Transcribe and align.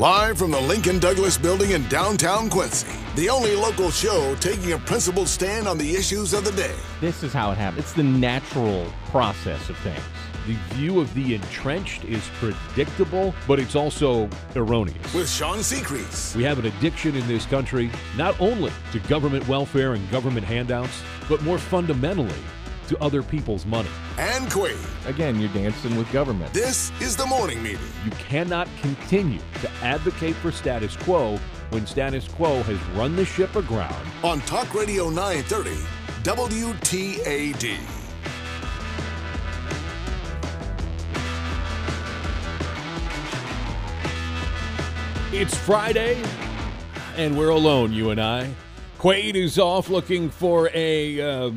Live 0.00 0.38
from 0.38 0.50
the 0.50 0.60
Lincoln 0.62 0.98
Douglas 0.98 1.36
Building 1.36 1.72
in 1.72 1.86
downtown 1.88 2.48
Quincy, 2.48 2.88
the 3.16 3.28
only 3.28 3.54
local 3.54 3.90
show 3.90 4.34
taking 4.36 4.72
a 4.72 4.78
principled 4.78 5.28
stand 5.28 5.68
on 5.68 5.76
the 5.76 5.94
issues 5.94 6.32
of 6.32 6.42
the 6.42 6.52
day. 6.52 6.74
This 7.02 7.22
is 7.22 7.34
how 7.34 7.52
it 7.52 7.58
happens. 7.58 7.84
It's 7.84 7.92
the 7.92 8.02
natural 8.02 8.90
process 9.08 9.68
of 9.68 9.76
things. 9.80 10.00
The 10.46 10.54
view 10.74 11.00
of 11.00 11.12
the 11.12 11.34
entrenched 11.34 12.06
is 12.06 12.26
predictable, 12.38 13.34
but 13.46 13.60
it's 13.60 13.74
also 13.74 14.30
erroneous. 14.56 15.12
With 15.12 15.28
Sean 15.28 15.58
Seacrease. 15.58 16.34
We 16.34 16.44
have 16.44 16.58
an 16.58 16.64
addiction 16.64 17.14
in 17.14 17.28
this 17.28 17.44
country, 17.44 17.90
not 18.16 18.40
only 18.40 18.72
to 18.92 19.00
government 19.00 19.46
welfare 19.48 19.92
and 19.92 20.10
government 20.10 20.46
handouts, 20.46 21.02
but 21.28 21.42
more 21.42 21.58
fundamentally 21.58 22.40
to 22.90 23.00
other 23.00 23.22
people's 23.22 23.64
money. 23.64 23.88
And 24.18 24.50
Quaid. 24.50 24.76
Again, 25.08 25.38
you're 25.38 25.48
dancing 25.50 25.96
with 25.96 26.10
government. 26.10 26.52
This 26.52 26.90
is 27.00 27.16
the 27.16 27.24
morning 27.24 27.62
meeting. 27.62 27.78
You 28.04 28.10
cannot 28.12 28.68
continue 28.80 29.38
to 29.60 29.70
advocate 29.82 30.34
for 30.34 30.50
status 30.50 30.96
quo 30.96 31.38
when 31.70 31.86
status 31.86 32.26
quo 32.26 32.64
has 32.64 32.78
run 32.96 33.14
the 33.14 33.24
ship 33.24 33.54
aground. 33.54 33.94
On 34.24 34.40
Talk 34.40 34.74
Radio 34.74 35.08
930, 35.08 35.70
WTAD. 36.24 37.78
It's 45.32 45.56
Friday, 45.56 46.20
and 47.16 47.38
we're 47.38 47.50
alone, 47.50 47.92
you 47.92 48.10
and 48.10 48.20
I. 48.20 48.52
Quaid 48.98 49.36
is 49.36 49.60
off 49.60 49.88
looking 49.88 50.28
for 50.28 50.70
a 50.74 51.20
uh, 51.20 51.52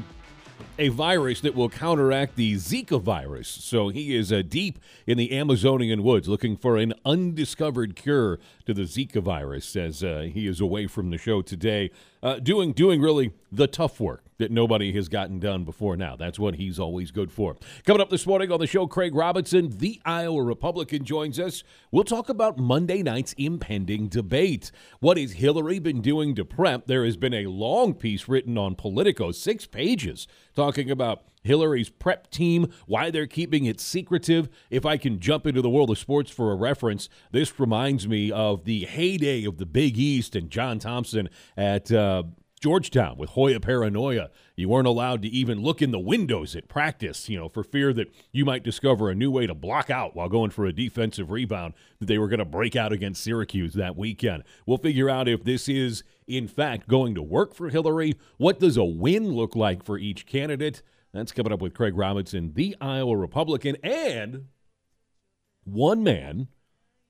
a 0.77 0.89
virus 0.89 1.41
that 1.41 1.55
will 1.55 1.69
counteract 1.69 2.35
the 2.35 2.55
Zika 2.55 3.01
virus. 3.01 3.47
So 3.47 3.89
he 3.89 4.15
is 4.15 4.31
uh, 4.31 4.41
deep 4.47 4.79
in 5.05 5.17
the 5.17 5.37
Amazonian 5.37 6.03
woods 6.03 6.27
looking 6.27 6.57
for 6.57 6.77
an 6.77 6.93
undiscovered 7.05 7.95
cure 7.95 8.39
to 8.65 8.73
the 8.73 8.83
Zika 8.83 9.21
virus 9.21 9.75
as 9.75 10.03
uh, 10.03 10.29
he 10.31 10.47
is 10.47 10.59
away 10.59 10.87
from 10.87 11.09
the 11.09 11.17
show 11.17 11.41
today, 11.41 11.91
uh, 12.21 12.39
doing 12.39 12.73
doing 12.73 13.01
really 13.01 13.31
the 13.51 13.67
tough 13.67 13.99
work 13.99 14.22
that 14.37 14.51
nobody 14.51 14.91
has 14.93 15.09
gotten 15.09 15.39
done 15.39 15.63
before 15.63 15.95
now. 15.95 16.15
That's 16.15 16.39
what 16.39 16.55
he's 16.55 16.79
always 16.79 17.11
good 17.11 17.31
for. 17.31 17.57
Coming 17.85 18.01
up 18.01 18.09
this 18.09 18.25
morning 18.25 18.51
on 18.51 18.59
the 18.59 18.67
show, 18.67 18.87
Craig 18.87 19.15
Robinson, 19.15 19.69
the 19.77 20.01
Iowa 20.05 20.43
Republican, 20.43 21.05
joins 21.05 21.39
us. 21.39 21.63
We'll 21.91 22.03
talk 22.03 22.29
about 22.29 22.57
Monday 22.57 23.03
night's 23.03 23.33
impending 23.33 24.07
debate. 24.07 24.71
What 24.99 25.17
has 25.17 25.33
Hillary 25.33 25.79
been 25.79 26.01
doing 26.01 26.35
to 26.35 26.45
prep? 26.45 26.87
There 26.87 27.05
has 27.05 27.17
been 27.17 27.33
a 27.33 27.47
long 27.47 27.93
piece 27.93 28.27
written 28.27 28.57
on 28.57 28.75
Politico, 28.75 29.31
six 29.31 29.65
pages, 29.65 30.27
talking 30.55 30.89
about 30.89 31.23
Hillary's 31.43 31.89
prep 31.89 32.29
team, 32.31 32.71
why 32.87 33.11
they're 33.11 33.27
keeping 33.27 33.65
it 33.65 33.79
secretive. 33.79 34.49
If 34.69 34.85
I 34.85 34.97
can 34.97 35.19
jump 35.19 35.45
into 35.45 35.61
the 35.61 35.69
world 35.69 35.89
of 35.89 35.97
sports 35.97 36.31
for 36.31 36.51
a 36.51 36.55
reference, 36.55 37.09
this 37.31 37.59
reminds 37.59 38.07
me 38.07 38.31
of 38.31 38.63
the 38.63 38.85
heyday 38.85 39.43
of 39.43 39.57
the 39.57 39.65
Big 39.65 39.97
East 39.97 40.35
and 40.35 40.49
John 40.49 40.79
Thompson 40.79 41.29
at 41.57 41.91
uh, 41.91 42.23
Georgetown 42.63 43.17
with 43.17 43.31
Hoya 43.31 43.59
paranoia. 43.59 44.29
You 44.55 44.69
weren't 44.69 44.87
allowed 44.87 45.21
to 45.23 45.27
even 45.27 45.61
look 45.61 45.81
in 45.81 45.91
the 45.91 45.99
windows 45.99 46.55
at 46.55 46.69
practice, 46.69 47.27
you 47.27 47.37
know, 47.37 47.49
for 47.49 47.61
fear 47.61 47.91
that 47.91 48.09
you 48.31 48.45
might 48.45 48.63
discover 48.63 49.09
a 49.09 49.15
new 49.15 49.29
way 49.29 49.45
to 49.45 49.53
block 49.53 49.89
out 49.89 50.15
while 50.15 50.29
going 50.29 50.49
for 50.49 50.65
a 50.65 50.71
defensive 50.71 51.29
rebound 51.29 51.73
that 51.99 52.05
they 52.05 52.17
were 52.17 52.29
going 52.29 52.39
to 52.39 52.45
break 52.45 52.77
out 52.77 52.93
against 52.93 53.21
Syracuse 53.21 53.73
that 53.73 53.97
weekend. 53.97 54.43
We'll 54.65 54.77
figure 54.77 55.09
out 55.09 55.27
if 55.27 55.43
this 55.43 55.67
is, 55.67 56.05
in 56.25 56.47
fact, 56.47 56.87
going 56.87 57.15
to 57.15 57.21
work 57.21 57.53
for 57.53 57.67
Hillary. 57.67 58.13
What 58.37 58.61
does 58.61 58.77
a 58.77 58.85
win 58.85 59.33
look 59.33 59.57
like 59.57 59.83
for 59.83 59.97
each 59.97 60.25
candidate? 60.25 60.81
That's 61.11 61.33
coming 61.33 61.51
up 61.51 61.61
with 61.61 61.73
Craig 61.73 61.97
Robinson, 61.97 62.53
the 62.53 62.77
Iowa 62.79 63.17
Republican. 63.17 63.75
And 63.83 64.45
one 65.65 66.01
man 66.01 66.47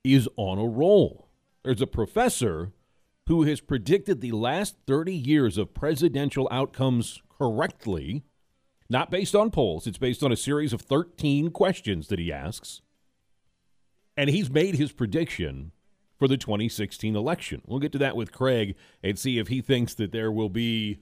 is 0.02 0.28
on 0.36 0.58
a 0.58 0.66
roll. 0.66 1.28
There's 1.62 1.80
a 1.80 1.86
professor 1.86 2.72
who 3.26 3.44
has 3.44 3.60
predicted 3.60 4.20
the 4.20 4.32
last 4.32 4.76
30 4.86 5.14
years 5.14 5.56
of 5.56 5.74
presidential 5.74 6.48
outcomes 6.50 7.22
correctly, 7.38 8.22
not 8.88 9.10
based 9.10 9.34
on 9.34 9.50
polls, 9.50 9.86
it's 9.86 9.98
based 9.98 10.22
on 10.22 10.32
a 10.32 10.36
series 10.36 10.72
of 10.72 10.82
13 10.82 11.50
questions 11.50 12.08
that 12.08 12.18
he 12.18 12.32
asks. 12.32 12.82
And 14.16 14.30
he's 14.30 14.50
made 14.50 14.76
his 14.76 14.92
prediction 14.92 15.72
for 16.18 16.28
the 16.28 16.36
2016 16.36 17.16
election. 17.16 17.62
We'll 17.66 17.80
get 17.80 17.92
to 17.92 17.98
that 17.98 18.16
with 18.16 18.30
Craig 18.30 18.76
and 19.02 19.18
see 19.18 19.38
if 19.38 19.48
he 19.48 19.60
thinks 19.60 19.94
that 19.94 20.12
there 20.12 20.30
will 20.30 20.50
be 20.50 21.00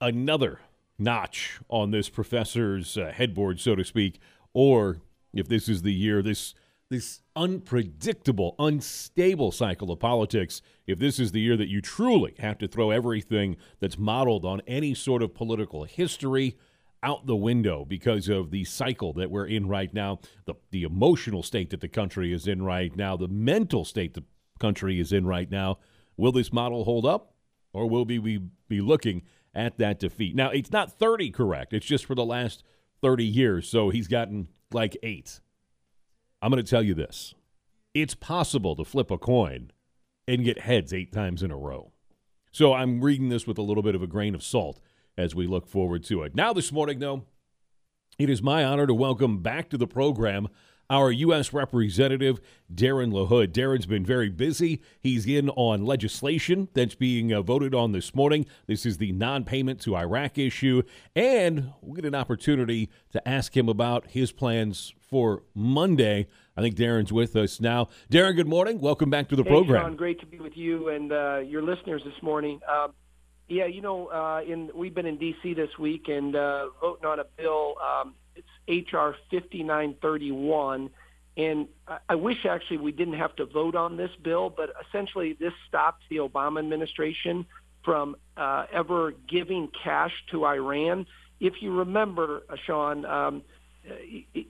another 0.00 0.60
notch 0.98 1.60
on 1.68 1.90
this 1.90 2.08
professor's 2.08 2.96
uh, 2.96 3.12
headboard, 3.14 3.60
so 3.60 3.74
to 3.74 3.84
speak, 3.84 4.20
or 4.52 4.98
if 5.32 5.48
this 5.48 5.68
is 5.68 5.82
the 5.82 5.92
year 5.92 6.22
this 6.22 6.54
this 6.90 7.22
unpredictable, 7.34 8.54
unstable 8.58 9.50
cycle 9.50 9.90
of 9.90 9.98
politics, 9.98 10.62
if 10.86 10.98
this 10.98 11.18
is 11.18 11.32
the 11.32 11.40
year 11.40 11.56
that 11.56 11.68
you 11.68 11.80
truly 11.80 12.34
have 12.38 12.58
to 12.58 12.68
throw 12.68 12.90
everything 12.90 13.56
that's 13.80 13.98
modeled 13.98 14.44
on 14.44 14.60
any 14.66 14.94
sort 14.94 15.22
of 15.22 15.34
political 15.34 15.84
history 15.84 16.56
out 17.02 17.26
the 17.26 17.36
window 17.36 17.84
because 17.84 18.28
of 18.28 18.50
the 18.50 18.64
cycle 18.64 19.12
that 19.12 19.30
we're 19.30 19.46
in 19.46 19.68
right 19.68 19.92
now, 19.92 20.18
the, 20.46 20.54
the 20.70 20.82
emotional 20.82 21.42
state 21.42 21.70
that 21.70 21.80
the 21.80 21.88
country 21.88 22.32
is 22.32 22.46
in 22.46 22.62
right 22.62 22.96
now, 22.96 23.16
the 23.16 23.28
mental 23.28 23.84
state 23.84 24.14
the 24.14 24.24
country 24.58 24.98
is 24.98 25.12
in 25.12 25.26
right 25.26 25.50
now, 25.50 25.78
will 26.16 26.32
this 26.32 26.52
model 26.52 26.84
hold 26.84 27.04
up 27.04 27.34
or 27.72 27.88
will 27.88 28.04
we 28.04 28.18
be, 28.18 28.40
be 28.68 28.80
looking 28.80 29.22
at 29.54 29.78
that 29.78 29.98
defeat? 29.98 30.34
Now, 30.34 30.50
it's 30.50 30.72
not 30.72 30.98
30 30.98 31.30
correct, 31.30 31.72
it's 31.72 31.86
just 31.86 32.06
for 32.06 32.14
the 32.14 32.24
last 32.24 32.62
30 33.02 33.24
years, 33.24 33.68
so 33.68 33.90
he's 33.90 34.08
gotten 34.08 34.48
like 34.72 34.96
eight. 35.02 35.40
I'm 36.42 36.50
going 36.50 36.62
to 36.62 36.68
tell 36.68 36.82
you 36.82 36.94
this 36.94 37.34
it's 37.94 38.14
possible 38.14 38.74
to 38.76 38.84
flip 38.84 39.10
a 39.10 39.18
coin 39.18 39.70
and 40.26 40.44
get 40.44 40.60
heads 40.60 40.92
eight 40.92 41.12
times 41.12 41.42
in 41.42 41.50
a 41.50 41.56
row. 41.56 41.92
So 42.50 42.72
I'm 42.72 43.00
reading 43.00 43.28
this 43.28 43.46
with 43.46 43.58
a 43.58 43.62
little 43.62 43.82
bit 43.82 43.94
of 43.94 44.02
a 44.02 44.06
grain 44.06 44.34
of 44.34 44.42
salt 44.42 44.80
as 45.16 45.34
we 45.34 45.46
look 45.46 45.66
forward 45.66 46.04
to 46.04 46.22
it. 46.22 46.34
Now, 46.34 46.52
this 46.52 46.72
morning, 46.72 46.98
though, 46.98 47.24
it 48.18 48.30
is 48.30 48.42
my 48.42 48.64
honor 48.64 48.86
to 48.86 48.94
welcome 48.94 49.42
back 49.42 49.68
to 49.70 49.78
the 49.78 49.86
program 49.86 50.48
our 50.90 51.10
U.S. 51.10 51.52
Representative, 51.52 52.40
Darren 52.72 53.12
LaHood. 53.12 53.48
Darren's 53.48 53.86
been 53.86 54.04
very 54.04 54.28
busy. 54.28 54.82
He's 55.00 55.26
in 55.26 55.48
on 55.50 55.84
legislation 55.84 56.68
that's 56.74 56.94
being 56.94 57.32
uh, 57.32 57.42
voted 57.42 57.74
on 57.74 57.92
this 57.92 58.14
morning. 58.14 58.46
This 58.66 58.84
is 58.84 58.98
the 58.98 59.12
non 59.12 59.44
payment 59.44 59.80
to 59.82 59.96
Iraq 59.96 60.38
issue. 60.38 60.82
And 61.14 61.72
we'll 61.80 61.94
get 61.94 62.04
an 62.04 62.14
opportunity 62.14 62.90
to 63.12 63.26
ask 63.26 63.56
him 63.56 63.68
about 63.68 64.08
his 64.08 64.32
plans 64.32 64.94
for 65.00 65.42
Monday. 65.54 66.26
I 66.56 66.60
think 66.60 66.76
Darren's 66.76 67.12
with 67.12 67.34
us 67.36 67.60
now. 67.60 67.88
Darren, 68.10 68.36
good 68.36 68.48
morning. 68.48 68.80
Welcome 68.80 69.10
back 69.10 69.28
to 69.28 69.36
the 69.36 69.42
hey, 69.42 69.50
program. 69.50 69.82
Sean, 69.82 69.96
great 69.96 70.20
to 70.20 70.26
be 70.26 70.38
with 70.38 70.56
you 70.56 70.88
and 70.88 71.12
uh, 71.12 71.38
your 71.38 71.62
listeners 71.62 72.02
this 72.04 72.22
morning. 72.22 72.60
Um, 72.70 72.92
yeah, 73.48 73.66
you 73.66 73.82
know, 73.82 74.06
uh, 74.06 74.40
in 74.46 74.70
we've 74.74 74.94
been 74.94 75.06
in 75.06 75.18
D.C. 75.18 75.54
this 75.54 75.68
week 75.78 76.08
and 76.08 76.34
uh, 76.34 76.68
voting 76.80 77.04
on 77.04 77.20
a 77.20 77.24
bill. 77.36 77.74
Um, 77.82 78.14
HR 78.68 79.16
5931. 79.30 80.90
And 81.36 81.68
I 82.08 82.14
wish 82.14 82.46
actually 82.46 82.78
we 82.78 82.92
didn't 82.92 83.14
have 83.14 83.34
to 83.36 83.46
vote 83.46 83.74
on 83.74 83.96
this 83.96 84.10
bill, 84.22 84.50
but 84.50 84.72
essentially 84.88 85.32
this 85.32 85.52
stops 85.68 86.04
the 86.08 86.16
Obama 86.16 86.60
administration 86.60 87.44
from 87.84 88.16
uh, 88.36 88.66
ever 88.72 89.12
giving 89.28 89.68
cash 89.82 90.12
to 90.30 90.46
Iran. 90.46 91.06
If 91.40 91.54
you 91.60 91.78
remember, 91.78 92.44
uh, 92.48 92.56
Sean, 92.64 93.04
um, 93.04 93.42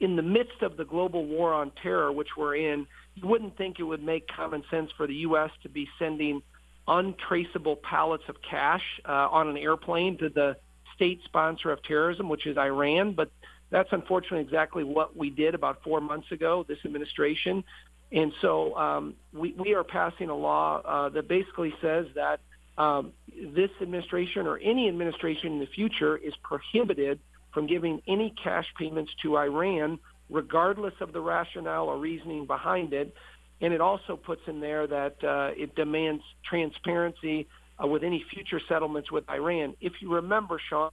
in 0.01 0.17
the 0.17 0.23
midst 0.23 0.63
of 0.63 0.77
the 0.77 0.85
global 0.85 1.25
war 1.27 1.53
on 1.53 1.73
terror, 1.83 2.13
which 2.13 2.37
we're 2.37 2.55
in, 2.55 2.87
you 3.15 3.27
wouldn't 3.27 3.57
think 3.57 3.81
it 3.81 3.83
would 3.83 4.03
make 4.03 4.29
common 4.29 4.63
sense 4.71 4.91
for 4.97 5.07
the 5.07 5.15
U.S. 5.15 5.51
to 5.63 5.69
be 5.69 5.89
sending 5.99 6.43
untraceable 6.87 7.77
pallets 7.77 8.25
of 8.29 8.37
cash 8.49 8.83
uh, 9.09 9.29
on 9.31 9.49
an 9.49 9.57
airplane 9.57 10.19
to 10.19 10.29
the 10.29 10.57
state 10.95 11.21
sponsor 11.25 11.71
of 11.71 11.83
terrorism, 11.83 12.29
which 12.29 12.47
is 12.47 12.57
Iran. 12.57 13.13
But 13.13 13.31
that's 13.75 13.89
unfortunately 13.91 14.39
exactly 14.39 14.85
what 14.85 15.17
we 15.17 15.31
did 15.31 15.53
about 15.53 15.83
four 15.83 16.01
months 16.01 16.31
ago, 16.31 16.65
this 16.69 16.79
administration. 16.85 17.65
And 18.13 18.33
so 18.41 18.77
um, 18.77 19.15
we, 19.33 19.53
we 19.59 19.75
are 19.75 19.83
passing 19.83 20.29
a 20.29 20.37
law 20.37 20.81
uh, 20.81 21.09
that 21.09 21.27
basically 21.27 21.75
says 21.83 22.07
that 22.15 22.39
um, 22.79 23.11
this 23.29 23.71
administration 23.83 24.47
or 24.47 24.59
any 24.59 24.87
administration 24.87 25.55
in 25.55 25.59
the 25.59 25.67
future 25.67 26.17
is 26.17 26.35
prohibited 26.45 27.19
from 27.53 27.67
giving 27.67 28.01
any 28.07 28.33
cash 28.45 28.67
payments 28.79 29.11
to 29.23 29.37
Iran, 29.39 29.99
regardless 30.31 30.95
of 31.01 31.13
the 31.13 31.21
rationale 31.21 31.87
or 31.87 31.99
reasoning 31.99 32.47
behind 32.47 32.93
it. 32.93 33.13
And 33.61 33.75
it 33.75 33.81
also 33.81 34.15
puts 34.15 34.43
in 34.47 34.61
there 34.61 34.87
that 34.87 35.17
uh, 35.25 35.51
it 35.57 35.75
demands 35.75 36.23
transparency 36.49 37.49
uh, 37.83 37.89
with 37.89 38.05
any 38.05 38.25
future 38.33 38.61
settlements 38.69 39.11
with 39.11 39.29
Iran. 39.29 39.75
If 39.81 39.95
you 40.01 40.15
remember, 40.15 40.61
Sean, 40.71 40.93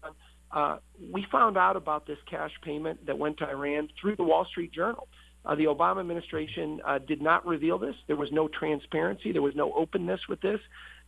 uh, 0.54 0.78
we 1.12 1.26
found 1.32 1.58
out 1.58 1.76
about 1.76 2.06
this 2.06 2.18
cash 2.30 2.52
payment 2.62 3.06
that 3.06 3.18
went 3.18 3.38
to 3.38 3.50
Iran 3.50 3.90
through 4.00 4.16
the 4.16 4.24
Wall 4.24 4.46
Street 4.46 4.72
Journal. 4.72 5.08
Uh, 5.44 5.56
the 5.56 5.66
Obama 5.66 6.02
administration 6.02 6.82
uh, 6.86 7.00
did 7.00 7.22
not 7.22 7.46
reveal 7.46 7.78
this. 7.80 7.96
There 8.08 8.16
was 8.16 8.32
no 8.32 8.48
transparency. 8.48 9.32
There 9.32 9.42
was 9.42 9.56
no 9.56 9.74
openness 9.74 10.22
with 10.28 10.42
this. 10.42 10.60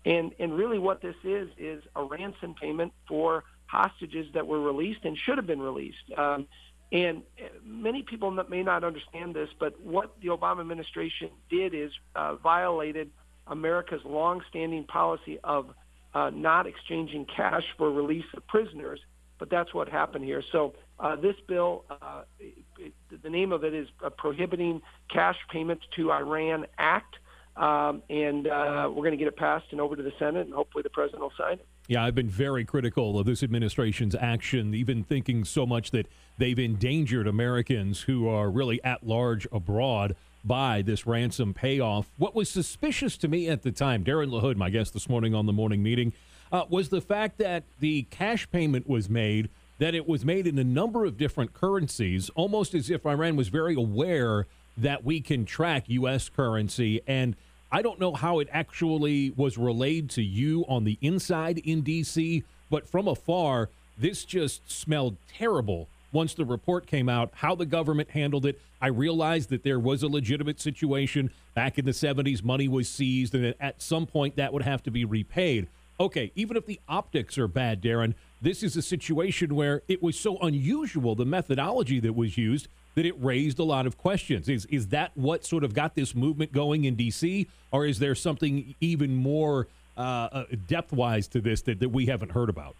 And, 0.05 0.33
and 0.39 0.55
really 0.55 0.79
what 0.79 1.01
this 1.01 1.15
is, 1.23 1.49
is 1.57 1.83
a 1.95 2.03
ransom 2.03 2.55
payment 2.59 2.93
for 3.07 3.43
hostages 3.67 4.27
that 4.33 4.47
were 4.47 4.59
released 4.59 5.01
and 5.03 5.17
should 5.17 5.37
have 5.37 5.47
been 5.47 5.61
released. 5.61 6.11
Um, 6.17 6.47
and 6.91 7.23
many 7.65 8.03
people 8.03 8.31
may 8.49 8.63
not 8.63 8.83
understand 8.83 9.35
this, 9.35 9.49
but 9.59 9.79
what 9.79 10.13
the 10.21 10.27
Obama 10.27 10.61
administration 10.61 11.29
did 11.49 11.73
is 11.73 11.91
uh, 12.15 12.35
violated 12.35 13.09
America's 13.47 14.01
longstanding 14.05 14.85
policy 14.85 15.39
of 15.43 15.73
uh, 16.13 16.29
not 16.29 16.67
exchanging 16.67 17.25
cash 17.25 17.63
for 17.77 17.91
release 17.91 18.25
of 18.35 18.45
prisoners. 18.47 18.99
But 19.43 19.49
that's 19.49 19.73
what 19.73 19.89
happened 19.89 20.23
here. 20.23 20.41
So 20.53 20.73
uh, 21.01 21.17
this 21.17 21.35
bill, 21.49 21.83
uh, 21.89 22.21
it, 22.39 22.93
the 23.21 23.29
name 23.29 23.51
of 23.51 23.65
it 23.65 23.73
is 23.73 23.89
uh, 24.01 24.09
Prohibiting 24.09 24.81
Cash 25.09 25.35
Payments 25.51 25.83
to 25.97 26.13
Iran 26.13 26.65
Act. 26.77 27.17
Um, 27.57 28.03
and 28.09 28.47
uh, 28.47 28.87
we're 28.87 29.01
going 29.01 29.11
to 29.11 29.17
get 29.17 29.27
it 29.27 29.35
passed 29.35 29.65
and 29.71 29.81
over 29.81 29.97
to 29.97 30.01
the 30.01 30.13
Senate, 30.17 30.45
and 30.45 30.53
hopefully 30.53 30.81
the 30.81 30.89
president 30.89 31.23
will 31.23 31.33
sign 31.37 31.55
it. 31.55 31.67
Yeah, 31.89 32.05
I've 32.05 32.15
been 32.15 32.29
very 32.29 32.63
critical 32.63 33.19
of 33.19 33.25
this 33.25 33.43
administration's 33.43 34.15
action, 34.15 34.73
even 34.73 35.03
thinking 35.03 35.43
so 35.43 35.65
much 35.65 35.91
that 35.91 36.07
they've 36.37 36.57
endangered 36.57 37.27
Americans 37.27 38.03
who 38.03 38.29
are 38.29 38.49
really 38.49 38.81
at 38.81 39.05
large 39.05 39.45
abroad 39.51 40.15
by 40.45 40.81
this 40.81 41.05
ransom 41.05 41.53
payoff. 41.53 42.09
What 42.17 42.33
was 42.33 42.49
suspicious 42.49 43.17
to 43.17 43.27
me 43.27 43.49
at 43.49 43.63
the 43.63 43.73
time, 43.73 44.05
Darren 44.05 44.29
LaHood, 44.29 44.55
my 44.55 44.69
guest 44.69 44.93
this 44.93 45.09
morning 45.09 45.35
on 45.35 45.47
the 45.47 45.53
morning 45.53 45.83
meeting, 45.83 46.13
uh, 46.53 46.65
was 46.69 46.89
the 46.89 47.01
fact 47.01 47.39
that 47.39 47.63
the 47.79 48.03
cash 48.03 48.49
payment 48.51 48.87
was 48.87 49.09
made, 49.09 49.49
that 49.79 49.95
it 49.95 50.07
was 50.07 50.23
made 50.23 50.45
in 50.45 50.57
a 50.59 50.63
number 50.63 51.03
of 51.03 51.17
different 51.17 51.53
currencies, 51.53 52.29
almost 52.35 52.75
as 52.75 52.91
if 52.91 53.05
Iran 53.05 53.35
was 53.35 53.47
very 53.47 53.73
aware 53.73 54.45
that 54.77 55.03
we 55.03 55.19
can 55.19 55.45
track 55.45 55.85
U.S. 55.87 56.29
currency. 56.29 57.01
And 57.07 57.35
I 57.71 57.81
don't 57.81 57.99
know 57.99 58.13
how 58.13 58.37
it 58.39 58.47
actually 58.51 59.31
was 59.31 59.57
relayed 59.57 60.11
to 60.11 60.21
you 60.21 60.63
on 60.67 60.83
the 60.83 60.99
inside 61.01 61.57
in 61.57 61.81
D.C., 61.81 62.43
but 62.69 62.87
from 62.87 63.07
afar, 63.07 63.69
this 63.97 64.23
just 64.23 64.69
smelled 64.71 65.17
terrible 65.27 65.87
once 66.11 66.35
the 66.35 66.45
report 66.45 66.85
came 66.85 67.09
out, 67.09 67.31
how 67.33 67.55
the 67.55 67.65
government 67.65 68.11
handled 68.11 68.45
it. 68.45 68.59
I 68.79 68.87
realized 68.87 69.49
that 69.49 69.63
there 69.63 69.79
was 69.79 70.03
a 70.03 70.07
legitimate 70.07 70.59
situation. 70.59 71.31
Back 71.55 71.79
in 71.79 71.85
the 71.85 71.91
70s, 71.91 72.43
money 72.43 72.67
was 72.67 72.87
seized, 72.87 73.33
and 73.33 73.55
at 73.59 73.81
some 73.81 74.05
point 74.05 74.35
that 74.35 74.53
would 74.53 74.61
have 74.61 74.83
to 74.83 74.91
be 74.91 75.05
repaid. 75.05 75.67
Okay, 75.99 76.31
even 76.35 76.57
if 76.57 76.65
the 76.65 76.79
optics 76.87 77.37
are 77.37 77.47
bad, 77.47 77.81
Darren, 77.81 78.15
this 78.41 78.63
is 78.63 78.75
a 78.75 78.81
situation 78.81 79.55
where 79.55 79.83
it 79.87 80.01
was 80.01 80.19
so 80.19 80.37
unusual, 80.39 81.15
the 81.15 81.25
methodology 81.25 81.99
that 81.99 82.13
was 82.13 82.37
used, 82.37 82.67
that 82.95 83.05
it 83.05 83.15
raised 83.23 83.59
a 83.59 83.63
lot 83.63 83.85
of 83.85 83.97
questions. 83.97 84.49
Is 84.49 84.65
is 84.65 84.87
that 84.87 85.11
what 85.15 85.45
sort 85.45 85.63
of 85.63 85.73
got 85.73 85.95
this 85.95 86.15
movement 86.15 86.51
going 86.51 86.85
in 86.85 86.95
D.C., 86.95 87.47
or 87.71 87.85
is 87.85 87.99
there 87.99 88.15
something 88.15 88.75
even 88.81 89.15
more 89.15 89.67
uh, 89.97 90.01
uh 90.31 90.45
depth 90.67 90.91
wise 90.93 91.27
to 91.29 91.41
this 91.41 91.61
that, 91.63 91.79
that 91.79 91.89
we 91.89 92.07
haven't 92.07 92.31
heard 92.31 92.49
about? 92.49 92.75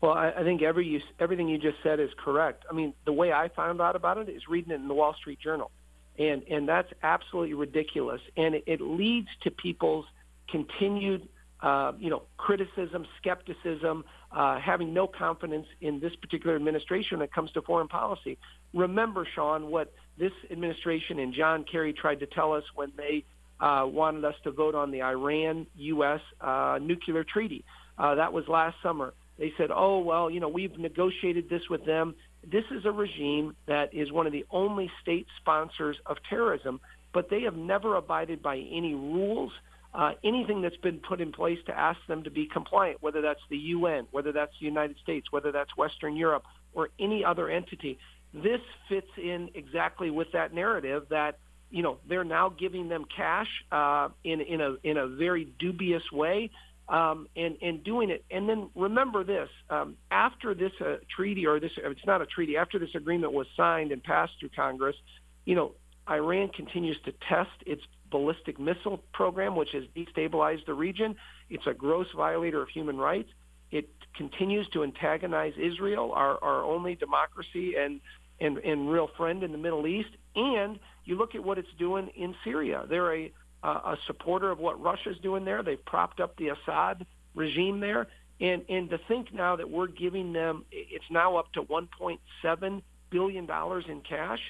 Well, 0.00 0.12
I, 0.12 0.30
I 0.30 0.42
think 0.42 0.62
every 0.62 0.86
you, 0.86 1.00
everything 1.18 1.48
you 1.48 1.58
just 1.58 1.78
said 1.82 2.00
is 2.00 2.10
correct. 2.16 2.64
I 2.70 2.72
mean, 2.72 2.94
the 3.04 3.12
way 3.12 3.32
I 3.32 3.48
found 3.48 3.80
out 3.80 3.96
about 3.96 4.18
it 4.18 4.28
is 4.28 4.48
reading 4.48 4.72
it 4.72 4.76
in 4.76 4.88
the 4.88 4.94
Wall 4.94 5.14
Street 5.14 5.40
Journal, 5.40 5.70
and 6.18 6.42
and 6.50 6.68
that's 6.68 6.90
absolutely 7.02 7.54
ridiculous, 7.54 8.20
and 8.36 8.54
it, 8.54 8.64
it 8.66 8.80
leads 8.80 9.28
to 9.42 9.50
people's 9.50 10.06
continued, 10.48 11.28
uh, 11.62 11.92
you 11.98 12.10
know, 12.10 12.22
criticism, 12.36 13.06
skepticism, 13.20 14.04
uh, 14.32 14.58
having 14.58 14.94
no 14.94 15.06
confidence 15.06 15.66
in 15.80 16.00
this 16.00 16.14
particular 16.16 16.56
administration 16.56 17.18
when 17.18 17.24
it 17.24 17.32
comes 17.32 17.52
to 17.52 17.62
foreign 17.62 17.88
policy. 17.88 18.38
Remember, 18.72 19.26
Sean, 19.34 19.70
what 19.70 19.92
this 20.18 20.32
administration 20.50 21.18
and 21.18 21.34
John 21.34 21.64
Kerry 21.70 21.92
tried 21.92 22.20
to 22.20 22.26
tell 22.26 22.52
us 22.52 22.64
when 22.74 22.92
they 22.96 23.24
uh, 23.60 23.84
wanted 23.86 24.24
us 24.24 24.34
to 24.44 24.52
vote 24.52 24.74
on 24.74 24.90
the 24.90 25.02
Iran-U.S. 25.02 26.20
Uh, 26.40 26.78
nuclear 26.80 27.24
treaty. 27.24 27.64
Uh, 27.98 28.14
that 28.14 28.32
was 28.32 28.44
last 28.48 28.76
summer. 28.82 29.12
They 29.38 29.52
said, 29.58 29.70
"Oh 29.74 29.98
well, 29.98 30.30
you 30.30 30.40
know, 30.40 30.48
we've 30.48 30.78
negotiated 30.78 31.48
this 31.50 31.62
with 31.68 31.84
them. 31.84 32.14
This 32.50 32.64
is 32.70 32.84
a 32.84 32.90
regime 32.90 33.54
that 33.66 33.92
is 33.92 34.12
one 34.12 34.26
of 34.26 34.32
the 34.32 34.46
only 34.50 34.90
state 35.02 35.26
sponsors 35.40 35.96
of 36.06 36.16
terrorism, 36.28 36.80
but 37.12 37.28
they 37.28 37.42
have 37.42 37.56
never 37.56 37.96
abided 37.96 38.42
by 38.42 38.56
any 38.56 38.94
rules." 38.94 39.52
Uh, 39.92 40.12
anything 40.22 40.62
that's 40.62 40.76
been 40.76 41.00
put 41.00 41.20
in 41.20 41.32
place 41.32 41.58
to 41.66 41.76
ask 41.76 41.98
them 42.06 42.22
to 42.22 42.30
be 42.30 42.46
compliant, 42.46 43.02
whether 43.02 43.20
that's 43.20 43.40
the 43.50 43.56
UN, 43.56 44.06
whether 44.12 44.30
that's 44.30 44.52
the 44.60 44.66
United 44.66 44.96
States, 45.02 45.26
whether 45.32 45.50
that's 45.50 45.76
Western 45.76 46.14
Europe, 46.14 46.44
or 46.72 46.90
any 47.00 47.24
other 47.24 47.48
entity. 47.48 47.98
This 48.32 48.60
fits 48.88 49.10
in 49.16 49.50
exactly 49.54 50.10
with 50.10 50.28
that 50.32 50.54
narrative 50.54 51.06
that 51.10 51.38
you 51.70 51.82
know 51.82 51.98
they're 52.08 52.22
now 52.22 52.50
giving 52.50 52.88
them 52.88 53.04
cash 53.04 53.48
uh, 53.72 54.08
in 54.22 54.40
in 54.40 54.60
a 54.60 54.76
in 54.84 54.96
a 54.96 55.08
very 55.08 55.52
dubious 55.58 56.04
way 56.12 56.50
um, 56.88 57.28
and 57.36 57.56
and 57.62 57.82
doing 57.84 58.10
it. 58.10 58.24
And 58.30 58.48
then 58.48 58.70
remember 58.74 59.24
this: 59.24 59.48
um, 59.70 59.96
after 60.10 60.54
this 60.54 60.72
uh, 60.80 60.96
treaty, 61.14 61.46
or 61.46 61.60
this 61.60 61.72
it's 61.76 62.06
not 62.06 62.20
a 62.20 62.26
treaty, 62.26 62.56
after 62.56 62.78
this 62.78 62.94
agreement 62.94 63.32
was 63.32 63.46
signed 63.56 63.92
and 63.92 64.02
passed 64.02 64.32
through 64.40 64.50
Congress, 64.54 64.96
you 65.44 65.54
know, 65.54 65.72
Iran 66.10 66.48
continues 66.48 66.98
to 67.04 67.12
test 67.28 67.50
its 67.66 67.82
ballistic 68.10 68.58
missile 68.58 68.98
program, 69.12 69.54
which 69.54 69.70
has 69.72 69.84
destabilized 69.96 70.66
the 70.66 70.74
region. 70.74 71.16
It's 71.48 71.66
a 71.66 71.74
gross 71.74 72.08
violator 72.16 72.60
of 72.62 72.68
human 72.68 72.98
rights. 72.98 73.30
It 73.70 73.88
continues 74.16 74.68
to 74.70 74.82
antagonize 74.82 75.52
Israel, 75.56 76.12
our, 76.12 76.42
our 76.42 76.64
only 76.64 76.96
democracy 76.96 77.76
and, 77.76 78.00
and, 78.40 78.58
and 78.58 78.90
real 78.90 79.08
friend 79.16 79.44
in 79.44 79.52
the 79.52 79.58
Middle 79.58 79.86
East. 79.86 80.10
And 80.34 80.80
you 81.04 81.16
look 81.16 81.36
at 81.36 81.44
what 81.44 81.58
it's 81.58 81.72
doing 81.78 82.08
in 82.16 82.34
Syria. 82.44 82.84
They're 82.88 83.14
a 83.14 83.32
a 83.62 83.96
supporter 84.06 84.50
of 84.50 84.58
what 84.58 84.80
Russia's 84.80 85.18
doing 85.18 85.44
there. 85.44 85.62
They've 85.62 85.84
propped 85.84 86.20
up 86.20 86.36
the 86.36 86.48
Assad 86.48 87.06
regime 87.34 87.80
there. 87.80 88.06
And, 88.40 88.64
and 88.68 88.88
to 88.90 88.98
think 89.06 89.34
now 89.34 89.56
that 89.56 89.68
we're 89.68 89.86
giving 89.86 90.32
them, 90.32 90.64
it's 90.72 91.04
now 91.10 91.36
up 91.36 91.52
to 91.52 91.62
$1.7 91.62 92.82
billion 93.10 93.50
in 93.88 94.00
cash. 94.00 94.40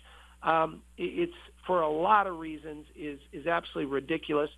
Um, 0.43 0.83
it's 0.97 1.33
for 1.67 1.83
a 1.83 1.91
lot 1.91 2.27
of 2.27 2.39
reasons 2.39 2.87
is, 2.97 3.21
is 3.33 3.47
absolutely 3.47 3.93
ridiculous 3.93 4.51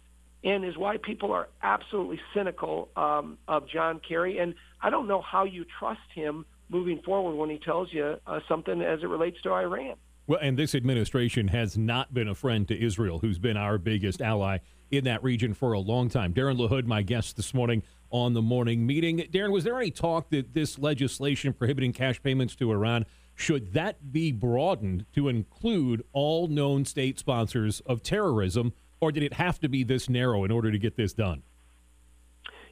and 0.44 0.64
is 0.64 0.76
why 0.76 0.96
people 0.96 1.32
are 1.32 1.49
absolutely 1.62 2.20
cynical 2.34 2.88
um, 2.96 3.38
of 3.46 3.69
John 3.69 4.00
Kerry. 4.06 4.38
And 4.38 4.55
I 4.81 4.90
don't 4.90 5.06
know 5.06 5.20
how 5.20 5.44
you 5.44 5.64
trust 5.79 6.00
him 6.14 6.44
moving 6.69 7.00
forward 7.02 7.37
when 7.37 7.50
he 7.50 7.58
tells 7.58 7.93
you 7.93 8.17
uh, 8.26 8.40
something 8.49 8.81
as 8.81 9.02
it 9.02 9.06
relates 9.06 9.40
to 9.43 9.52
Iran. 9.52 9.96
Well, 10.26 10.38
and 10.40 10.58
this 10.58 10.75
administration 10.75 11.49
has 11.49 11.76
not 11.76 12.14
been 12.14 12.28
a 12.28 12.35
friend 12.35 12.67
to 12.69 12.81
Israel, 12.81 13.19
who's 13.19 13.38
been 13.38 13.56
our 13.56 13.76
biggest 13.76 14.23
ally 14.23 14.58
in 14.90 15.05
that 15.05 15.23
region 15.23 15.52
for 15.52 15.73
a 15.73 15.81
long 15.81 16.08
time. 16.08 16.32
Darren 16.32 16.56
LaHood, 16.56 16.87
my 16.87 17.02
guest 17.02 17.37
this 17.37 17.52
morning 17.52 17.82
on 18.11 18.35
the 18.35 18.43
morning 18.43 18.87
meeting. 18.87 19.19
Darren, 19.32 19.50
was 19.50 19.64
there 19.64 19.76
any 19.76 19.90
talk 19.90 20.31
that 20.31 20.55
this 20.55 20.78
legislation 20.78 21.52
prohibiting 21.52 21.93
cash 21.93 22.23
payments 22.23 22.55
to 22.56 22.70
Iran 22.70 23.05
should 23.34 23.73
that 23.73 24.12
be 24.12 24.32
broadened 24.32 25.06
to 25.14 25.29
include 25.29 26.05
all 26.12 26.49
known 26.49 26.85
state 26.85 27.18
sponsors 27.18 27.80
of 27.80 28.02
terrorism, 28.02 28.73
or 29.00 29.12
did 29.12 29.23
it 29.23 29.35
have 29.35 29.59
to 29.61 29.68
be 29.68 29.85
this 29.85 30.09
narrow 30.09 30.45
in 30.45 30.50
order 30.50 30.71
to 30.71 30.78
get 30.78 30.97
this 30.97 31.12
done? 31.12 31.42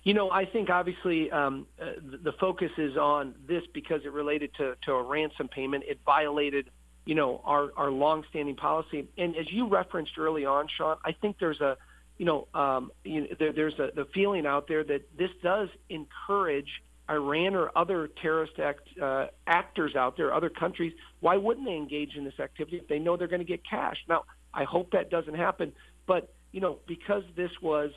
You 0.03 0.15
know, 0.15 0.31
I 0.31 0.47
think 0.47 0.71
obviously 0.71 1.31
um, 1.31 1.67
uh, 1.81 1.93
the 2.01 2.33
focus 2.33 2.71
is 2.79 2.97
on 2.97 3.35
this 3.47 3.65
because 3.75 4.05
it 4.05 4.13
related 4.13 4.55
to, 4.55 4.77
to 4.87 4.93
a 4.93 5.03
ransom 5.03 5.49
payment. 5.49 5.85
It 5.87 6.01
violated 6.07 6.71
you 7.05 7.15
know, 7.15 7.41
our, 7.45 7.73
our 7.77 7.91
longstanding 7.91 8.57
policy. 8.57 9.09
And 9.17 9.37
as 9.37 9.51
you 9.51 9.67
referenced 9.67 10.19
early 10.19 10.45
on, 10.45 10.69
Sean, 10.69 10.97
I 11.05 11.13
think 11.13 11.39
there's 11.39 11.61
a, 11.61 11.77
you 12.19 12.27
know, 12.27 12.49
um, 12.55 12.93
you 13.05 13.23
know 13.23 13.27
there, 13.39 13.53
there's 13.53 13.79
a 13.79 13.91
the 13.95 14.07
feeling 14.13 14.47
out 14.47 14.69
there 14.69 14.85
that 14.85 15.17
this 15.17 15.31
does 15.43 15.69
encourage 15.89 16.83
Iran 17.11 17.55
or 17.55 17.71
other 17.77 18.09
terrorist 18.23 18.59
act, 18.59 18.83
uh, 19.03 19.27
actors 19.47 19.97
out 19.97 20.17
there, 20.17 20.33
other 20.33 20.51
countries. 20.51 20.93
Why 21.21 21.37
wouldn't 21.37 21.67
they 21.67 21.75
engage 21.75 22.15
in 22.17 22.25
this 22.25 22.39
activity 22.39 22.77
if 22.77 22.89
they 22.89 22.99
know 22.99 23.17
they're 23.17 23.29
going 23.29 23.41
to 23.41 23.47
get 23.47 23.63
cash? 23.69 23.97
Now, 24.09 24.25
I 24.55 24.65
hope 24.65 24.93
that 24.93 25.11
doesn't 25.11 25.35
happen, 25.35 25.73
but 26.07 26.33
you 26.53 26.61
know, 26.61 26.79
because 26.87 27.23
this 27.37 27.51
was 27.63 27.91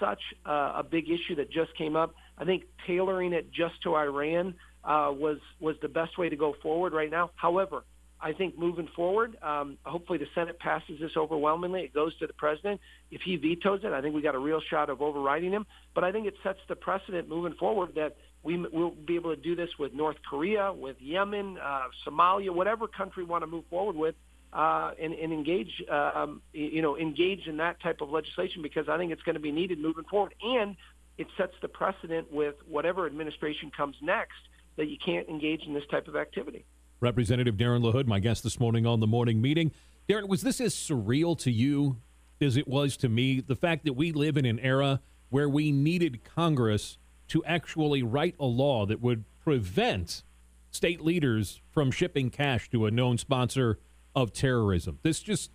such 0.00 0.20
uh, 0.44 0.74
a 0.76 0.82
big 0.82 1.08
issue 1.08 1.36
that 1.36 1.50
just 1.50 1.76
came 1.76 1.96
up, 1.96 2.14
I 2.36 2.44
think 2.44 2.64
tailoring 2.86 3.32
it 3.32 3.50
just 3.50 3.82
to 3.84 3.94
Iran 3.94 4.54
uh, 4.84 5.10
was 5.12 5.38
was 5.60 5.76
the 5.80 5.88
best 5.88 6.18
way 6.18 6.28
to 6.28 6.36
go 6.36 6.54
forward 6.62 6.92
right 6.92 7.10
now. 7.10 7.30
However, 7.36 7.84
I 8.24 8.32
think 8.32 8.58
moving 8.58 8.88
forward, 8.96 9.36
um, 9.42 9.76
hopefully 9.84 10.16
the 10.16 10.26
Senate 10.34 10.58
passes 10.58 10.98
this 10.98 11.10
overwhelmingly. 11.14 11.82
It 11.82 11.92
goes 11.92 12.16
to 12.20 12.26
the 12.26 12.32
president. 12.32 12.80
If 13.10 13.20
he 13.20 13.36
vetoes 13.36 13.80
it, 13.84 13.92
I 13.92 14.00
think 14.00 14.14
we 14.14 14.22
got 14.22 14.34
a 14.34 14.38
real 14.38 14.62
shot 14.62 14.88
of 14.88 15.02
overriding 15.02 15.52
him. 15.52 15.66
But 15.94 16.04
I 16.04 16.12
think 16.12 16.26
it 16.26 16.34
sets 16.42 16.58
the 16.66 16.74
precedent 16.74 17.28
moving 17.28 17.52
forward 17.52 17.96
that 17.96 18.16
we 18.42 18.56
will 18.56 18.92
be 18.92 19.16
able 19.16 19.36
to 19.36 19.40
do 19.40 19.54
this 19.54 19.68
with 19.78 19.92
North 19.92 20.16
Korea, 20.28 20.72
with 20.72 20.96
Yemen, 21.00 21.58
uh, 21.62 21.82
Somalia, 22.06 22.48
whatever 22.48 22.88
country 22.88 23.24
we 23.24 23.28
want 23.28 23.42
to 23.42 23.46
move 23.46 23.64
forward 23.68 23.94
with, 23.94 24.14
uh, 24.54 24.92
and, 24.98 25.12
and 25.12 25.30
engage, 25.30 25.82
uh, 25.92 26.12
um, 26.14 26.40
you 26.54 26.80
know, 26.80 26.96
engage 26.96 27.46
in 27.46 27.58
that 27.58 27.78
type 27.82 28.00
of 28.00 28.08
legislation 28.08 28.62
because 28.62 28.88
I 28.88 28.96
think 28.96 29.12
it's 29.12 29.22
going 29.22 29.34
to 29.34 29.40
be 29.40 29.52
needed 29.52 29.78
moving 29.78 30.04
forward. 30.04 30.34
And 30.42 30.76
it 31.18 31.26
sets 31.36 31.52
the 31.60 31.68
precedent 31.68 32.32
with 32.32 32.54
whatever 32.66 33.04
administration 33.04 33.70
comes 33.70 33.96
next 34.00 34.40
that 34.76 34.86
you 34.86 34.96
can't 34.96 35.28
engage 35.28 35.64
in 35.66 35.74
this 35.74 35.84
type 35.90 36.08
of 36.08 36.16
activity. 36.16 36.64
Representative 37.04 37.56
Darren 37.56 37.82
LaHood, 37.82 38.06
my 38.06 38.18
guest 38.18 38.42
this 38.42 38.58
morning 38.58 38.86
on 38.86 39.00
the 39.00 39.06
morning 39.06 39.42
meeting. 39.42 39.72
Darren, 40.08 40.26
was 40.26 40.40
this 40.40 40.58
as 40.58 40.74
surreal 40.74 41.38
to 41.40 41.50
you 41.50 41.98
as 42.40 42.56
it 42.56 42.66
was 42.66 42.96
to 42.96 43.10
me? 43.10 43.40
The 43.40 43.54
fact 43.54 43.84
that 43.84 43.92
we 43.92 44.10
live 44.10 44.38
in 44.38 44.46
an 44.46 44.58
era 44.58 45.02
where 45.28 45.46
we 45.46 45.70
needed 45.70 46.24
Congress 46.24 46.96
to 47.28 47.44
actually 47.44 48.02
write 48.02 48.36
a 48.40 48.46
law 48.46 48.86
that 48.86 49.02
would 49.02 49.24
prevent 49.38 50.22
state 50.70 51.02
leaders 51.02 51.60
from 51.70 51.90
shipping 51.90 52.30
cash 52.30 52.70
to 52.70 52.86
a 52.86 52.90
known 52.90 53.18
sponsor 53.18 53.78
of 54.16 54.32
terrorism. 54.32 54.98
This 55.02 55.20
just, 55.20 55.50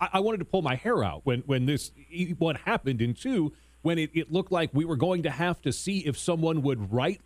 I, 0.00 0.08
I 0.14 0.18
wanted 0.20 0.38
to 0.38 0.46
pull 0.46 0.62
my 0.62 0.74
hair 0.74 1.04
out 1.04 1.20
when, 1.22 1.42
when 1.42 1.66
this, 1.66 1.92
what 2.38 2.56
happened, 2.56 3.00
and 3.00 3.16
two, 3.16 3.52
when 3.82 3.98
it, 3.98 4.10
it 4.14 4.32
looked 4.32 4.50
like 4.50 4.70
we 4.72 4.84
were 4.84 4.96
going 4.96 5.22
to 5.22 5.30
have 5.30 5.62
to 5.62 5.72
see 5.72 6.00
if 6.00 6.18
someone 6.18 6.60
would 6.62 6.92
write 6.92 7.20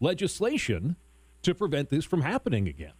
legislation 0.00 0.96
to 1.46 1.54
prevent 1.54 1.90
this 1.90 2.04
from 2.04 2.20
happening 2.22 2.68
again. 2.68 2.92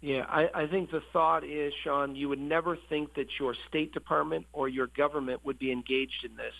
Yeah, 0.00 0.26
I, 0.28 0.48
I 0.52 0.66
think 0.66 0.90
the 0.90 1.02
thought 1.12 1.44
is, 1.44 1.72
Sean, 1.84 2.16
you 2.16 2.28
would 2.28 2.40
never 2.40 2.76
think 2.88 3.14
that 3.14 3.28
your 3.38 3.54
State 3.68 3.92
Department 3.92 4.46
or 4.52 4.68
your 4.68 4.88
government 4.88 5.44
would 5.44 5.60
be 5.60 5.70
engaged 5.70 6.24
in 6.24 6.36
this 6.36 6.54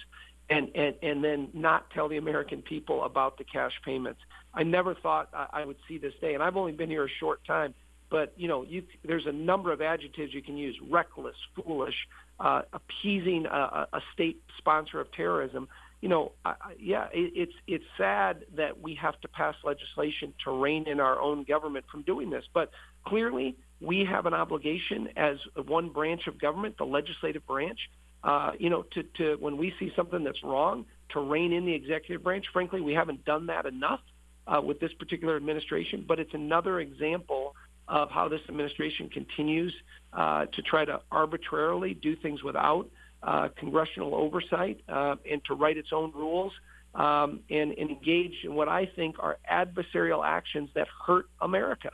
and, 0.48 0.70
and, 0.76 0.94
and 1.02 1.24
then 1.24 1.48
not 1.52 1.90
tell 1.90 2.08
the 2.08 2.18
American 2.18 2.62
people 2.62 3.04
about 3.04 3.38
the 3.38 3.44
cash 3.44 3.72
payments. 3.84 4.20
I 4.54 4.62
never 4.62 4.94
thought 4.94 5.30
I 5.32 5.64
would 5.64 5.78
see 5.88 5.98
this 5.98 6.12
day, 6.20 6.34
and 6.34 6.42
I've 6.42 6.56
only 6.56 6.72
been 6.72 6.90
here 6.90 7.04
a 7.04 7.10
short 7.18 7.44
time. 7.44 7.74
But 8.10 8.34
you 8.36 8.46
know, 8.46 8.62
you, 8.62 8.84
there's 9.04 9.26
a 9.26 9.32
number 9.32 9.72
of 9.72 9.80
adjectives 9.80 10.34
you 10.34 10.42
can 10.42 10.58
use: 10.58 10.78
reckless, 10.90 11.36
foolish, 11.56 11.94
uh, 12.38 12.62
appeasing 12.72 13.46
a, 13.46 13.88
a 13.92 14.00
state 14.12 14.42
sponsor 14.58 15.00
of 15.00 15.10
terrorism. 15.12 15.68
You 16.02 16.08
know, 16.08 16.32
I, 16.44 16.54
yeah, 16.78 17.06
it, 17.12 17.32
it's 17.34 17.52
it's 17.66 17.84
sad 17.96 18.44
that 18.56 18.82
we 18.82 18.94
have 18.96 19.18
to 19.22 19.28
pass 19.28 19.54
legislation 19.64 20.34
to 20.44 20.50
rein 20.50 20.86
in 20.88 20.98
our 21.00 21.18
own 21.18 21.44
government 21.44 21.86
from 21.90 22.02
doing 22.02 22.28
this. 22.28 22.44
But 22.52 22.70
clearly, 23.06 23.56
we 23.80 24.04
have 24.04 24.26
an 24.26 24.34
obligation 24.34 25.08
as 25.16 25.36
one 25.66 25.88
branch 25.88 26.26
of 26.26 26.40
government, 26.40 26.76
the 26.76 26.84
legislative 26.84 27.46
branch, 27.46 27.78
uh, 28.24 28.50
you 28.58 28.68
know, 28.68 28.82
to, 28.94 29.04
to 29.18 29.36
when 29.36 29.56
we 29.56 29.72
see 29.78 29.92
something 29.96 30.24
that's 30.24 30.42
wrong, 30.42 30.86
to 31.10 31.20
rein 31.20 31.52
in 31.52 31.64
the 31.64 31.72
executive 31.72 32.22
branch. 32.22 32.46
Frankly, 32.52 32.80
we 32.80 32.94
haven't 32.94 33.24
done 33.24 33.46
that 33.46 33.64
enough 33.64 34.00
uh, 34.46 34.60
with 34.60 34.80
this 34.80 34.92
particular 34.94 35.36
administration, 35.36 36.04
but 36.06 36.18
it's 36.18 36.34
another 36.34 36.80
example 36.80 37.54
of 37.88 38.10
how 38.10 38.28
this 38.28 38.40
administration 38.48 39.08
continues 39.08 39.74
uh, 40.12 40.46
to 40.46 40.62
try 40.62 40.84
to 40.84 41.00
arbitrarily 41.10 41.94
do 41.94 42.16
things 42.16 42.42
without 42.42 42.88
uh, 43.22 43.48
congressional 43.56 44.14
oversight 44.14 44.80
uh, 44.88 45.16
and 45.30 45.44
to 45.44 45.54
write 45.54 45.76
its 45.76 45.92
own 45.92 46.12
rules 46.14 46.52
um, 46.94 47.40
and, 47.50 47.72
and 47.72 47.90
engage 47.90 48.34
in 48.44 48.54
what 48.54 48.68
I 48.68 48.86
think 48.86 49.16
are 49.18 49.38
adversarial 49.50 50.26
actions 50.26 50.70
that 50.74 50.88
hurt 51.06 51.26
America. 51.40 51.90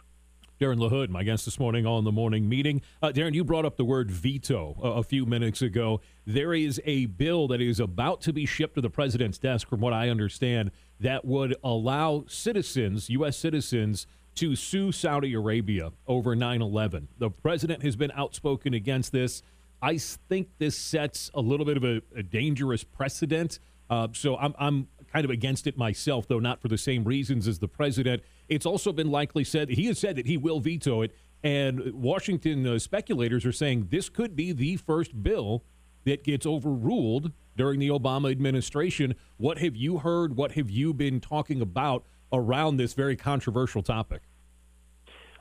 Darren 0.60 0.78
LaHood, 0.78 1.08
my 1.08 1.22
guest 1.22 1.44
this 1.44 1.60
morning 1.60 1.86
on 1.86 2.02
the 2.02 2.10
morning 2.10 2.48
meeting. 2.48 2.82
Uh, 3.00 3.08
Darren, 3.08 3.32
you 3.32 3.44
brought 3.44 3.64
up 3.64 3.76
the 3.76 3.84
word 3.84 4.10
veto 4.10 4.76
a, 4.82 4.88
a, 4.94 5.02
few 5.04 5.24
minutes 5.24 5.62
ago. 5.62 6.00
There 6.26 6.52
is 6.52 6.80
a 6.84 7.06
bill 7.06 7.46
that 7.48 7.60
is 7.60 7.78
about 7.78 8.22
to 8.22 8.32
be 8.32 8.44
shipped 8.44 8.74
to 8.74 8.80
the 8.80 8.90
president's 8.90 9.38
desk, 9.38 9.68
from 9.68 9.80
what 9.80 9.92
I 9.92 10.08
understand, 10.08 10.72
that 10.98 11.24
would 11.24 11.54
allow 11.62 12.24
citizens, 12.26 13.08
U.S. 13.08 13.36
citizens, 13.36 14.08
to 14.34 14.56
sue 14.56 14.90
Saudi 14.90 15.32
Arabia 15.34 15.92
over 16.08 16.34
9 16.34 16.60
11. 16.60 17.08
The 17.18 17.30
president 17.30 17.84
has 17.84 17.94
been 17.94 18.10
outspoken 18.12 18.74
against 18.74 19.12
this. 19.12 19.42
I 19.80 19.98
think 19.98 20.48
this 20.58 20.76
sets 20.76 21.30
a 21.34 21.40
little 21.40 21.66
bit 21.66 21.76
of 21.76 21.84
a, 21.84 22.02
a 22.16 22.22
dangerous 22.22 22.84
precedent. 22.84 23.58
Uh, 23.90 24.08
so 24.12 24.36
I'm, 24.36 24.54
I'm 24.58 24.88
kind 25.12 25.24
of 25.24 25.30
against 25.30 25.66
it 25.66 25.78
myself, 25.78 26.28
though 26.28 26.40
not 26.40 26.60
for 26.60 26.68
the 26.68 26.78
same 26.78 27.04
reasons 27.04 27.48
as 27.48 27.58
the 27.58 27.68
president. 27.68 28.22
It's 28.48 28.66
also 28.66 28.92
been 28.92 29.10
likely 29.10 29.44
said 29.44 29.70
he 29.70 29.86
has 29.86 29.98
said 29.98 30.16
that 30.16 30.26
he 30.26 30.36
will 30.36 30.60
veto 30.60 31.02
it, 31.02 31.14
and 31.42 31.92
Washington 31.94 32.66
uh, 32.66 32.78
speculators 32.78 33.46
are 33.46 33.52
saying 33.52 33.88
this 33.90 34.08
could 34.08 34.36
be 34.36 34.52
the 34.52 34.76
first 34.76 35.22
bill 35.22 35.64
that 36.04 36.24
gets 36.24 36.46
overruled 36.46 37.32
during 37.56 37.78
the 37.80 37.88
Obama 37.88 38.30
administration. 38.30 39.14
What 39.36 39.58
have 39.58 39.76
you 39.76 39.98
heard? 39.98 40.36
What 40.36 40.52
have 40.52 40.70
you 40.70 40.92
been 40.92 41.20
talking 41.20 41.60
about 41.60 42.04
around 42.32 42.76
this 42.76 42.94
very 42.94 43.16
controversial 43.16 43.82
topic? 43.82 44.22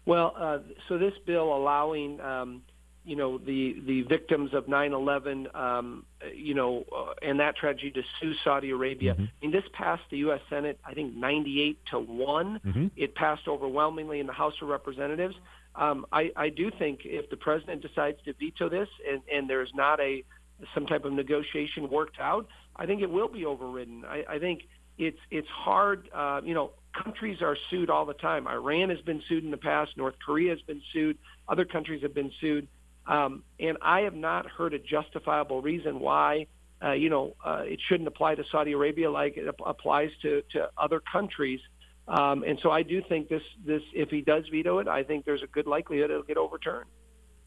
Well, 0.06 0.34
uh, 0.38 0.60
so 0.88 0.98
this 0.98 1.14
bill 1.26 1.54
allowing 1.54 2.22
um, 2.22 2.62
you 3.08 3.16
know 3.16 3.38
the 3.38 3.82
the 3.86 4.02
victims 4.02 4.54
of 4.54 4.66
9/11, 4.66 5.56
um, 5.56 6.06
you 6.36 6.54
know, 6.54 6.84
uh, 6.96 7.14
and 7.22 7.40
that 7.40 7.56
tragedy 7.56 7.90
to 7.92 8.02
sue 8.20 8.34
Saudi 8.44 8.72
Arabia. 8.72 9.14
Mm-hmm. 9.14 9.24
I 9.24 9.28
mean, 9.42 9.52
this 9.52 9.64
passed 9.72 10.04
the 10.12 10.18
U.S. 10.18 10.42
Senate, 10.50 10.78
I 10.86 10.94
think 10.94 11.16
98 11.16 11.80
to 11.92 12.00
one. 12.00 12.60
Mm-hmm. 12.66 12.88
It 12.98 13.16
passed 13.16 13.48
overwhelmingly 13.48 14.20
in 14.20 14.28
the 14.28 14.34
House 14.34 14.56
of 14.62 14.68
Representatives. 14.68 15.36
Um, 15.74 16.06
I, 16.12 16.32
I 16.36 16.50
do 16.50 16.70
think 16.70 17.02
if 17.06 17.30
the 17.30 17.38
president 17.38 17.82
decides 17.82 18.18
to 18.26 18.34
veto 18.34 18.68
this, 18.68 18.90
and, 19.10 19.22
and 19.34 19.50
there's 19.50 19.72
not 19.74 20.02
a 20.02 20.26
some 20.74 20.86
type 20.86 21.06
of 21.06 21.14
negotiation 21.14 21.90
worked 21.90 22.20
out, 22.20 22.48
I 22.76 22.88
think 22.88 23.02
it 23.02 23.10
will 23.10 23.30
be 23.30 23.46
overridden. 23.46 24.04
I, 24.06 24.26
I 24.28 24.40
think 24.40 24.64
it's 24.98 25.20
it's 25.32 25.48
hard. 25.48 26.10
Uh, 26.14 26.42
you 26.44 26.54
know, 26.54 26.72
countries 27.04 27.42
are 27.42 27.56
sued 27.70 27.90
all 27.90 28.06
the 28.06 28.16
time. 28.16 28.48
Iran 28.48 28.90
has 28.90 29.00
been 29.02 29.22
sued 29.30 29.46
in 29.46 29.52
the 29.52 29.58
past. 29.58 29.96
North 29.96 30.16
Korea 30.26 30.50
has 30.50 30.62
been 30.62 30.82
sued. 30.92 31.18
Other 31.48 31.64
countries 31.64 32.02
have 32.02 32.14
been 32.14 32.32
sued. 32.42 32.68
Um, 33.08 33.44
and 33.60 33.78
I 33.82 34.02
have 34.02 34.16
not 34.16 34.48
heard 34.48 34.74
a 34.74 34.80
justifiable 34.80 35.62
reason 35.62 36.00
why, 36.00 36.48
uh, 36.84 36.92
you 36.92 37.10
know, 37.10 37.36
uh, 37.44 37.64
it 37.64 37.80
shouldn't 37.88 38.08
apply 38.08 38.36
to 38.36 38.44
Saudi 38.52 38.74
Arabia 38.74 39.10
like 39.10 39.38
it 39.38 39.48
applies 39.66 40.12
to, 40.22 40.44
to 40.52 40.70
other 40.78 41.02
countries. 41.12 41.62
Um, 42.08 42.44
and 42.44 42.60
so 42.62 42.70
I 42.70 42.84
do 42.84 43.02
think 43.08 43.30
this, 43.30 43.42
this, 43.66 43.82
if 43.94 44.10
he 44.10 44.22
does 44.22 44.44
veto 44.52 44.80
it, 44.80 44.88
I 44.88 45.04
think 45.04 45.26
there's 45.26 45.44
a 45.44 45.48
good 45.48 45.68
likelihood 45.68 46.12
it'll 46.12 46.24
get 46.24 46.38
overturned. 46.38 46.90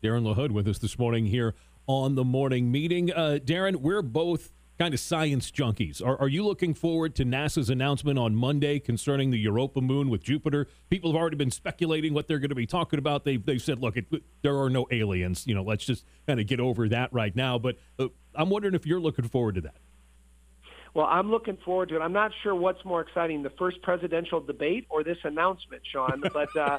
Darren 0.03 0.23
LaHood 0.23 0.51
with 0.51 0.67
us 0.67 0.79
this 0.79 0.99
morning 0.99 1.27
here 1.27 1.55
on 1.87 2.15
the 2.15 2.25
morning 2.25 2.71
meeting. 2.71 3.13
Uh, 3.13 3.39
Darren, 3.43 3.77
we're 3.77 4.03
both 4.03 4.53
kind 4.81 4.95
of 4.95 5.01
science 5.01 5.51
junkies. 5.51 6.03
Are, 6.03 6.19
are 6.19 6.29
you 6.29 6.43
looking 6.43 6.73
forward 6.73 7.15
to 7.17 7.25
NASA's 7.27 7.69
announcement 7.69 8.19
on 8.19 8.35
Monday 8.35 8.79
concerning 8.79 9.31
the 9.31 9.39
Europa 9.39 9.83
moon 9.83 10.09
with 10.09 10.23
Jupiter? 10.23 10.69
People 10.89 11.13
have 11.13 11.21
already 11.21 11.37
been 11.37 11.51
speculating 11.51 12.15
what 12.15 12.27
they're 12.27 12.39
going 12.39 12.49
to 12.49 12.55
be 12.55 12.65
talking 12.65 12.99
about. 12.99 13.27
They've, 13.27 13.45
they've 13.45 13.61
said, 13.61 13.79
look, 13.79 13.99
it, 13.99 14.07
there 14.41 14.59
are 14.59 14.71
no 14.71 14.87
aliens. 14.91 15.47
You 15.47 15.55
know, 15.55 15.63
let's 15.63 15.85
just 15.85 16.07
kind 16.27 16.41
of 16.41 16.47
get 16.47 16.61
over 16.61 16.89
that 16.89 17.13
right 17.13 17.37
now. 17.37 17.59
But 17.59 17.77
uh, 17.99 18.09
I'm 18.35 18.49
wondering 18.49 18.75
if 18.75 18.87
you're 18.87 19.01
looking 19.01 19.29
forward 19.29 19.57
to 19.57 19.61
that. 19.61 19.77
Well, 20.95 21.07
I'm 21.07 21.31
looking 21.31 21.57
forward 21.65 21.91
to 21.91 21.97
it. 21.97 22.01
I'm 22.01 22.13
not 22.13 22.33
sure 22.43 22.55
what's 22.55 22.85
more 22.85 23.01
exciting, 23.01 23.43
the 23.43 23.51
first 23.51 23.81
presidential 23.83 24.41
debate 24.41 24.87
or 24.89 25.05
this 25.05 25.19
announcement, 25.25 25.83
Sean. 25.91 26.23
But 26.33 26.57
uh, 26.57 26.79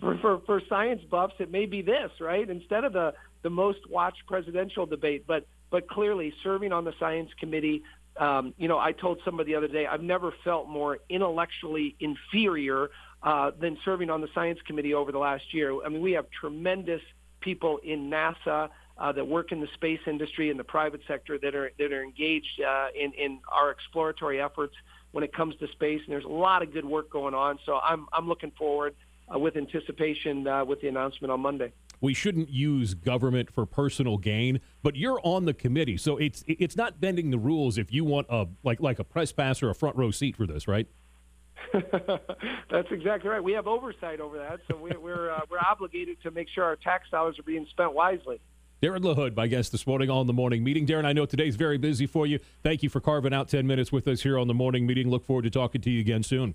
for, 0.00 0.18
for, 0.18 0.38
for 0.46 0.62
science 0.68 1.02
buffs, 1.10 1.34
it 1.38 1.50
may 1.50 1.66
be 1.66 1.82
this, 1.82 2.10
right? 2.20 2.48
Instead 2.48 2.84
of 2.84 2.92
the, 2.92 3.14
the 3.42 3.50
most 3.50 3.88
watched 3.88 4.26
presidential 4.26 4.86
debate. 4.86 5.24
But 5.26 5.46
but 5.68 5.88
clearly 5.88 6.32
serving 6.44 6.72
on 6.72 6.84
the 6.84 6.92
science 7.00 7.30
committee, 7.40 7.82
um, 8.18 8.54
you 8.56 8.68
know, 8.68 8.78
I 8.78 8.92
told 8.92 9.20
somebody 9.24 9.52
the 9.52 9.56
other 9.56 9.68
day, 9.68 9.86
I've 9.86 10.02
never 10.02 10.32
felt 10.44 10.68
more 10.68 10.98
intellectually 11.08 11.96
inferior 12.00 12.90
uh, 13.22 13.50
than 13.58 13.76
serving 13.84 14.08
on 14.10 14.20
the 14.20 14.28
science 14.34 14.60
committee 14.66 14.94
over 14.94 15.12
the 15.12 15.18
last 15.18 15.52
year. 15.52 15.84
I 15.84 15.88
mean, 15.88 16.00
we 16.00 16.12
have 16.12 16.26
tremendous 16.30 17.02
people 17.40 17.78
in 17.78 18.10
NASA 18.10 18.70
uh, 18.98 19.12
that 19.12 19.26
work 19.26 19.52
in 19.52 19.60
the 19.60 19.68
space 19.74 20.00
industry 20.06 20.50
and 20.50 20.58
the 20.58 20.64
private 20.64 21.00
sector 21.06 21.38
that 21.38 21.54
are 21.54 21.70
that 21.78 21.92
are 21.92 22.02
engaged 22.02 22.60
uh, 22.60 22.88
in 22.94 23.12
in 23.12 23.40
our 23.50 23.70
exploratory 23.70 24.40
efforts 24.40 24.74
when 25.12 25.24
it 25.24 25.32
comes 25.32 25.54
to 25.56 25.68
space. 25.68 26.00
And 26.04 26.12
there's 26.12 26.24
a 26.24 26.28
lot 26.28 26.62
of 26.62 26.72
good 26.72 26.84
work 26.84 27.10
going 27.10 27.34
on. 27.34 27.58
So 27.66 27.78
I'm 27.82 28.06
I'm 28.12 28.28
looking 28.28 28.52
forward 28.52 28.94
uh, 29.32 29.38
with 29.38 29.56
anticipation 29.56 30.46
uh, 30.46 30.64
with 30.64 30.80
the 30.80 30.88
announcement 30.88 31.30
on 31.32 31.40
Monday 31.40 31.72
we 32.00 32.14
shouldn't 32.14 32.50
use 32.50 32.94
government 32.94 33.50
for 33.50 33.66
personal 33.66 34.18
gain. 34.18 34.60
But 34.82 34.96
you're 34.96 35.20
on 35.22 35.44
the 35.44 35.54
committee, 35.54 35.96
so 35.96 36.16
it's 36.16 36.44
it's 36.46 36.76
not 36.76 37.00
bending 37.00 37.30
the 37.30 37.38
rules 37.38 37.78
if 37.78 37.92
you 37.92 38.04
want 38.04 38.26
a 38.30 38.46
like 38.62 38.80
like 38.80 38.98
a 38.98 39.04
press 39.04 39.32
pass 39.32 39.62
or 39.62 39.70
a 39.70 39.74
front 39.74 39.96
row 39.96 40.10
seat 40.10 40.36
for 40.36 40.46
this, 40.46 40.68
right? 40.68 40.86
That's 41.72 42.90
exactly 42.90 43.30
right. 43.30 43.42
We 43.42 43.52
have 43.52 43.66
oversight 43.66 44.20
over 44.20 44.38
that, 44.38 44.60
so 44.68 44.76
we, 44.76 44.90
we're 44.90 45.30
uh, 45.30 45.40
we're 45.50 45.58
obligated 45.58 46.22
to 46.22 46.30
make 46.30 46.48
sure 46.48 46.64
our 46.64 46.76
tax 46.76 47.10
dollars 47.10 47.38
are 47.38 47.44
being 47.44 47.66
spent 47.70 47.92
wisely. 47.92 48.40
Darren 48.86 49.00
LaHood, 49.00 49.34
my 49.34 49.48
guest 49.48 49.72
this 49.72 49.84
morning 49.84 50.10
on 50.10 50.28
the 50.28 50.32
morning 50.32 50.62
meeting. 50.62 50.86
Darren, 50.86 51.04
I 51.04 51.12
know 51.12 51.26
today's 51.26 51.56
very 51.56 51.76
busy 51.76 52.06
for 52.06 52.24
you. 52.24 52.38
Thank 52.62 52.84
you 52.84 52.88
for 52.88 53.00
carving 53.00 53.34
out 53.34 53.48
10 53.48 53.66
minutes 53.66 53.90
with 53.90 54.06
us 54.06 54.22
here 54.22 54.38
on 54.38 54.46
the 54.46 54.54
morning 54.54 54.86
meeting. 54.86 55.10
Look 55.10 55.24
forward 55.24 55.42
to 55.42 55.50
talking 55.50 55.80
to 55.80 55.90
you 55.90 55.98
again 55.98 56.22
soon. 56.22 56.54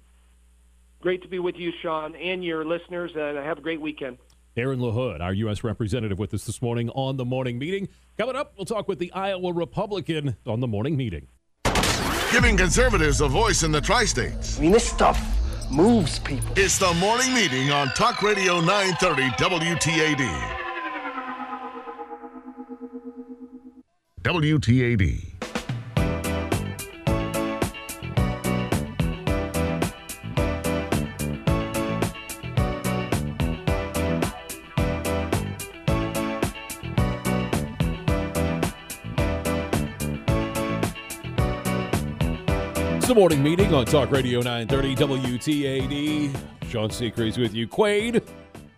Great 1.01 1.21
to 1.23 1.27
be 1.27 1.39
with 1.39 1.55
you, 1.57 1.73
Sean, 1.81 2.15
and 2.15 2.41
your 2.41 2.63
listeners, 2.63 3.11
and 3.17 3.37
have 3.37 3.57
a 3.57 3.61
great 3.61 3.81
weekend. 3.81 4.17
Darren 4.55 4.77
LaHood, 4.77 5.19
our 5.19 5.33
U.S. 5.33 5.61
representative, 5.61 6.19
with 6.19 6.33
us 6.33 6.45
this 6.45 6.61
morning 6.61 6.89
on 6.91 7.17
the 7.17 7.25
morning 7.25 7.59
meeting. 7.59 7.89
Coming 8.17 8.37
up, 8.37 8.53
we'll 8.55 8.63
talk 8.63 8.87
with 8.87 8.99
the 8.99 9.11
Iowa 9.11 9.51
Republican 9.51 10.37
on 10.45 10.61
the 10.61 10.67
morning 10.67 10.95
meeting. 10.95 11.27
Giving 12.31 12.55
conservatives 12.55 13.19
a 13.19 13.27
voice 13.27 13.63
in 13.63 13.73
the 13.73 13.81
tri 13.81 14.05
states. 14.05 14.57
I 14.57 14.61
mean, 14.61 14.71
this 14.71 14.87
stuff 14.87 15.21
moves 15.69 16.19
people. 16.19 16.47
It's 16.55 16.77
the 16.77 16.93
morning 16.93 17.33
meeting 17.33 17.71
on 17.71 17.89
Talk 17.89 18.21
Radio 18.21 18.61
930 18.61 19.31
WTAD. 19.31 20.60
WTAD. 24.23 25.31
the 43.11 43.15
morning 43.15 43.43
meeting 43.43 43.73
on 43.73 43.85
Talk 43.85 44.09
Radio 44.09 44.39
930 44.39 44.95
WTAD. 44.95 46.69
Sean 46.69 46.89
Seacrest 46.89 47.37
with 47.37 47.53
you. 47.53 47.67
Quaid 47.67 48.23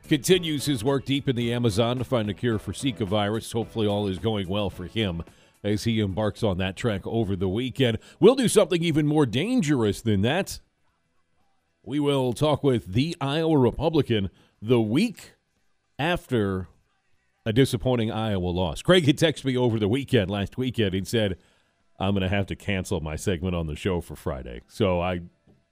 continues 0.08 0.66
his 0.66 0.84
work 0.84 1.06
deep 1.06 1.28
in 1.28 1.36
the 1.36 1.54
Amazon 1.54 1.98
to 1.98 2.04
find 2.04 2.30
a 2.30 2.34
cure 2.34 2.60
for 2.60 2.74
Zika 2.74 3.06
virus. 3.06 3.52
Hopefully, 3.52 3.88
all 3.88 4.08
is 4.08 4.20
going 4.20 4.48
well 4.48 4.70
for 4.70 4.86
him 4.86 5.24
as 5.64 5.86
he 5.86 6.00
embarks 6.00 6.44
on 6.44 6.58
that 6.58 6.76
trek 6.76 7.02
over 7.06 7.36
the 7.36 7.48
weekend. 7.48 7.98
We'll 8.20 8.36
do 8.36 8.48
something 8.48 8.84
even 8.84 9.08
more 9.08 9.26
dangerous 9.26 10.02
than 10.02 10.22
that. 10.22 10.60
We 11.84 12.00
will 12.00 12.34
talk 12.34 12.64
with 12.64 12.94
the 12.94 13.16
Iowa 13.20 13.58
Republican 13.58 14.30
the 14.62 14.82
week 14.82 15.34
after 16.00 16.68
a 17.46 17.52
disappointing 17.52 18.12
Iowa 18.12 18.48
loss. 18.48 18.82
Craig 18.82 19.06
had 19.06 19.18
texted 19.18 19.46
me 19.46 19.58
over 19.58 19.80
the 19.80 19.90
weekend, 19.90 20.32
last 20.32 20.58
weekend, 20.58 20.96
and 20.96 21.08
said, 21.08 21.38
I'm 22.00 22.14
going 22.14 22.24
to 22.24 22.30
have 22.30 22.48
to 22.48 22.56
cancel 22.56 23.02
my 23.02 23.16
segment 23.16 23.56
on 23.56 23.68
the 23.68 23.76
show 23.76 24.02
for 24.02 24.16
Friday. 24.16 24.62
So 24.68 25.02
I 25.02 25.22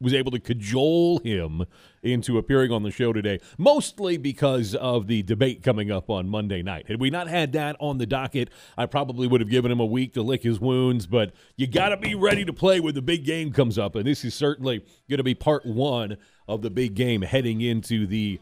was 0.01 0.13
able 0.13 0.31
to 0.31 0.39
cajole 0.39 1.19
him 1.19 1.65
into 2.03 2.37
appearing 2.37 2.71
on 2.71 2.83
the 2.83 2.91
show 2.91 3.13
today, 3.13 3.39
mostly 3.57 4.17
because 4.17 4.73
of 4.75 5.07
the 5.07 5.21
debate 5.23 5.61
coming 5.63 5.91
up 5.91 6.09
on 6.09 6.27
Monday 6.27 6.61
night. 6.61 6.87
Had 6.87 6.99
we 6.99 7.09
not 7.09 7.27
had 7.27 7.53
that 7.53 7.75
on 7.79 7.99
the 7.99 8.05
docket, 8.05 8.49
I 8.77 8.87
probably 8.87 9.27
would 9.27 9.41
have 9.41 9.49
given 9.49 9.71
him 9.71 9.79
a 9.79 9.85
week 9.85 10.13
to 10.13 10.21
lick 10.21 10.43
his 10.43 10.59
wounds, 10.59 11.05
but 11.05 11.33
you 11.55 11.67
got 11.67 11.89
to 11.89 11.97
be 11.97 12.15
ready 12.15 12.43
to 12.45 12.53
play 12.53 12.79
when 12.79 12.95
the 12.95 13.01
big 13.01 13.23
game 13.23 13.53
comes 13.53 13.77
up. 13.77 13.95
And 13.95 14.05
this 14.05 14.25
is 14.25 14.33
certainly 14.33 14.79
going 15.09 15.19
to 15.19 15.23
be 15.23 15.35
part 15.35 15.65
one 15.65 16.17
of 16.47 16.61
the 16.61 16.69
big 16.69 16.95
game 16.95 17.21
heading 17.21 17.61
into 17.61 18.07
the 18.07 18.39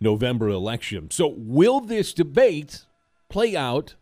November 0.00 0.48
election. 0.48 1.10
So, 1.10 1.34
will 1.36 1.80
this 1.80 2.12
debate 2.12 2.86
play 3.28 3.56
out 3.56 3.94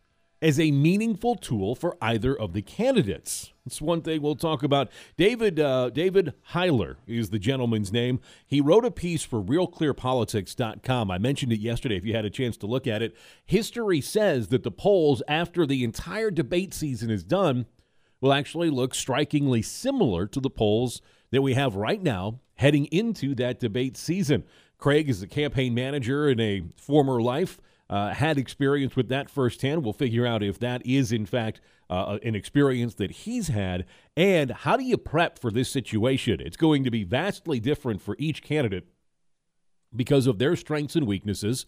as 0.43 0.59
a 0.59 0.73
meaningful 0.73 1.37
tool 1.37 1.77
for 1.77 1.97
either 2.03 2.37
of 2.37 2.53
the 2.53 2.61
candidates. 2.61 3.53
It's 3.65 3.81
one 3.81 4.03
thing 4.03 4.21
we'll 4.21 4.35
talk 4.35 4.65
about. 4.65 4.91
David 5.17 5.61
uh, 5.61 5.91
David 5.91 6.35
Byler 6.53 6.99
is 7.07 7.31
the 7.31 7.39
gentleman's 7.39 7.93
name. 7.93 8.21
He 8.45 8.61
wrote 8.61 8.85
a 8.85 8.91
piece 8.91 9.23
for 9.23 9.41
RealClearPolitics.com. 9.41 11.11
I 11.11 11.19
mentioned 11.19 11.53
it 11.53 11.61
yesterday. 11.61 11.97
If 11.97 12.05
you 12.05 12.15
had 12.15 12.25
a 12.25 12.31
chance 12.31 12.57
to 12.59 12.67
look 12.67 12.89
at 12.89 13.03
it, 13.03 13.17
history 13.47 14.01
says 14.01 14.49
that 14.49 14.65
the 14.65 14.73
polls 14.73 15.23
after 15.29 15.65
the 15.65 15.85
entire 15.85 16.33
debate 16.33 16.75
season 16.75 17.09
is 17.09 17.23
done 17.23 17.67
will 18.21 18.33
actually 18.33 18.71
look 18.71 18.95
strikingly 18.95 19.63
similar 19.63 20.27
to 20.27 20.41
the 20.41 20.51
polls 20.51 21.01
that 21.31 21.43
we 21.43 21.55
have 21.55 21.77
right 21.77 22.03
now 22.03 22.41
heading 22.57 22.87
into 22.87 23.35
that 23.37 23.61
debate 23.61 23.97
season. 23.97 24.45
Craig 24.77 25.09
is 25.09 25.21
the 25.21 25.29
campaign 25.29 25.75
manager 25.75 26.29
in 26.29 26.41
a 26.41 26.63
former 26.77 27.23
life 27.23 27.61
uh, 27.93 28.15
had 28.15 28.39
experience 28.39 28.97
with 28.97 29.11
that 29.11 29.29
firsthand. 29.29 29.85
We'll 29.85 29.93
figure 29.93 30.27
out 30.27 30.43
if 30.43 30.59
that 30.61 30.85
is, 30.87 31.13
in 31.13 31.27
fact, 31.27 31.61
uh, 31.91 32.19
an 32.23 32.35
experience 32.35 32.95
that 32.95 33.11
he's 33.11 33.49
had. 33.49 33.85
And 34.17 34.51
how 34.51 34.79
do 34.79 34.83
you 34.83 34.97
prep 34.97 35.39
for 35.39 35.51
this 35.51 35.69
situation? 35.69 36.41
It's 36.41 36.57
going 36.57 36.85
to 36.85 36.91
be 36.91 37.05
vastly 37.05 37.61
different 37.61 38.01
for 38.01 38.17
each 38.19 38.43
candidate 38.43 38.87
because 39.95 40.27
of 40.27 40.39
their 40.39 40.57
strengths 40.57 40.97
and 40.97 41.07
weaknesses 41.07 41.67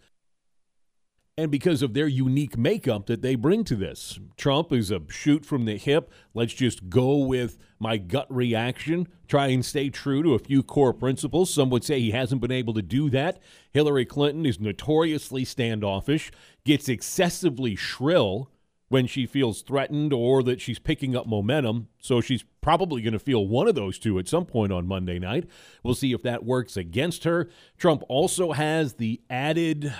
and 1.36 1.50
because 1.50 1.82
of 1.82 1.94
their 1.94 2.06
unique 2.06 2.56
makeup 2.56 3.06
that 3.06 3.22
they 3.22 3.34
bring 3.34 3.64
to 3.64 3.74
this. 3.74 4.20
Trump 4.36 4.72
is 4.72 4.90
a 4.90 5.00
shoot 5.08 5.44
from 5.44 5.64
the 5.64 5.76
hip. 5.76 6.12
Let's 6.32 6.54
just 6.54 6.88
go 6.88 7.16
with 7.18 7.58
my 7.80 7.96
gut 7.96 8.26
reaction, 8.32 9.08
try 9.26 9.48
and 9.48 9.64
stay 9.64 9.90
true 9.90 10.22
to 10.22 10.34
a 10.34 10.38
few 10.38 10.62
core 10.62 10.92
principles. 10.94 11.52
Some 11.52 11.70
would 11.70 11.84
say 11.84 11.98
he 11.98 12.12
hasn't 12.12 12.40
been 12.40 12.52
able 12.52 12.74
to 12.74 12.82
do 12.82 13.10
that. 13.10 13.40
Hillary 13.72 14.04
Clinton 14.04 14.46
is 14.46 14.60
notoriously 14.60 15.44
standoffish, 15.44 16.30
gets 16.64 16.88
excessively 16.88 17.74
shrill 17.74 18.50
when 18.88 19.06
she 19.08 19.26
feels 19.26 19.62
threatened 19.62 20.12
or 20.12 20.42
that 20.44 20.60
she's 20.60 20.78
picking 20.78 21.16
up 21.16 21.26
momentum. 21.26 21.88
So 21.98 22.20
she's 22.20 22.44
probably 22.60 23.02
going 23.02 23.12
to 23.12 23.18
feel 23.18 23.48
one 23.48 23.66
of 23.66 23.74
those 23.74 23.98
two 23.98 24.20
at 24.20 24.28
some 24.28 24.46
point 24.46 24.72
on 24.72 24.86
Monday 24.86 25.18
night. 25.18 25.48
We'll 25.82 25.94
see 25.94 26.12
if 26.12 26.22
that 26.22 26.44
works 26.44 26.76
against 26.76 27.24
her. 27.24 27.50
Trump 27.76 28.04
also 28.08 28.52
has 28.52 28.94
the 28.94 29.20
added 29.28 29.92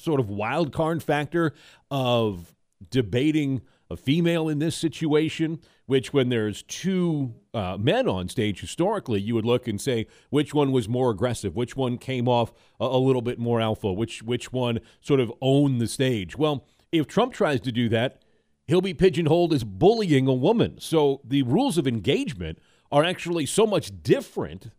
sort 0.00 0.20
of 0.20 0.28
wild 0.28 0.72
card 0.72 1.02
factor 1.02 1.52
of 1.90 2.54
debating 2.90 3.60
a 3.90 3.96
female 3.96 4.48
in 4.48 4.60
this 4.60 4.76
situation, 4.76 5.60
which 5.86 6.12
when 6.12 6.28
there's 6.28 6.62
two 6.62 7.34
uh, 7.52 7.76
men 7.76 8.08
on 8.08 8.28
stage 8.28 8.60
historically, 8.60 9.20
you 9.20 9.34
would 9.34 9.44
look 9.44 9.66
and 9.66 9.80
say 9.80 10.06
which 10.30 10.54
one 10.54 10.70
was 10.70 10.88
more 10.88 11.10
aggressive, 11.10 11.56
which 11.56 11.76
one 11.76 11.98
came 11.98 12.28
off 12.28 12.52
a, 12.78 12.84
a 12.84 12.98
little 12.98 13.22
bit 13.22 13.38
more 13.38 13.60
alpha, 13.60 13.92
which 13.92 14.22
which 14.22 14.52
one 14.52 14.78
sort 15.00 15.20
of 15.20 15.32
owned 15.42 15.80
the 15.80 15.88
stage. 15.88 16.36
Well, 16.36 16.64
if 16.92 17.06
Trump 17.08 17.32
tries 17.32 17.60
to 17.62 17.72
do 17.72 17.88
that, 17.88 18.22
he'll 18.66 18.80
be 18.80 18.94
pigeonholed 18.94 19.52
as 19.52 19.64
bullying 19.64 20.28
a 20.28 20.34
woman. 20.34 20.78
So 20.80 21.20
the 21.24 21.42
rules 21.42 21.76
of 21.76 21.88
engagement 21.88 22.58
are 22.92 23.04
actually 23.04 23.46
so 23.46 23.66
much 23.66 24.02
different 24.02 24.70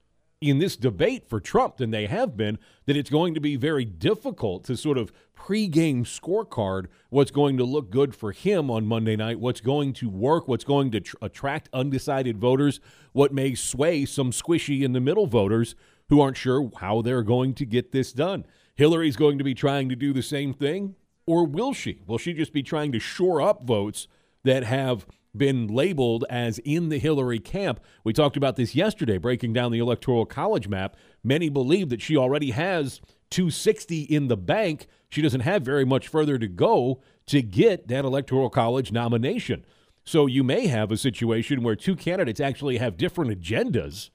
in 0.42 0.58
this 0.58 0.76
debate 0.76 1.30
for 1.30 1.40
Trump 1.40 1.78
than 1.78 1.92
they 1.92 2.08
have 2.08 2.36
been, 2.36 2.58
that 2.88 2.98
it's 2.98 3.12
going 3.12 3.36
to 3.36 3.40
be 3.40 3.56
very 3.56 3.86
difficult 3.86 4.64
to 4.66 4.76
sort 4.76 4.98
of 4.98 5.14
pregame 5.38 6.02
scorecard 6.02 6.88
what's 7.10 7.32
going 7.32 7.58
to 7.58 7.64
look 7.64 7.92
good 7.92 8.16
for 8.16 8.32
him 8.32 8.70
on 8.72 8.86
Monday 8.86 9.16
night, 9.16 9.40
what's 9.40 9.62
going 9.62 9.94
to 9.94 10.10
work, 10.10 10.48
what's 10.48 10.64
going 10.64 10.90
to 10.92 11.00
tr- 11.00 11.16
attract 11.22 11.70
undecided 11.74 12.40
voters, 12.40 12.80
what 13.14 13.32
may 13.32 13.54
sway 13.54 14.04
some 14.04 14.32
squishy 14.32 14.82
in 14.82 14.94
the 14.94 15.00
middle 15.00 15.28
voters 15.28 15.76
who 16.10 16.20
aren't 16.20 16.38
sure 16.38 16.72
how 16.78 17.02
they're 17.02 17.24
going 17.24 17.54
to 17.54 17.66
get 17.66 17.92
this 17.92 18.12
done. 18.12 18.44
Hillary's 18.76 19.16
going 19.16 19.38
to 19.38 19.44
be 19.44 19.54
trying 19.54 19.90
to 19.90 19.96
do 19.96 20.12
the 20.12 20.24
same 20.24 20.54
thing, 20.54 20.96
or 21.28 21.46
will 21.46 21.74
she? 21.74 22.02
Will 22.08 22.18
she 22.18 22.34
just 22.34 22.52
be 22.52 22.64
trying 22.64 22.92
to 22.94 23.00
shore 23.00 23.42
up 23.42 23.64
votes 23.64 24.08
that 24.44 24.64
have 24.64 25.06
been 25.36 25.68
labeled 25.68 26.26
as 26.30 26.60
in 26.60 26.90
the 26.90 27.00
Hillary 27.00 27.40
camp. 27.40 27.80
We 28.04 28.14
talked 28.14 28.38
about 28.38 28.56
this 28.56 28.76
yesterday, 28.76 29.18
breaking 29.18 29.54
down 29.54 29.72
the 29.72 29.80
Electoral 29.80 30.26
College 30.26 30.68
map. 30.68 30.96
Many 31.24 31.50
believe 31.50 31.90
that 31.90 32.02
she 32.02 32.18
already 32.18 32.52
has 32.52 33.02
260 33.30 34.02
in 34.04 34.28
the 34.28 34.38
bank. 34.38 34.88
She 35.10 35.22
doesn't 35.22 35.42
have 35.42 35.64
very 35.64 35.86
much 35.86 36.08
further 36.08 36.38
to 36.38 36.48
go 36.48 37.02
to 37.28 37.42
get 37.42 37.88
that 37.88 38.06
Electoral 38.06 38.50
College 38.50 38.92
nomination. 38.92 39.66
So 40.04 40.26
you 40.26 40.44
may 40.44 40.68
have 40.68 40.92
a 40.92 40.98
situation 40.98 41.64
where 41.64 41.76
two 41.76 41.96
candidates 41.96 42.40
actually 42.40 42.78
have 42.78 42.98
different 42.98 43.32
agendas 43.32 44.10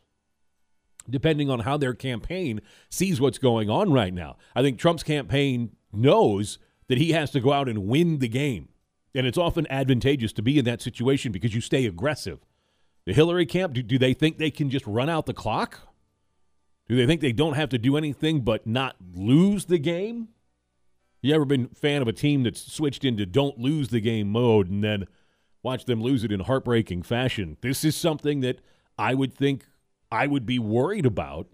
depending 1.08 1.48
on 1.48 1.60
how 1.60 1.76
their 1.76 1.94
campaign 1.94 2.60
sees 2.90 3.20
what's 3.20 3.38
going 3.38 3.70
on 3.70 3.92
right 3.92 4.12
now. 4.12 4.36
I 4.54 4.62
think 4.62 4.78
Trump's 4.78 5.02
campaign 5.02 5.70
knows 5.92 6.58
that 6.88 6.98
he 6.98 7.12
has 7.12 7.30
to 7.32 7.40
go 7.40 7.52
out 7.52 7.68
and 7.68 7.86
win 7.86 8.18
the 8.18 8.28
game. 8.28 8.68
And 9.16 9.26
it's 9.26 9.38
often 9.38 9.66
advantageous 9.70 10.34
to 10.34 10.42
be 10.42 10.58
in 10.58 10.66
that 10.66 10.82
situation 10.82 11.32
because 11.32 11.54
you 11.54 11.62
stay 11.62 11.86
aggressive. 11.86 12.38
The 13.06 13.14
Hillary 13.14 13.46
camp, 13.46 13.72
do, 13.72 13.82
do 13.82 13.98
they 13.98 14.12
think 14.12 14.36
they 14.36 14.50
can 14.50 14.68
just 14.68 14.86
run 14.86 15.08
out 15.08 15.24
the 15.24 15.32
clock? 15.32 15.80
Do 16.86 16.96
they 16.96 17.06
think 17.06 17.22
they 17.22 17.32
don't 17.32 17.54
have 17.54 17.70
to 17.70 17.78
do 17.78 17.96
anything 17.96 18.42
but 18.42 18.66
not 18.66 18.96
lose 19.14 19.64
the 19.64 19.78
game? 19.78 20.28
You 21.22 21.34
ever 21.34 21.46
been 21.46 21.68
fan 21.68 22.02
of 22.02 22.08
a 22.08 22.12
team 22.12 22.42
that's 22.42 22.70
switched 22.70 23.04
into 23.06 23.24
don't 23.24 23.58
lose 23.58 23.88
the 23.88 24.00
game 24.00 24.30
mode 24.30 24.68
and 24.68 24.84
then 24.84 25.06
watch 25.62 25.86
them 25.86 26.02
lose 26.02 26.22
it 26.22 26.30
in 26.30 26.40
heartbreaking 26.40 27.02
fashion? 27.02 27.56
This 27.62 27.84
is 27.84 27.96
something 27.96 28.40
that 28.40 28.60
I 28.98 29.14
would 29.14 29.32
think 29.32 29.64
I 30.12 30.26
would 30.26 30.44
be 30.44 30.58
worried 30.58 31.06
about 31.06 31.48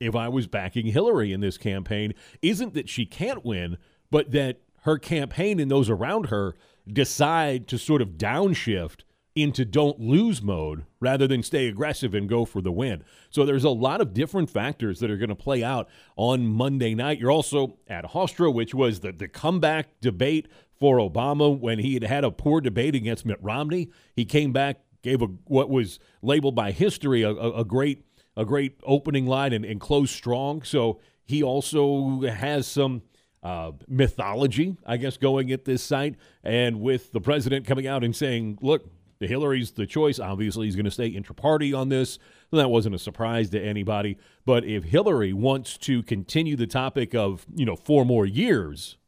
if 0.00 0.16
I 0.16 0.28
was 0.28 0.48
backing 0.48 0.86
Hillary 0.86 1.32
in 1.32 1.40
this 1.40 1.56
campaign. 1.56 2.12
Isn't 2.42 2.74
that 2.74 2.88
she 2.88 3.06
can't 3.06 3.44
win, 3.44 3.78
but 4.10 4.32
that 4.32 4.62
her 4.82 4.98
campaign 4.98 5.60
and 5.60 5.70
those 5.70 5.88
around 5.88 6.26
her 6.26 6.56
decide 6.90 7.68
to 7.68 7.78
sort 7.78 8.02
of 8.02 8.10
downshift 8.10 9.00
into 9.34 9.64
don't 9.64 9.98
lose 9.98 10.42
mode 10.42 10.84
rather 11.00 11.26
than 11.26 11.42
stay 11.42 11.66
aggressive 11.66 12.14
and 12.14 12.28
go 12.28 12.44
for 12.44 12.60
the 12.60 12.72
win. 12.72 13.02
So 13.30 13.44
there's 13.44 13.64
a 13.64 13.70
lot 13.70 14.00
of 14.00 14.12
different 14.12 14.50
factors 14.50 15.00
that 15.00 15.10
are 15.10 15.16
going 15.16 15.30
to 15.30 15.34
play 15.34 15.64
out 15.64 15.88
on 16.16 16.46
Monday 16.46 16.94
night. 16.94 17.18
You're 17.18 17.30
also 17.30 17.78
at 17.88 18.04
Hofstra, 18.12 18.52
which 18.52 18.74
was 18.74 19.00
the, 19.00 19.12
the 19.12 19.28
comeback 19.28 20.00
debate 20.00 20.48
for 20.78 20.98
Obama 20.98 21.58
when 21.58 21.78
he 21.78 21.94
had 21.94 22.04
had 22.04 22.24
a 22.24 22.30
poor 22.30 22.60
debate 22.60 22.94
against 22.94 23.24
Mitt 23.24 23.38
Romney. 23.40 23.90
He 24.14 24.24
came 24.24 24.52
back, 24.52 24.80
gave 25.02 25.22
a 25.22 25.26
what 25.44 25.70
was 25.70 25.98
labeled 26.20 26.54
by 26.54 26.72
history 26.72 27.22
a, 27.22 27.30
a, 27.30 27.60
a 27.60 27.64
great 27.64 28.04
a 28.36 28.44
great 28.44 28.80
opening 28.84 29.26
line 29.26 29.52
and, 29.52 29.64
and 29.64 29.80
closed 29.80 30.14
strong. 30.14 30.62
So 30.62 31.00
he 31.24 31.42
also 31.42 32.22
has 32.22 32.66
some 32.66 33.02
uh, 33.42 33.72
mythology, 33.88 34.76
I 34.86 34.96
guess, 34.96 35.16
going 35.16 35.50
at 35.52 35.64
this 35.64 35.82
site. 35.82 36.16
And 36.44 36.80
with 36.80 37.12
the 37.12 37.20
president 37.20 37.66
coming 37.66 37.86
out 37.86 38.04
and 38.04 38.14
saying, 38.14 38.58
look, 38.62 38.88
Hillary's 39.26 39.72
the 39.72 39.86
choice. 39.86 40.18
Obviously, 40.18 40.66
he's 40.66 40.76
going 40.76 40.84
to 40.84 40.90
stay 40.90 41.06
intra-party 41.06 41.72
on 41.72 41.88
this. 41.88 42.18
That 42.50 42.70
wasn't 42.70 42.94
a 42.94 42.98
surprise 42.98 43.50
to 43.50 43.60
anybody. 43.60 44.18
But 44.44 44.64
if 44.64 44.84
Hillary 44.84 45.32
wants 45.32 45.78
to 45.78 46.02
continue 46.02 46.56
the 46.56 46.66
topic 46.66 47.14
of, 47.14 47.46
you 47.54 47.64
know, 47.64 47.76
four 47.76 48.04
more 48.04 48.26
years, 48.26 48.98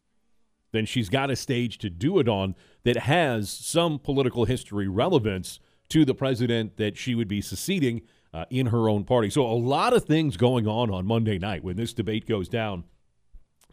then 0.72 0.86
she's 0.86 1.08
got 1.08 1.30
a 1.30 1.36
stage 1.36 1.78
to 1.78 1.90
do 1.90 2.18
it 2.18 2.28
on 2.28 2.54
that 2.84 2.96
has 2.96 3.50
some 3.50 3.98
political 3.98 4.44
history 4.44 4.88
relevance 4.88 5.60
to 5.88 6.04
the 6.04 6.14
president 6.14 6.76
that 6.76 6.96
she 6.96 7.14
would 7.14 7.28
be 7.28 7.40
seceding 7.40 8.02
uh, 8.32 8.44
in 8.50 8.66
her 8.66 8.88
own 8.88 9.04
party. 9.04 9.30
So 9.30 9.46
a 9.46 9.52
lot 9.54 9.92
of 9.92 10.04
things 10.04 10.36
going 10.36 10.66
on 10.66 10.90
on 10.90 11.06
Monday 11.06 11.38
night 11.38 11.62
when 11.62 11.76
this 11.76 11.92
debate 11.92 12.26
goes 12.26 12.48
down 12.48 12.84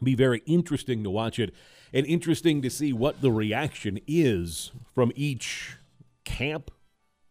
be 0.04 0.16
very 0.16 0.42
interesting 0.46 1.04
to 1.04 1.10
watch 1.10 1.40
it 1.40 1.54
and 1.94 2.06
interesting 2.06 2.62
to 2.62 2.70
see 2.70 2.94
what 2.94 3.22
the 3.22 3.32
reaction 3.32 4.00
is 4.08 4.72
from 4.94 5.12
each 5.16 5.78
camp, 6.24 6.72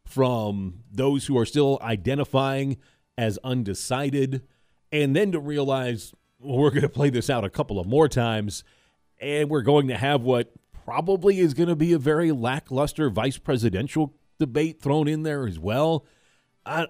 from 0.05 0.81
those 0.91 1.27
who 1.27 1.39
are 1.39 1.47
still 1.47 1.79
identifying 1.83 2.77
as 3.17 3.39
undecided, 3.45 4.43
and 4.93 5.15
then 5.15 5.33
to 5.33 5.39
realize 5.39 6.13
well, 6.41 6.59
we're 6.59 6.71
going 6.71 6.83
to 6.83 6.89
play 6.89 7.11
this 7.11 7.29
out 7.29 7.45
a 7.45 7.51
couple 7.51 7.79
of 7.79 7.87
more 7.87 8.09
times, 8.09 8.65
and 9.21 9.51
we're 9.51 9.63
going 9.63 9.89
to 9.89 9.97
have 9.97 10.23
what 10.23 10.53
probably 10.85 11.39
is 11.39 11.55
going 11.55 11.69
to 11.69 11.77
be 11.77 11.93
a 11.93 11.99
very 11.99 12.33
lackluster 12.33 13.11
vice 13.11 13.39
presidential 13.39 14.15
debate 14.39 14.81
thrown 14.81 15.07
in 15.07 15.23
there 15.23 15.47
as 15.47 15.59
well. 15.59 16.07
I 16.65 16.87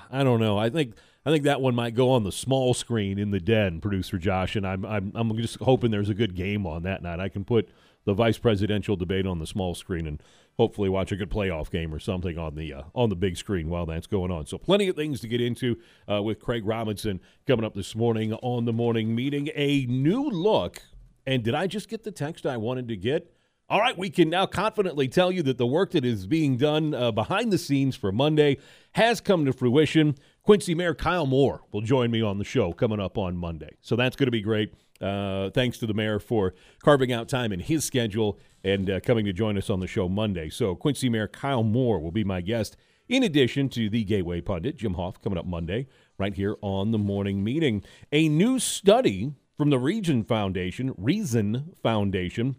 I 0.10 0.22
don't 0.22 0.40
know. 0.40 0.58
I 0.58 0.70
think 0.70 0.94
I 1.24 1.30
think 1.30 1.44
that 1.44 1.60
one 1.60 1.74
might 1.74 1.94
go 1.94 2.10
on 2.10 2.24
the 2.24 2.32
small 2.32 2.74
screen 2.74 3.18
in 3.18 3.30
the 3.30 3.38
den, 3.38 3.80
producer 3.80 4.18
Josh, 4.18 4.56
and 4.56 4.66
I'm 4.66 4.84
I'm 4.84 5.12
I'm 5.14 5.36
just 5.36 5.58
hoping 5.60 5.90
there's 5.90 6.08
a 6.08 6.14
good 6.14 6.34
game 6.34 6.66
on 6.66 6.82
that 6.82 7.02
night. 7.02 7.20
I 7.20 7.28
can 7.28 7.44
put 7.44 7.68
the 8.04 8.14
vice 8.14 8.38
presidential 8.38 8.96
debate 8.96 9.26
on 9.26 9.38
the 9.38 9.46
small 9.46 9.74
screen 9.74 10.06
and 10.06 10.20
hopefully 10.58 10.88
watch 10.88 11.12
a 11.12 11.16
good 11.16 11.30
playoff 11.30 11.70
game 11.70 11.94
or 11.94 12.00
something 12.00 12.38
on 12.38 12.56
the 12.56 12.72
uh, 12.72 12.82
on 12.94 13.08
the 13.08 13.16
big 13.16 13.36
screen 13.36 13.68
while 13.68 13.86
that's 13.86 14.06
going 14.06 14.30
on. 14.30 14.46
So 14.46 14.58
plenty 14.58 14.88
of 14.88 14.96
things 14.96 15.20
to 15.20 15.28
get 15.28 15.40
into 15.40 15.78
uh, 16.10 16.22
with 16.22 16.40
Craig 16.40 16.66
Robinson 16.66 17.20
coming 17.46 17.64
up 17.64 17.74
this 17.74 17.94
morning 17.94 18.32
on 18.34 18.64
the 18.64 18.72
morning 18.72 19.14
meeting. 19.14 19.48
A 19.54 19.86
new 19.86 20.28
look, 20.28 20.82
and 21.26 21.42
did 21.44 21.54
I 21.54 21.68
just 21.68 21.88
get 21.88 22.02
the 22.02 22.12
text 22.12 22.46
I 22.46 22.56
wanted 22.56 22.88
to 22.88 22.96
get? 22.96 23.32
All 23.68 23.80
right, 23.80 23.96
we 23.96 24.10
can 24.10 24.28
now 24.28 24.44
confidently 24.44 25.08
tell 25.08 25.32
you 25.32 25.42
that 25.44 25.56
the 25.56 25.66
work 25.66 25.92
that 25.92 26.04
is 26.04 26.26
being 26.26 26.58
done 26.58 26.92
uh, 26.92 27.10
behind 27.10 27.50
the 27.50 27.56
scenes 27.56 27.96
for 27.96 28.12
Monday 28.12 28.58
has 28.92 29.20
come 29.20 29.46
to 29.46 29.52
fruition. 29.52 30.16
Quincy 30.44 30.74
Mayor 30.74 30.94
Kyle 30.94 31.26
Moore 31.26 31.62
will 31.70 31.82
join 31.82 32.10
me 32.10 32.20
on 32.20 32.38
the 32.38 32.44
show 32.44 32.72
coming 32.72 32.98
up 32.98 33.16
on 33.16 33.36
Monday. 33.36 33.76
So 33.80 33.94
that's 33.94 34.16
going 34.16 34.26
to 34.26 34.32
be 34.32 34.40
great. 34.40 34.74
Uh, 35.00 35.50
thanks 35.50 35.78
to 35.78 35.86
the 35.86 35.94
mayor 35.94 36.18
for 36.18 36.54
carving 36.82 37.12
out 37.12 37.28
time 37.28 37.52
in 37.52 37.60
his 37.60 37.84
schedule 37.84 38.38
and 38.64 38.90
uh, 38.90 39.00
coming 39.00 39.24
to 39.24 39.32
join 39.32 39.56
us 39.56 39.70
on 39.70 39.80
the 39.80 39.86
show 39.86 40.08
Monday. 40.08 40.48
So 40.48 40.74
Quincy 40.74 41.08
Mayor 41.08 41.28
Kyle 41.28 41.62
Moore 41.62 42.00
will 42.00 42.10
be 42.12 42.24
my 42.24 42.40
guest, 42.40 42.76
in 43.08 43.22
addition 43.22 43.68
to 43.70 43.88
the 43.88 44.04
Gateway 44.04 44.40
pundit 44.40 44.76
Jim 44.76 44.94
Hoft 44.94 45.22
coming 45.22 45.38
up 45.38 45.46
Monday, 45.46 45.86
right 46.18 46.34
here 46.34 46.56
on 46.60 46.90
the 46.90 46.98
morning 46.98 47.42
meeting. 47.42 47.82
A 48.10 48.28
new 48.28 48.58
study 48.58 49.32
from 49.56 49.70
the 49.70 49.78
Region 49.78 50.24
Foundation, 50.24 50.94
Reason 50.96 51.72
Foundation, 51.82 52.56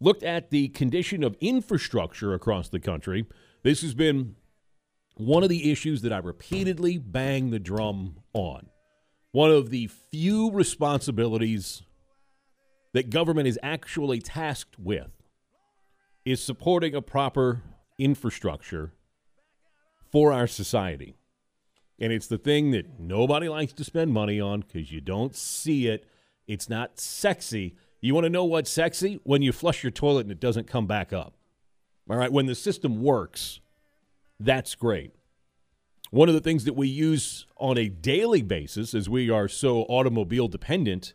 looked 0.00 0.22
at 0.22 0.50
the 0.50 0.68
condition 0.68 1.22
of 1.22 1.36
infrastructure 1.40 2.34
across 2.34 2.68
the 2.68 2.80
country. 2.80 3.26
This 3.62 3.80
has 3.82 3.94
been 3.94 4.36
one 5.16 5.42
of 5.42 5.48
the 5.48 5.70
issues 5.70 6.02
that 6.02 6.12
I 6.12 6.18
repeatedly 6.18 6.98
bang 6.98 7.50
the 7.50 7.58
drum 7.58 8.16
on 8.32 8.68
one 9.34 9.50
of 9.50 9.70
the 9.70 9.88
few 9.88 10.52
responsibilities 10.52 11.82
that 12.92 13.10
government 13.10 13.48
is 13.48 13.58
actually 13.64 14.20
tasked 14.20 14.78
with 14.78 15.10
is 16.24 16.40
supporting 16.40 16.94
a 16.94 17.02
proper 17.02 17.60
infrastructure 17.98 18.92
for 20.12 20.32
our 20.32 20.46
society. 20.46 21.16
And 21.98 22.12
it's 22.12 22.28
the 22.28 22.38
thing 22.38 22.70
that 22.70 23.00
nobody 23.00 23.48
likes 23.48 23.72
to 23.72 23.82
spend 23.82 24.12
money 24.12 24.40
on 24.40 24.60
because 24.60 24.92
you 24.92 25.00
don't 25.00 25.34
see 25.34 25.88
it. 25.88 26.06
It's 26.46 26.68
not 26.68 27.00
sexy. 27.00 27.74
You 28.00 28.14
want 28.14 28.26
to 28.26 28.30
know 28.30 28.44
what's 28.44 28.70
sexy? 28.70 29.18
When 29.24 29.42
you 29.42 29.50
flush 29.50 29.82
your 29.82 29.90
toilet 29.90 30.26
and 30.26 30.30
it 30.30 30.38
doesn't 30.38 30.68
come 30.68 30.86
back 30.86 31.12
up. 31.12 31.34
All 32.08 32.16
right, 32.16 32.30
when 32.30 32.46
the 32.46 32.54
system 32.54 33.02
works, 33.02 33.58
that's 34.40 34.74
great. 34.74 35.12
One 36.10 36.28
of 36.28 36.34
the 36.34 36.40
things 36.40 36.64
that 36.64 36.76
we 36.76 36.88
use 36.88 37.46
on 37.56 37.76
a 37.76 37.88
daily 37.88 38.42
basis, 38.42 38.94
as 38.94 39.08
we 39.08 39.30
are 39.30 39.48
so 39.48 39.82
automobile 39.82 40.48
dependent 40.48 41.14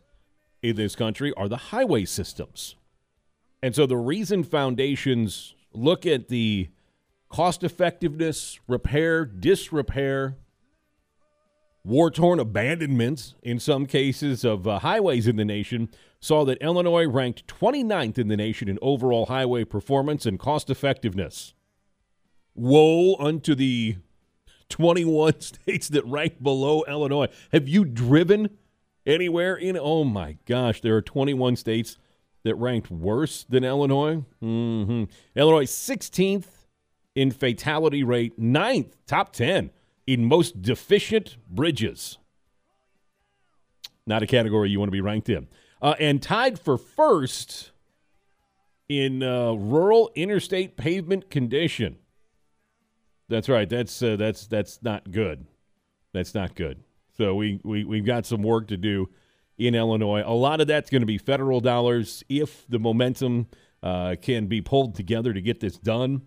in 0.62 0.76
this 0.76 0.94
country, 0.94 1.32
are 1.36 1.48
the 1.48 1.56
highway 1.56 2.04
systems. 2.04 2.76
And 3.62 3.74
so 3.74 3.86
the 3.86 3.96
reason 3.96 4.44
foundations 4.44 5.54
look 5.72 6.04
at 6.06 6.28
the 6.28 6.68
cost 7.30 7.62
effectiveness, 7.62 8.58
repair, 8.66 9.24
disrepair, 9.24 10.36
war 11.84 12.10
torn 12.10 12.38
abandonments 12.38 13.34
in 13.42 13.58
some 13.58 13.86
cases 13.86 14.44
of 14.44 14.68
uh, 14.68 14.80
highways 14.80 15.26
in 15.26 15.36
the 15.36 15.44
nation 15.44 15.88
saw 16.20 16.44
that 16.44 16.58
Illinois 16.58 17.06
ranked 17.06 17.46
29th 17.46 18.18
in 18.18 18.28
the 18.28 18.36
nation 18.36 18.68
in 18.68 18.78
overall 18.82 19.26
highway 19.26 19.64
performance 19.64 20.26
and 20.26 20.38
cost 20.38 20.68
effectiveness. 20.68 21.54
Woe 22.60 23.16
unto 23.18 23.54
the 23.54 23.96
21 24.68 25.40
states 25.40 25.88
that 25.88 26.04
rank 26.04 26.42
below 26.42 26.84
Illinois. 26.86 27.28
Have 27.52 27.68
you 27.68 27.86
driven 27.86 28.50
anywhere 29.06 29.56
in? 29.56 29.78
Oh 29.78 30.04
my 30.04 30.36
gosh, 30.44 30.82
there 30.82 30.94
are 30.94 31.02
21 31.02 31.56
states 31.56 31.96
that 32.42 32.54
ranked 32.56 32.90
worse 32.90 33.44
than 33.44 33.64
Illinois. 33.64 34.24
Mm-hmm. 34.42 35.04
Illinois 35.34 35.64
16th 35.64 36.46
in 37.14 37.30
fatality 37.30 38.04
rate, 38.04 38.38
9th, 38.38 38.92
top 39.06 39.32
10 39.32 39.70
in 40.06 40.26
most 40.26 40.60
deficient 40.60 41.38
bridges. 41.48 42.18
Not 44.06 44.22
a 44.22 44.26
category 44.26 44.68
you 44.68 44.78
want 44.78 44.88
to 44.88 44.92
be 44.92 45.00
ranked 45.00 45.30
in. 45.30 45.48
Uh, 45.80 45.94
and 45.98 46.22
tied 46.22 46.58
for 46.58 46.76
first 46.76 47.72
in 48.86 49.22
uh, 49.22 49.52
rural 49.52 50.10
interstate 50.14 50.76
pavement 50.76 51.30
condition. 51.30 51.96
That's 53.30 53.48
right. 53.48 53.68
That's 53.68 54.02
uh, 54.02 54.16
that's 54.16 54.46
that's 54.48 54.82
not 54.82 55.10
good. 55.10 55.46
That's 56.12 56.34
not 56.34 56.56
good. 56.56 56.82
So 57.16 57.36
we, 57.36 57.60
we 57.64 57.84
we've 57.84 58.04
got 58.04 58.26
some 58.26 58.42
work 58.42 58.66
to 58.68 58.76
do 58.76 59.08
in 59.56 59.74
Illinois. 59.76 60.22
A 60.26 60.34
lot 60.34 60.60
of 60.60 60.66
that's 60.66 60.90
going 60.90 61.02
to 61.02 61.06
be 61.06 61.16
federal 61.16 61.60
dollars 61.60 62.24
if 62.28 62.66
the 62.68 62.80
momentum 62.80 63.46
uh, 63.82 64.16
can 64.20 64.46
be 64.46 64.60
pulled 64.60 64.96
together 64.96 65.32
to 65.32 65.40
get 65.40 65.60
this 65.60 65.78
done. 65.78 66.22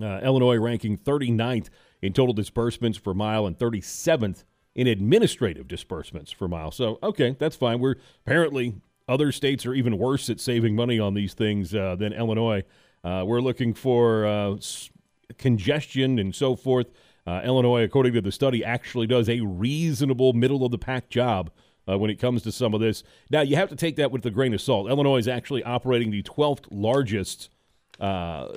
Uh, 0.00 0.20
Illinois 0.22 0.56
ranking 0.58 0.96
39th 0.96 1.68
in 2.00 2.12
total 2.12 2.32
disbursements 2.32 2.98
per 2.98 3.12
mile 3.12 3.44
and 3.44 3.58
37th 3.58 4.44
in 4.76 4.86
administrative 4.86 5.66
disbursements 5.66 6.32
per 6.32 6.46
mile. 6.46 6.70
So 6.70 7.00
okay, 7.02 7.34
that's 7.36 7.56
fine. 7.56 7.80
We're 7.80 7.96
apparently 8.24 8.76
other 9.08 9.32
states 9.32 9.66
are 9.66 9.74
even 9.74 9.98
worse 9.98 10.30
at 10.30 10.38
saving 10.38 10.76
money 10.76 11.00
on 11.00 11.14
these 11.14 11.34
things 11.34 11.74
uh, 11.74 11.96
than 11.96 12.12
Illinois. 12.12 12.62
Uh, 13.02 13.24
we're 13.26 13.40
looking 13.40 13.74
for 13.74 14.24
uh, 14.26 14.56
congestion 15.38 16.18
and 16.18 16.34
so 16.34 16.56
forth. 16.56 16.88
Uh, 17.26 17.42
Illinois, 17.44 17.82
according 17.82 18.12
to 18.14 18.20
the 18.20 18.32
study, 18.32 18.64
actually 18.64 19.06
does 19.06 19.28
a 19.28 19.40
reasonable 19.40 20.32
middle 20.32 20.64
of 20.64 20.70
the 20.70 20.78
pack 20.78 21.10
job 21.10 21.50
uh, 21.88 21.98
when 21.98 22.10
it 22.10 22.16
comes 22.16 22.42
to 22.42 22.52
some 22.52 22.74
of 22.74 22.80
this. 22.80 23.02
Now, 23.30 23.42
you 23.42 23.56
have 23.56 23.68
to 23.68 23.76
take 23.76 23.96
that 23.96 24.10
with 24.10 24.24
a 24.26 24.30
grain 24.30 24.54
of 24.54 24.60
salt. 24.60 24.88
Illinois 24.88 25.18
is 25.18 25.28
actually 25.28 25.62
operating 25.62 26.10
the 26.10 26.22
12th 26.22 26.64
largest 26.70 27.50
uh, 27.98 28.48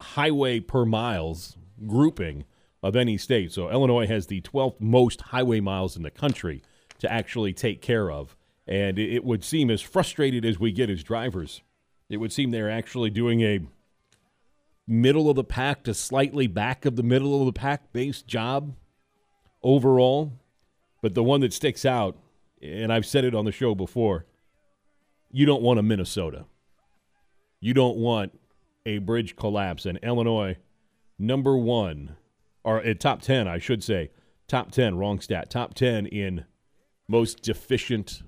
highway 0.00 0.60
per 0.60 0.84
miles 0.84 1.56
grouping 1.86 2.44
of 2.82 2.96
any 2.96 3.18
state. 3.18 3.52
So, 3.52 3.70
Illinois 3.70 4.06
has 4.06 4.26
the 4.26 4.40
12th 4.40 4.80
most 4.80 5.20
highway 5.20 5.60
miles 5.60 5.96
in 5.96 6.02
the 6.02 6.10
country 6.10 6.62
to 7.00 7.12
actually 7.12 7.52
take 7.52 7.82
care 7.82 8.10
of. 8.10 8.36
And 8.66 8.98
it 8.98 9.24
would 9.24 9.44
seem 9.44 9.70
as 9.70 9.80
frustrated 9.80 10.44
as 10.44 10.58
we 10.58 10.72
get 10.72 10.90
as 10.90 11.02
drivers, 11.02 11.62
it 12.10 12.18
would 12.18 12.32
seem 12.32 12.50
they're 12.50 12.70
actually 12.70 13.10
doing 13.10 13.40
a 13.42 13.60
middle 14.88 15.28
of 15.28 15.36
the 15.36 15.44
pack 15.44 15.84
to 15.84 15.92
slightly 15.92 16.46
back 16.46 16.86
of 16.86 16.96
the 16.96 17.02
middle 17.02 17.38
of 17.38 17.46
the 17.46 17.52
pack 17.52 17.92
based 17.92 18.26
job 18.26 18.74
overall. 19.62 20.32
But 21.02 21.14
the 21.14 21.22
one 21.22 21.42
that 21.42 21.52
sticks 21.52 21.84
out, 21.84 22.16
and 22.60 22.92
I've 22.92 23.06
said 23.06 23.24
it 23.24 23.34
on 23.34 23.44
the 23.44 23.52
show 23.52 23.74
before, 23.74 24.26
you 25.30 25.46
don't 25.46 25.62
want 25.62 25.78
a 25.78 25.82
Minnesota. 25.82 26.46
You 27.60 27.74
don't 27.74 27.98
want 27.98 28.38
a 28.86 28.98
bridge 28.98 29.36
collapse. 29.36 29.84
And 29.84 29.98
Illinois, 30.02 30.56
number 31.18 31.56
one, 31.56 32.16
or 32.64 32.82
at 32.82 32.98
top 32.98 33.20
10, 33.20 33.46
I 33.46 33.58
should 33.58 33.84
say, 33.84 34.10
top 34.48 34.72
10, 34.72 34.96
wrong 34.96 35.20
stat, 35.20 35.50
top 35.50 35.74
10 35.74 36.06
in 36.06 36.46
most 37.08 37.42
deficient 37.42 38.22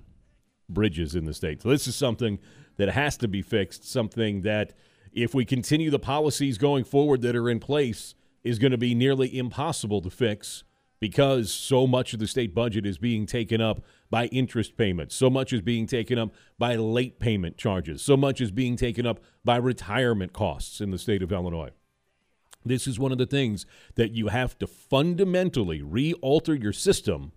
bridges 0.69 1.15
in 1.15 1.25
the 1.25 1.33
state. 1.33 1.61
So 1.61 1.69
this 1.69 1.87
is 1.87 1.95
something 1.95 2.39
that 2.77 2.89
has 2.89 3.17
to 3.17 3.27
be 3.27 3.41
fixed, 3.41 3.89
something 3.89 4.41
that 4.41 4.73
if 5.13 5.33
we 5.33 5.45
continue 5.45 5.89
the 5.89 5.99
policies 5.99 6.57
going 6.57 6.83
forward 6.83 7.21
that 7.21 7.35
are 7.35 7.49
in 7.49 7.59
place, 7.59 8.15
is 8.43 8.59
going 8.59 8.71
to 8.71 8.77
be 8.77 8.95
nearly 8.95 9.37
impossible 9.37 10.01
to 10.01 10.09
fix 10.09 10.63
because 10.99 11.51
so 11.51 11.87
much 11.87 12.13
of 12.13 12.19
the 12.19 12.27
state 12.27 12.53
budget 12.53 12.85
is 12.85 12.97
being 12.97 13.25
taken 13.25 13.59
up 13.59 13.83
by 14.09 14.27
interest 14.27 14.77
payments. 14.77 15.15
So 15.15 15.29
much 15.29 15.51
is 15.51 15.61
being 15.61 15.87
taken 15.87 16.17
up 16.17 16.33
by 16.59 16.75
late 16.75 17.19
payment 17.19 17.57
charges. 17.57 18.01
So 18.01 18.15
much 18.15 18.39
is 18.39 18.51
being 18.51 18.75
taken 18.75 19.05
up 19.05 19.19
by 19.43 19.57
retirement 19.57 20.31
costs 20.31 20.79
in 20.79 20.91
the 20.91 20.99
state 20.99 21.23
of 21.23 21.31
Illinois. 21.31 21.71
This 22.63 22.85
is 22.85 22.99
one 22.99 23.11
of 23.11 23.17
the 23.17 23.25
things 23.25 23.65
that 23.95 24.11
you 24.11 24.27
have 24.27 24.57
to 24.59 24.67
fundamentally 24.67 25.81
re 25.81 26.13
alter 26.21 26.53
your 26.53 26.73
system 26.73 27.31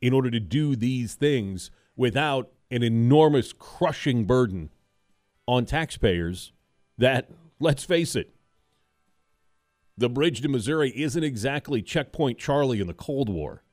in 0.00 0.12
order 0.12 0.30
to 0.30 0.40
do 0.40 0.74
these 0.74 1.14
things 1.14 1.70
without 1.94 2.50
an 2.72 2.82
enormous 2.82 3.52
crushing 3.52 4.24
burden 4.24 4.70
on 5.50 5.64
taxpayers 5.64 6.52
that, 6.96 7.28
let's 7.58 7.82
face 7.82 8.14
it, 8.14 8.32
the 9.98 10.08
bridge 10.08 10.42
to 10.42 10.48
Missouri 10.48 10.92
isn't 10.94 11.24
exactly 11.24 11.82
Checkpoint 11.82 12.38
Charlie 12.38 12.80
in 12.80 12.86
the 12.86 12.94
Cold 12.94 13.28
War. 13.28 13.64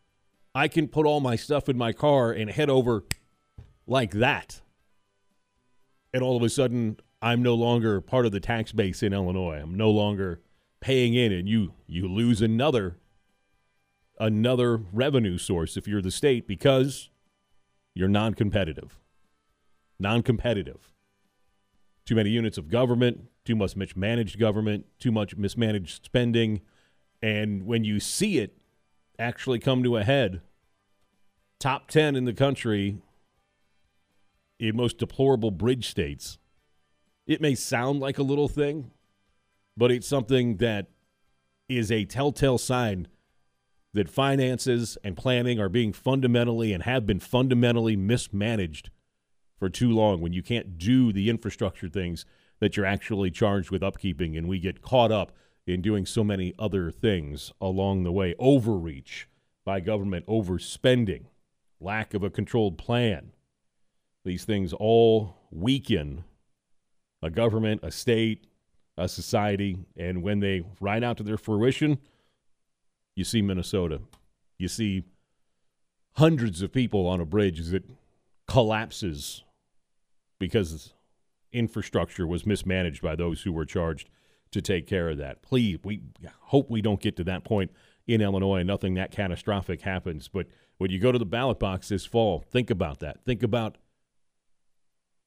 I 0.55 0.69
can 0.69 0.87
put 0.87 1.05
all 1.05 1.19
my 1.19 1.35
stuff 1.35 1.69
in 1.69 1.77
my 1.77 1.93
car 1.93 2.31
and 2.31 2.49
head 2.49 2.71
over 2.71 3.05
like 3.85 4.13
that. 4.13 4.61
And 6.11 6.23
all 6.23 6.35
of 6.35 6.41
a 6.41 6.49
sudden, 6.49 6.97
I'm 7.21 7.43
no 7.43 7.53
longer 7.53 8.01
part 8.01 8.25
of 8.25 8.31
the 8.31 8.39
tax 8.39 8.71
base 8.71 9.03
in 9.03 9.13
Illinois. 9.13 9.59
I'm 9.61 9.75
no 9.75 9.91
longer 9.91 10.41
paying 10.79 11.13
in, 11.13 11.31
and 11.31 11.47
you 11.47 11.73
you 11.85 12.07
lose 12.07 12.41
another 12.41 12.97
another 14.19 14.77
revenue 14.77 15.37
source 15.37 15.77
if 15.77 15.87
you're 15.87 16.01
the 16.01 16.09
state 16.09 16.47
because 16.47 17.11
you're 17.93 18.07
non 18.07 18.33
competitive. 18.33 18.99
non 19.99 20.23
competitive. 20.23 20.91
Too 22.07 22.15
many 22.15 22.29
units 22.29 22.57
of 22.57 22.69
government, 22.69 23.25
too 23.43 23.53
much 23.53 23.75
mismanaged 23.75 24.39
government, 24.39 24.85
too 24.97 25.11
much 25.11 25.35
mismanaged 25.35 26.05
spending. 26.05 26.61
And 27.21 27.65
when 27.65 27.83
you 27.83 27.99
see 27.99 28.39
it 28.39 28.57
actually 29.19 29.59
come 29.59 29.83
to 29.83 29.97
a 29.97 30.05
head, 30.05 30.39
top 31.59 31.89
10 31.89 32.15
in 32.15 32.23
the 32.23 32.33
country 32.33 32.99
in 34.57 34.77
most 34.77 34.97
deplorable 34.97 35.51
bridge 35.51 35.89
states, 35.89 36.37
it 37.25 37.41
may 37.41 37.55
sound 37.55 37.99
like 37.99 38.17
a 38.17 38.23
little 38.23 38.47
thing, 38.47 38.91
but 39.75 39.91
it's 39.91 40.07
something 40.07 40.57
that 40.57 40.87
is 41.67 41.91
a 41.91 42.05
telltale 42.05 42.57
sign 42.57 43.09
that 43.93 44.07
finances 44.07 44.97
and 45.03 45.17
planning 45.17 45.59
are 45.59 45.67
being 45.67 45.91
fundamentally 45.91 46.71
and 46.71 46.83
have 46.83 47.05
been 47.05 47.19
fundamentally 47.19 47.97
mismanaged 47.97 48.91
for 49.57 49.69
too 49.69 49.91
long 49.91 50.21
when 50.21 50.33
you 50.33 50.41
can't 50.41 50.77
do 50.77 51.11
the 51.11 51.29
infrastructure 51.29 51.89
things 51.89 52.25
that 52.59 52.75
you're 52.75 52.85
actually 52.85 53.31
charged 53.31 53.71
with 53.71 53.81
upkeeping 53.81 54.37
and 54.37 54.47
we 54.47 54.59
get 54.59 54.81
caught 54.81 55.11
up 55.11 55.31
in 55.65 55.81
doing 55.81 56.05
so 56.05 56.23
many 56.23 56.53
other 56.57 56.91
things 56.91 57.51
along 57.59 58.03
the 58.03 58.11
way 58.11 58.33
overreach 58.39 59.27
by 59.65 59.79
government 59.79 60.25
overspending 60.27 61.25
lack 61.79 62.13
of 62.13 62.23
a 62.23 62.29
controlled 62.29 62.77
plan 62.77 63.31
these 64.25 64.45
things 64.45 64.73
all 64.73 65.35
weaken 65.51 66.23
a 67.21 67.29
government 67.29 67.79
a 67.83 67.91
state 67.91 68.47
a 68.97 69.07
society 69.07 69.77
and 69.95 70.23
when 70.23 70.39
they 70.39 70.63
ride 70.79 71.03
out 71.03 71.17
to 71.17 71.23
their 71.23 71.37
fruition 71.37 71.99
you 73.17 73.23
see 73.23 73.41
Minnesota. 73.41 74.01
You 74.59 74.67
see 74.67 75.03
hundreds 76.13 76.61
of 76.61 76.71
people 76.71 77.07
on 77.07 77.19
a 77.19 77.25
bridge 77.25 77.65
that 77.69 77.83
collapses 78.47 79.43
because 80.39 80.93
infrastructure 81.51 82.27
was 82.27 82.45
mismanaged 82.45 83.01
by 83.01 83.15
those 83.15 83.41
who 83.41 83.51
were 83.51 83.65
charged 83.65 84.09
to 84.51 84.61
take 84.61 84.87
care 84.87 85.09
of 85.09 85.17
that. 85.17 85.41
Please, 85.41 85.77
we 85.83 86.01
hope 86.41 86.69
we 86.69 86.81
don't 86.81 87.01
get 87.01 87.15
to 87.17 87.23
that 87.25 87.43
point 87.43 87.71
in 88.05 88.21
Illinois 88.21 88.59
and 88.59 88.67
nothing 88.67 88.93
that 88.93 89.11
catastrophic 89.11 89.81
happens. 89.81 90.27
But 90.27 90.47
when 90.77 90.91
you 90.91 90.99
go 90.99 91.11
to 91.11 91.19
the 91.19 91.25
ballot 91.25 91.59
box 91.59 91.89
this 91.89 92.05
fall, 92.05 92.43
think 92.49 92.69
about 92.69 92.99
that. 92.99 93.23
Think 93.25 93.43
about 93.43 93.77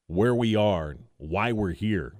where 0.07 0.35
we 0.35 0.55
are, 0.55 0.97
why 1.17 1.51
we're 1.51 1.71
here, 1.71 2.15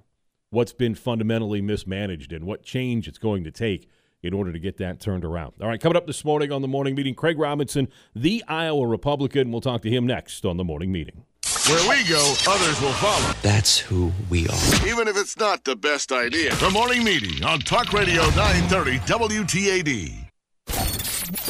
what's 0.49 0.73
been 0.73 0.95
fundamentally 0.95 1.61
mismanaged, 1.61 2.31
and 2.31 2.45
what 2.45 2.63
change 2.63 3.07
it's 3.07 3.17
going 3.17 3.43
to 3.43 3.51
take 3.51 3.89
in 4.21 4.33
order 4.33 4.53
to 4.53 4.59
get 4.59 4.77
that 4.77 4.99
turned 4.99 5.25
around. 5.25 5.53
All 5.61 5.67
right, 5.67 5.81
coming 5.81 5.97
up 5.97 6.05
this 6.05 6.23
morning 6.23 6.51
on 6.51 6.61
the 6.61 6.67
morning 6.67 6.93
meeting, 6.93 7.15
Craig 7.15 7.39
Robinson, 7.39 7.87
the 8.15 8.43
Iowa 8.47 8.85
Republican. 8.85 9.51
We'll 9.51 9.61
talk 9.61 9.81
to 9.81 9.89
him 9.89 10.05
next 10.05 10.45
on 10.45 10.57
the 10.57 10.63
morning 10.63 10.91
meeting. 10.91 11.25
Where 11.67 11.89
we 11.89 12.03
go, 12.09 12.33
others 12.47 12.81
will 12.81 12.91
follow. 12.93 13.33
That's 13.43 13.77
who 13.77 14.11
we 14.31 14.47
are. 14.47 14.87
Even 14.87 15.07
if 15.07 15.15
it's 15.15 15.37
not 15.37 15.63
the 15.63 15.75
best 15.75 16.11
idea. 16.11 16.55
The 16.55 16.71
morning 16.71 17.03
meeting 17.03 17.43
on 17.43 17.59
Talk 17.59 17.93
Radio 17.93 18.23
930 18.31 18.97
WTAD. 18.99 20.29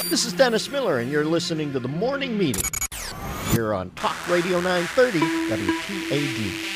This 0.10 0.26
is 0.26 0.34
Dennis 0.34 0.69
Miller, 0.69 1.00
and 1.00 1.10
you're 1.10 1.24
listening 1.24 1.71
to 1.71 1.80
the 1.80 1.88
morning 1.88 2.38
meeting 2.38 2.62
here 3.52 3.74
on 3.74 3.89
Talk 3.91 4.28
Radio 4.28 4.60
930 4.60 5.19
WTAD. 5.19 6.67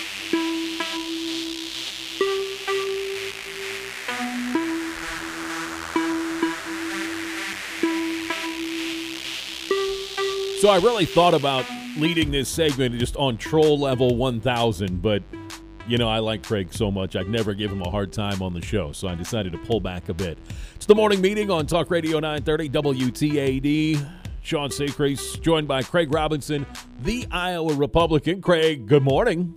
So 10.62 10.70
I 10.70 10.80
really 10.82 11.06
thought 11.06 11.34
about 11.34 11.66
leading 11.98 12.32
this 12.32 12.50
segment 12.50 12.98
just 12.98 13.16
on 13.16 13.38
troll 13.38 13.80
level 13.80 14.16
1000, 14.16 15.02
but 15.02 15.24
you 15.88 15.98
know, 15.98 16.10
I 16.10 16.20
like 16.20 16.44
Craig 16.44 16.74
so 16.74 16.90
much. 16.90 17.16
I'd 17.16 17.30
never 17.30 17.54
give 17.54 17.72
him 17.72 17.82
a 17.82 17.90
hard 17.90 18.12
time 18.12 18.42
on 18.42 18.54
the 18.54 18.62
show, 18.62 18.92
so 18.92 19.08
I 19.08 19.16
decided 19.16 19.52
to 19.52 19.60
pull 19.60 19.80
back 19.80 20.10
a 20.10 20.14
bit. 20.14 20.38
It's 20.76 20.86
the 20.86 20.96
morning 20.96 21.22
meeting 21.22 21.52
on 21.52 21.68
Talk 21.68 21.92
Radio 21.92 22.20
930 22.20 22.70
WTAD. 22.70 24.10
Sean 24.42 24.70
Secrease, 24.70 25.38
joined 25.38 25.68
by 25.68 25.82
Craig 25.82 26.14
Robinson, 26.14 26.66
the 27.02 27.28
Iowa 27.32 27.74
Republican. 27.74 28.42
Craig, 28.42 28.88
good 28.88 29.04
morning 29.04 29.56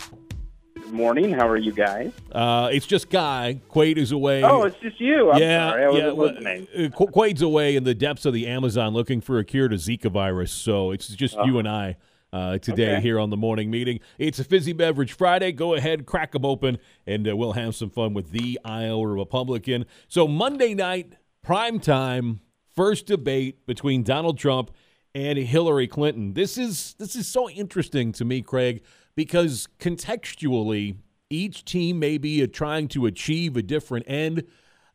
Good 0.89 0.97
morning. 0.97 1.33
How 1.33 1.47
are 1.47 1.59
you 1.59 1.73
guys? 1.73 2.13
Uh, 2.33 2.71
it's 2.73 2.87
just 2.87 3.11
Guy. 3.11 3.61
Quaid 3.69 3.99
is 3.99 4.11
away. 4.11 4.43
Oh, 4.43 4.63
it's 4.63 4.79
just 4.79 4.99
you. 4.99 5.31
I'm 5.31 5.39
yeah, 5.39 5.71
sorry. 5.71 5.85
I 5.85 5.91
yeah. 5.91 6.13
wasn't 6.13 6.19
listening. 6.41 6.69
Uh, 6.75 6.89
Quaid's 6.97 7.43
away 7.43 7.77
in 7.77 7.85
the 7.85 7.95
depths 7.95 8.25
of 8.25 8.33
the 8.33 8.47
Amazon 8.47 8.95
looking 8.95 9.21
for 9.21 9.39
a 9.39 9.45
cure 9.45 9.69
to 9.69 9.77
Zika 9.77 10.11
virus. 10.11 10.51
So 10.51 10.91
it's 10.91 11.09
just 11.09 11.37
Oh. 11.37 11.45
you 11.45 11.59
and 11.59 11.69
I 11.69 11.97
uh, 12.33 12.59
today 12.59 12.93
Okay. 12.93 13.01
here 13.01 13.19
on 13.19 13.31
the 13.31 13.37
morning 13.37 13.71
meeting. 13.71 14.01
It's 14.19 14.39
a 14.39 14.45
fizzy 14.45 14.73
beverage 14.73 15.13
Friday. 15.13 15.53
Go 15.53 15.75
ahead, 15.75 16.07
crack 16.07 16.33
them 16.33 16.45
open, 16.45 16.79
and 17.07 17.29
uh, 17.29 17.37
we'll 17.37 17.53
have 17.53 17.75
some 17.75 17.91
fun 17.91 18.15
with 18.15 18.31
the 18.31 18.59
Iowa 18.65 19.07
Republican. 19.07 19.87
So 20.09 20.29
Monday 20.29 20.75
night, 20.75 21.15
prime 21.43 21.81
time, 21.81 22.41
first 22.75 23.07
debate 23.07 23.67
between 23.67 24.03
Donald 24.03 24.39
Trump 24.39 24.71
and 25.15 25.39
Hillary 25.39 25.89
Clinton. 25.89 26.35
This 26.35 26.59
is 26.59 26.95
this 26.99 27.17
is 27.17 27.27
so 27.27 27.49
interesting 27.51 28.13
to 28.13 28.25
me, 28.25 28.43
Craig, 28.43 28.83
because 29.17 29.67
contextually, 29.81 30.97
each 31.31 31.65
team 31.65 31.99
may 31.99 32.19
be 32.19 32.43
uh, 32.43 32.47
trying 32.53 32.89
to 32.89 33.07
achieve 33.07 33.57
a 33.57 33.63
different 33.63 34.05
end. 34.09 34.45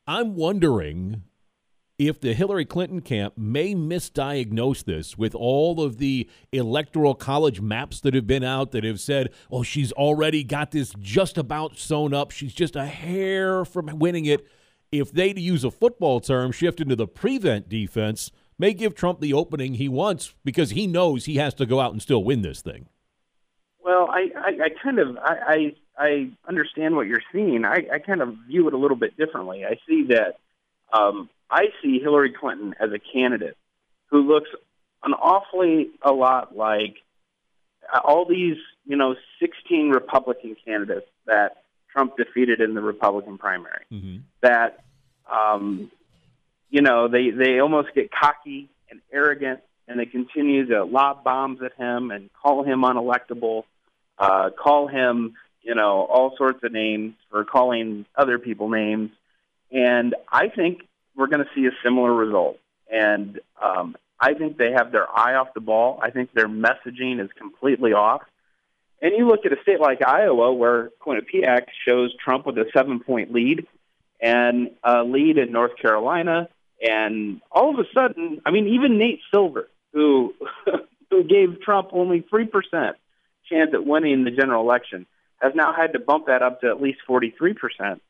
I'm 0.08 0.36
wondering 0.36 1.24
if 2.00 2.20
the 2.20 2.34
Hillary 2.34 2.66
Clinton 2.66 3.02
camp 3.02 3.38
may 3.38 3.76
misdiagnose 3.76 4.84
this 4.84 5.18
with 5.18 5.36
all 5.36 5.82
of 5.82 5.98
the 5.98 6.30
electoral 6.52 7.14
college 7.14 7.62
maps 7.62 8.00
that 8.02 8.14
have 8.14 8.26
been 8.26 8.44
out 8.44 8.72
that 8.72 8.84
have 8.84 9.00
said, 9.00 9.30
oh, 9.52 9.64
she's 9.64 9.92
already 9.92 10.44
got 10.44 10.72
this 10.72 10.94
just 11.00 11.38
about 11.38 11.78
sewn 11.78 12.14
up. 12.14 12.32
She's 12.32 12.54
just 12.54 12.76
a 12.76 12.86
hair 12.86 13.64
from 13.64 14.00
winning 14.00 14.26
it. 14.26 14.48
If 14.92 15.12
they, 15.12 15.34
to 15.34 15.42
use 15.42 15.64
a 15.64 15.72
football 15.72 16.20
term, 16.20 16.52
shift 16.52 16.80
into 16.80 16.96
the 16.96 17.08
prevent 17.08 17.70
defense, 17.70 18.32
may 18.58 18.74
give 18.74 18.96
Trump 18.96 19.20
the 19.20 19.34
opening 19.34 19.76
he 19.76 19.90
wants 19.90 20.36
because 20.44 20.72
he 20.72 20.88
knows 20.88 21.26
he 21.26 21.36
has 21.36 21.54
to 21.56 21.66
go 21.66 21.80
out 21.80 21.92
and 21.92 22.02
still 22.02 22.24
win 22.24 22.42
this 22.42 22.62
thing. 22.62 22.88
Well, 23.84 24.08
I, 24.10 24.30
I, 24.38 24.50
I 24.66 24.70
kind 24.82 25.00
of 25.00 25.18
I, 25.18 25.36
I 25.48 25.76
I 25.96 26.32
understand 26.48 26.96
what 26.96 27.08
you're 27.08 27.24
seeing. 27.32 27.66
I, 27.66 27.86
I 27.92 28.00
kind 28.00 28.22
of 28.22 28.36
view 28.48 28.68
it 28.68 28.74
a 28.74 28.78
little 28.78 28.98
bit 28.98 29.18
differently. 29.18 29.66
I 29.66 29.78
see 29.88 30.08
that 30.10 30.40
um, 30.92 31.30
I 31.50 31.66
see 31.82 32.00
Hillary 32.00 32.34
Clinton 32.34 32.74
as 32.80 32.92
a 32.92 33.00
candidate 33.00 33.58
who 34.08 34.22
looks 34.22 34.50
an 35.04 35.14
awfully 35.14 35.90
a 36.02 36.12
lot 36.12 36.56
like 36.56 36.96
uh, 37.94 38.00
all 38.04 38.26
these 38.26 38.58
you 38.86 38.96
know 38.96 39.16
16 39.40 39.90
Republican 39.90 40.56
candidates 40.66 41.08
that 41.26 41.64
Trump 41.92 42.18
defeated 42.18 42.60
in 42.60 42.74
the 42.74 42.82
Republican 42.82 43.38
primary. 43.38 43.86
Mm-hmm. 43.92 44.18
That 44.42 44.84
um, 45.32 45.92
you 46.70 46.82
know 46.82 47.08
they 47.08 47.30
they 47.30 47.60
almost 47.60 47.90
get 47.94 48.10
cocky 48.12 48.70
and 48.90 49.02
arrogant, 49.12 49.62
and 49.88 50.00
they 50.00 50.06
continue 50.06 50.66
to 50.68 50.84
lob 50.84 51.24
bombs 51.24 51.60
at 51.64 51.74
him 51.74 52.12
and 52.12 52.30
call 52.34 52.64
him 52.64 52.82
unelectable, 52.82 53.64
uh, 54.18 54.50
call 54.52 54.88
him 54.88 55.36
you 55.62 55.76
know 55.76 56.06
all 56.10 56.36
sorts 56.38 56.64
of 56.64 56.72
names 56.72 57.14
for 57.30 57.46
calling 57.46 58.06
other 58.16 58.40
people 58.40 58.70
names, 58.70 59.12
and 59.72 60.16
I 60.32 60.50
think 60.50 60.82
we're 61.16 61.28
going 61.28 61.44
to 61.44 61.50
see 61.56 61.66
a 61.66 61.72
similar 61.84 62.14
result. 62.14 62.58
And 62.92 63.40
um, 63.62 63.96
I 64.20 64.34
think 64.34 64.58
they 64.58 64.72
have 64.72 64.92
their 64.92 65.10
eye 65.10 65.36
off 65.36 65.54
the 65.54 65.62
ball. 65.62 66.00
I 66.02 66.12
think 66.12 66.34
their 66.34 66.48
messaging 66.48 67.24
is 67.24 67.30
completely 67.38 67.94
off. 67.94 68.22
And 69.02 69.12
you 69.18 69.28
look 69.28 69.46
at 69.46 69.52
a 69.52 69.62
state 69.62 69.82
like 69.82 70.02
Iowa, 70.02 70.54
where 70.54 70.90
Quinnipiac 71.06 71.66
shows 71.86 72.16
Trump 72.24 72.46
with 72.46 72.58
a 72.58 72.66
seven-point 72.74 73.34
lead, 73.34 73.68
and 74.22 74.72
a 74.84 75.04
lead 75.04 75.38
in 75.38 75.52
North 75.52 75.76
Carolina, 75.76 76.48
and 76.82 77.42
all 77.52 77.78
of 77.78 77.86
a 77.86 77.90
sudden, 77.94 78.42
I 78.46 78.52
mean, 78.52 78.68
even 78.70 78.98
Nate 78.98 79.20
Silver, 79.32 79.70
who 79.92 80.34
who 81.10 81.24
gave 81.24 81.62
Trump 81.62 81.90
only 81.92 82.22
three 82.22 82.46
percent 82.46 82.96
chance 83.50 83.72
at 83.74 83.86
winning 83.86 84.24
the 84.24 84.32
general 84.32 84.64
election, 84.64 85.06
has 85.42 85.54
now 85.54 85.74
had 85.74 85.94
to 85.94 86.00
bump 86.00 86.28
that 86.28 86.42
up 86.42 86.62
to 86.62 86.68
at 86.68 86.82
least 86.82 87.00
forty-three 87.06 87.54
percent. 87.54 88.02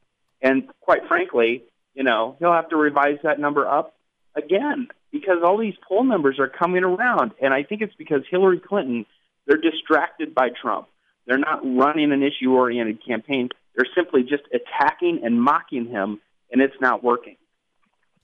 And 0.42 0.68
quite 0.82 1.08
frankly, 1.08 1.64
you 1.94 2.04
know, 2.04 2.36
he'll 2.40 2.54
have 2.54 2.70
to 2.70 2.76
revise 2.76 3.20
that 3.24 3.40
number 3.40 3.68
up 3.68 3.96
again 4.36 4.88
because 5.12 5.38
all 5.44 5.58
these 5.58 5.76
poll 5.88 6.04
numbers 6.04 6.40
are 6.40 6.50
coming 6.50 6.84
around, 6.84 7.32
and 7.42 7.54
I 7.54 7.64
think 7.64 7.82
it's 7.82 7.96
because 7.96 8.22
Hillary 8.30 8.60
Clinton 8.60 9.06
they're 9.46 9.58
distracted 9.58 10.34
by 10.34 10.50
Trump. 10.62 10.88
They're 11.28 11.38
not 11.38 11.62
running 11.64 12.12
an 12.12 12.24
issue 12.24 12.52
oriented 12.52 13.06
campaign. 13.06 13.50
They're 13.76 13.90
simply 13.96 14.24
just 14.24 14.44
attacking 14.54 15.22
and 15.24 15.42
mocking 15.42 15.88
him, 15.88 16.22
and 16.52 16.62
it's 16.62 16.80
not 16.80 17.04
working. 17.04 17.38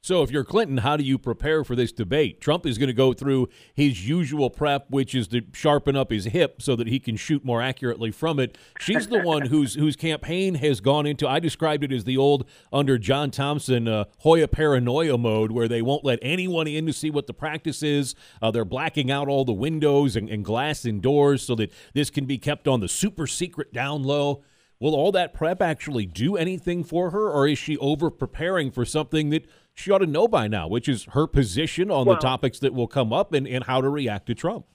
So, 0.01 0.23
if 0.23 0.31
you're 0.31 0.45
Clinton, 0.45 0.77
how 0.77 0.95
do 0.95 1.03
you 1.03 1.17
prepare 1.17 1.65
for 1.65 1.75
this 1.75 1.91
debate? 1.91 2.39
Trump 2.39 2.65
is 2.65 2.77
going 2.77 2.87
to 2.87 2.93
go 2.93 3.11
through 3.11 3.49
his 3.73 4.07
usual 4.07 4.49
prep, 4.49 4.89
which 4.89 5.13
is 5.13 5.27
to 5.27 5.41
sharpen 5.53 5.97
up 5.97 6.09
his 6.09 6.23
hip 6.23 6.61
so 6.61 6.77
that 6.77 6.87
he 6.87 6.99
can 6.99 7.17
shoot 7.17 7.43
more 7.43 7.61
accurately 7.61 8.09
from 8.09 8.39
it. 8.39 8.57
She's 8.79 9.07
the 9.07 9.19
one 9.19 9.45
whose 9.47 9.73
whose 9.73 9.97
campaign 9.97 10.55
has 10.55 10.79
gone 10.79 11.05
into. 11.05 11.27
I 11.27 11.41
described 11.41 11.83
it 11.83 11.91
as 11.91 12.05
the 12.05 12.15
old 12.15 12.49
under 12.71 12.97
John 12.97 13.29
Thompson 13.29 13.89
uh, 13.89 14.05
Hoya 14.19 14.47
paranoia 14.47 15.17
mode, 15.17 15.51
where 15.51 15.67
they 15.67 15.81
won't 15.81 16.05
let 16.05 16.19
anyone 16.21 16.67
in 16.67 16.85
to 16.85 16.93
see 16.93 17.09
what 17.09 17.27
the 17.27 17.33
practice 17.33 17.83
is. 17.83 18.15
Uh, 18.41 18.51
they're 18.51 18.63
blacking 18.63 19.11
out 19.11 19.27
all 19.27 19.43
the 19.43 19.51
windows 19.51 20.15
and, 20.15 20.29
and 20.29 20.45
glass 20.45 20.85
indoors 20.85 21.43
so 21.43 21.55
that 21.55 21.73
this 21.93 22.09
can 22.09 22.25
be 22.25 22.37
kept 22.37 22.69
on 22.69 22.79
the 22.79 22.87
super 22.87 23.27
secret 23.27 23.73
down 23.73 24.03
low. 24.03 24.43
Will 24.79 24.95
all 24.95 25.11
that 25.11 25.33
prep 25.33 25.61
actually 25.61 26.05
do 26.05 26.37
anything 26.37 26.85
for 26.85 27.09
her, 27.09 27.29
or 27.29 27.45
is 27.45 27.57
she 27.57 27.75
over 27.79 28.09
preparing 28.09 28.71
for 28.71 28.85
something 28.85 29.29
that 29.31 29.45
she 29.79 29.91
ought 29.91 29.99
to 29.99 30.07
know 30.07 30.27
by 30.27 30.47
now, 30.47 30.67
which 30.67 30.89
is 30.89 31.05
her 31.11 31.25
position 31.25 31.89
on 31.89 32.05
Well- 32.05 32.15
the 32.15 32.21
topics 32.21 32.59
that 32.59 32.73
will 32.73 32.87
come 32.87 33.13
up 33.13 33.33
and, 33.33 33.47
and 33.47 33.63
how 33.63 33.81
to 33.81 33.89
react 33.89 34.27
to 34.27 34.35
Trump? 34.35 34.65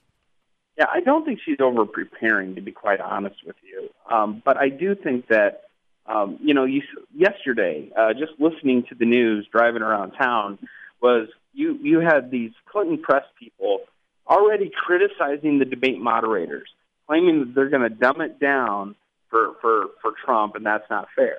Yeah, 0.79 0.87
I 0.93 1.01
don't 1.01 1.25
think 1.25 1.39
she's 1.45 1.61
over 1.61 1.87
preparing, 1.87 2.57
to 2.57 2.61
be 2.61 2.73
quite 2.73 3.01
honest 3.01 3.37
with 3.47 3.55
you. 3.63 3.91
Um, 4.13 4.43
but 4.45 4.57
I 4.57 4.71
do 4.71 4.97
think 4.97 5.29
that, 5.29 5.65
um, 6.07 6.39
you 6.43 6.53
know, 6.53 6.65
you, 6.65 6.83
yesterday, 7.15 7.93
uh, 7.97 8.13
just 8.13 8.33
listening 8.41 8.83
to 8.89 8.97
the 8.97 9.05
news, 9.05 9.47
driving 9.53 9.83
around 9.83 10.13
town, 10.13 10.59
was 11.01 11.29
you 11.53 11.79
you 11.81 12.01
had 12.01 12.31
these 12.31 12.51
Clinton 12.67 12.99
press 12.99 13.23
people 13.39 13.81
already 14.27 14.69
criticizing 14.75 15.59
the 15.59 15.65
debate 15.65 16.01
moderators, 16.01 16.69
claiming 17.07 17.41
that 17.41 17.55
they're 17.55 17.69
going 17.69 17.89
to 17.89 17.95
dumb 17.95 18.21
it 18.21 18.41
down 18.41 18.97
for 19.31 19.55
for 19.61 19.91
for 20.03 20.13
Trump, 20.25 20.57
and 20.57 20.67
that's 20.67 20.89
not 20.91 21.07
fair. 21.15 21.37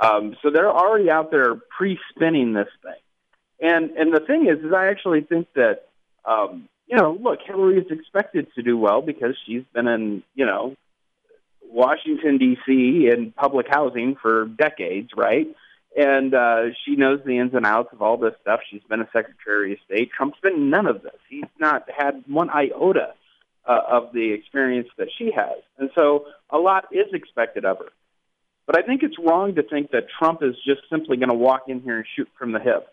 Um, 0.00 0.36
so 0.42 0.50
they're 0.50 0.70
already 0.70 1.10
out 1.10 1.30
there 1.30 1.54
pre-spinning 1.76 2.52
this 2.52 2.68
thing. 2.82 2.92
And 3.60 3.90
and 3.90 4.14
the 4.14 4.20
thing 4.20 4.46
is, 4.46 4.64
is 4.64 4.72
I 4.72 4.86
actually 4.88 5.22
think 5.22 5.48
that 5.54 5.88
um, 6.24 6.68
you 6.88 6.96
know, 6.96 7.18
look, 7.20 7.40
Hillary 7.44 7.78
is 7.78 7.90
expected 7.90 8.48
to 8.54 8.62
do 8.62 8.76
well 8.76 9.02
because 9.02 9.36
she's 9.46 9.64
been 9.74 9.86
in, 9.86 10.22
you 10.34 10.46
know, 10.46 10.74
Washington 11.70 12.38
D.C. 12.38 13.08
and 13.12 13.34
public 13.36 13.66
housing 13.68 14.16
for 14.16 14.46
decades, 14.46 15.10
right? 15.14 15.48
And 15.96 16.32
uh, 16.34 16.70
she 16.84 16.96
knows 16.96 17.20
the 17.24 17.38
ins 17.38 17.54
and 17.54 17.66
outs 17.66 17.90
of 17.92 18.00
all 18.00 18.16
this 18.16 18.34
stuff. 18.40 18.60
She's 18.70 18.82
been 18.88 19.00
a 19.00 19.08
Secretary 19.12 19.74
of 19.74 19.78
State. 19.84 20.10
Trump's 20.16 20.38
been 20.42 20.70
none 20.70 20.86
of 20.86 21.02
this. 21.02 21.16
He's 21.28 21.44
not 21.58 21.88
had 21.94 22.24
one 22.26 22.48
iota 22.50 23.14
uh, 23.66 23.80
of 23.86 24.12
the 24.14 24.32
experience 24.32 24.88
that 24.96 25.08
she 25.16 25.30
has, 25.30 25.58
and 25.78 25.90
so 25.94 26.26
a 26.50 26.58
lot 26.58 26.86
is 26.90 27.12
expected 27.12 27.66
of 27.66 27.78
her. 27.78 27.92
But 28.68 28.78
I 28.78 28.82
think 28.82 29.02
it's 29.02 29.16
wrong 29.18 29.54
to 29.54 29.62
think 29.62 29.92
that 29.92 30.08
Trump 30.18 30.42
is 30.42 30.54
just 30.66 30.82
simply 30.90 31.16
going 31.16 31.30
to 31.30 31.34
walk 31.34 31.62
in 31.68 31.80
here 31.80 31.96
and 31.96 32.06
shoot 32.14 32.28
from 32.38 32.52
the 32.52 32.60
hip. 32.60 32.86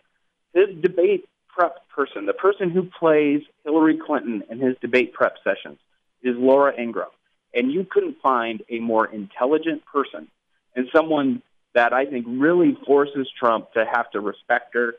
His 0.54 0.74
debate 0.80 1.28
prep 1.48 1.86
person, 1.90 2.24
the 2.24 2.32
person 2.32 2.70
who 2.70 2.84
plays 2.98 3.42
Hillary 3.62 3.98
Clinton 4.04 4.42
in 4.48 4.58
his 4.58 4.74
debate 4.80 5.12
prep 5.12 5.36
sessions, 5.44 5.76
is 6.22 6.34
Laura 6.38 6.72
Ingraham. 6.80 7.10
And 7.52 7.70
you 7.70 7.86
couldn't 7.88 8.16
find 8.22 8.62
a 8.70 8.78
more 8.78 9.06
intelligent 9.06 9.84
person 9.84 10.28
and 10.74 10.88
someone 10.94 11.42
that 11.74 11.92
I 11.92 12.06
think 12.06 12.24
really 12.26 12.74
forces 12.86 13.28
Trump 13.38 13.74
to 13.74 13.84
have 13.84 14.10
to 14.12 14.20
respect 14.20 14.72
her 14.72 14.94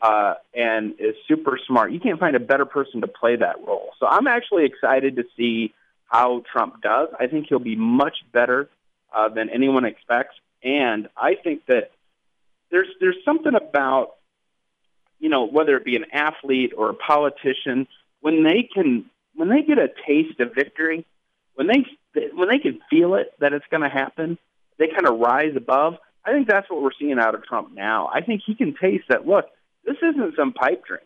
uh, 0.00 0.34
and 0.54 0.94
is 0.98 1.14
super 1.28 1.58
smart. 1.66 1.92
You 1.92 2.00
can't 2.00 2.18
find 2.18 2.36
a 2.36 2.40
better 2.40 2.64
person 2.64 3.02
to 3.02 3.06
play 3.06 3.36
that 3.36 3.56
role. 3.66 3.90
So 4.00 4.06
I'm 4.06 4.26
actually 4.26 4.64
excited 4.64 5.16
to 5.16 5.24
see 5.36 5.74
how 6.06 6.42
Trump 6.50 6.80
does. 6.80 7.08
I 7.20 7.26
think 7.26 7.48
he'll 7.50 7.58
be 7.58 7.76
much 7.76 8.16
better 8.32 8.70
uh, 9.14 9.28
than 9.28 9.50
anyone 9.50 9.84
expects, 9.84 10.34
and 10.62 11.08
I 11.16 11.34
think 11.34 11.66
that 11.66 11.90
there's 12.70 12.88
there's 13.00 13.16
something 13.24 13.54
about 13.54 14.14
you 15.18 15.28
know 15.28 15.46
whether 15.46 15.76
it 15.76 15.84
be 15.84 15.96
an 15.96 16.06
athlete 16.12 16.72
or 16.76 16.90
a 16.90 16.94
politician 16.94 17.86
when 18.20 18.44
they 18.44 18.68
can 18.72 19.04
when 19.34 19.48
they 19.48 19.62
get 19.62 19.78
a 19.78 19.88
taste 20.06 20.40
of 20.40 20.54
victory, 20.54 21.04
when 21.54 21.66
they 21.66 21.84
when 22.34 22.48
they 22.48 22.58
can 22.58 22.80
feel 22.88 23.14
it 23.14 23.32
that 23.40 23.52
it's 23.52 23.66
going 23.70 23.82
to 23.82 23.88
happen, 23.88 24.38
they 24.78 24.88
kind 24.88 25.06
of 25.06 25.18
rise 25.18 25.54
above. 25.56 25.94
I 26.24 26.32
think 26.32 26.48
that's 26.48 26.70
what 26.70 26.82
we're 26.82 26.92
seeing 26.98 27.18
out 27.18 27.34
of 27.34 27.44
Trump 27.44 27.74
now. 27.74 28.08
I 28.12 28.20
think 28.20 28.42
he 28.46 28.54
can 28.54 28.74
taste 28.80 29.04
that. 29.08 29.26
Look, 29.26 29.46
this 29.84 29.96
isn't 30.02 30.36
some 30.36 30.52
pipe 30.52 30.84
dream 30.86 31.00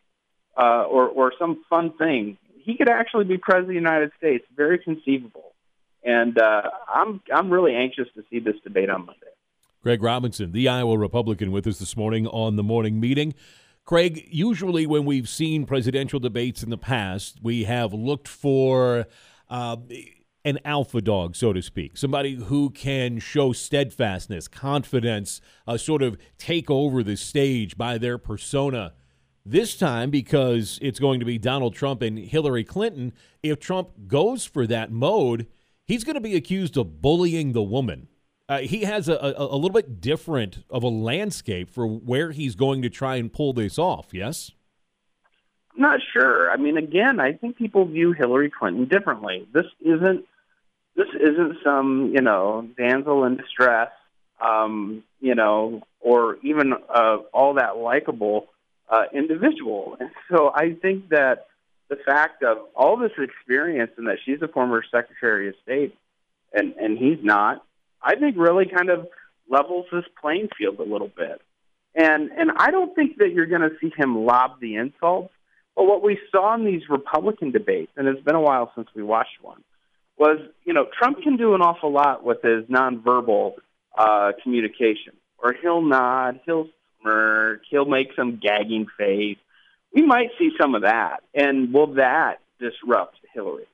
uh, 0.57 0.85
or 0.85 1.09
or 1.09 1.33
some 1.39 1.65
fun 1.69 1.93
thing. 1.97 2.39
He 2.63 2.77
could 2.77 2.89
actually 2.89 3.25
be 3.25 3.39
president 3.39 3.65
of 3.65 3.69
the 3.69 3.75
United 3.75 4.13
States. 4.19 4.45
Very 4.57 4.79
conceivable. 4.79 5.46
And 6.07 6.39
uh, 6.39 6.63
I'm 6.89 7.21
I'm 7.35 7.51
really 7.51 7.75
anxious 7.75 8.07
to 8.15 8.23
see 8.31 8.39
this 8.39 8.55
debate 8.63 8.89
on 8.89 9.05
Monday. 9.05 9.27
Craig 9.83 10.03
Robinson, 10.03 10.53
the 10.53 10.69
Iowa 10.69 10.97
Republican, 10.97 11.51
with 11.53 11.67
us 11.67 11.79
this 11.79 11.97
morning 11.97 12.27
on 12.29 12.57
the 12.57 12.63
morning 12.63 12.99
meeting. 12.99 13.35
Craig, 13.85 14.27
usually 14.31 14.87
when 14.87 15.05
we've 15.05 15.29
seen 15.29 15.67
presidential 15.67 16.19
debates 16.19 16.63
in 16.63 16.71
the 16.71 16.79
past, 16.79 17.39
we 17.43 17.65
have 17.65 17.93
looked 17.93 18.27
for 18.27 19.07
uh, 19.49 19.77
an 20.45 20.59
alpha 20.65 21.01
dog, 21.01 21.35
so 21.35 21.53
to 21.53 21.61
speak, 21.61 21.97
somebody 21.97 22.35
who 22.35 22.71
can 22.71 23.19
show 23.19 23.53
steadfastness, 23.53 24.47
confidence, 24.49 25.41
uh, 25.67 25.77
sort 25.77 26.03
of 26.03 26.17
take 26.39 26.71
over 26.71 27.03
the 27.03 27.17
stage 27.17 27.77
by 27.77 27.99
their 27.99 28.19
persona. 28.19 28.93
This 29.45 29.77
time, 29.77 30.11
because 30.11 30.79
it's 30.83 30.99
going 30.99 31.21
to 31.21 31.27
be 31.27 31.39
Donald 31.39 31.75
Trump 31.75 32.03
and 32.03 32.19
Hillary 32.19 32.65
Clinton, 32.65 33.13
if 33.43 33.61
Trump 33.61 33.91
goes 34.09 34.45
for 34.45 34.67
that 34.67 34.91
mode, 34.91 35.47
he's 35.87 36.05
going 36.05 36.15
to 36.15 36.21
be 36.21 36.37
accused 36.37 36.77
of 36.77 37.01
bullying 37.01 37.53
the 37.53 37.63
woman. 37.63 38.09
Uh, 38.49 38.59
he 38.59 38.83
has 38.83 39.09
a, 39.09 39.15
a, 39.15 39.35
a 39.39 39.57
little 39.57 39.71
bit 39.71 40.01
different 40.01 40.65
of 40.71 40.83
a 40.83 40.89
landscape 40.89 41.69
for 41.71 41.87
where 41.87 42.31
he's 42.31 42.55
going 42.55 42.83
to 42.83 42.89
try 42.89 43.17
and 43.17 43.33
pull 43.33 43.53
this 43.53 43.79
off. 43.79 44.09
Yes. 44.13 44.53
Not 45.77 46.01
sure. 46.13 46.51
I 46.51 46.57
mean, 46.57 46.77
again, 46.77 47.21
I 47.21 47.33
think 47.33 47.57
people 47.57 47.85
view 47.85 48.13
Hillary 48.13 48.51
Clinton 48.51 48.87
differently. 48.87 49.47
This 49.53 49.67
isn't 49.81 50.25
this 50.95 51.09
isn't 51.15 51.59
some 51.63 52.13
you 52.15 52.23
know 52.23 52.67
damsel 52.79 53.25
in 53.25 53.37
distress, 53.37 53.91
um, 54.41 55.03
you 55.21 55.35
know, 55.35 55.83
or 56.01 56.39
even 56.43 56.73
uh, 56.73 57.19
all 57.35 57.55
that 57.55 57.77
likable 57.77 58.47
uh, 58.89 59.05
individual. 59.13 59.97
And 60.01 60.11
so 60.31 60.51
I 60.55 60.75
think 60.81 61.11
that 61.11 61.47
the 61.89 61.97
fact 61.97 62.43
of 62.43 62.59
all 62.75 62.97
this 62.97 63.13
experience 63.19 63.93
and 63.97 64.07
that 64.09 64.19
she's 64.25 64.43
a 64.43 64.49
former 64.49 64.83
Secretary 64.91 65.49
of 65.49 65.55
State 65.63 65.97
and 66.53 66.75
and 66.77 66.99
he's 66.99 67.23
not, 67.23 67.65
I 68.03 68.17
think 68.17 68.37
really 68.37 68.67
kind 68.67 68.91
of 68.91 69.07
levels 69.49 69.87
this 69.93 70.05
playing 70.21 70.49
field 70.59 70.79
a 70.81 70.83
little 70.83 71.11
bit. 71.15 71.41
And 71.95 72.31
and 72.31 72.51
I 72.57 72.71
don't 72.71 72.95
think 72.95 73.19
that 73.19 73.33
you're 73.33 73.47
going 73.47 73.63
to 73.63 73.77
see 73.81 73.93
him 73.97 74.25
lob 74.25 74.61
the 74.61 74.77
insults. 74.77 75.33
But 75.75 75.85
what 75.85 76.03
we 76.03 76.19
saw 76.33 76.55
in 76.55 76.65
these 76.65 76.83
Republican 76.89 77.53
debates, 77.53 77.93
and 77.97 78.09
it's 78.09 78.23
been 78.23 78.35
a 78.35 78.41
while 78.41 78.73
since 78.75 78.89
we 78.95 79.03
watched 79.03 79.43
one, 79.43 79.63
was 80.19 80.39
you 80.65 80.73
know 80.73 80.87
Trump 80.99 81.23
can 81.23 81.37
do 81.37 81.55
an 81.55 81.61
awful 81.61 81.93
lot 81.93 82.25
with 82.25 82.43
his 82.43 82.65
nonverbal 82.65 83.55
uh, 83.97 84.33
communication, 84.43 85.15
or 85.39 85.55
he'll 85.61 85.83
nod, 85.83 86.41
he'll 86.45 86.69
smirk, 87.01 87.63
he'll 87.71 87.87
make 87.87 88.09
some 88.17 88.41
gagging 88.43 88.87
face. 88.99 89.39
We 89.97 90.03
might 90.03 90.29
see 90.39 90.51
some 90.61 90.75
of 90.75 90.83
that, 90.83 91.23
and 91.35 91.73
will 91.73 91.95
that 91.95 92.41
disrupt 92.61 93.17
Hillary? 93.33 93.67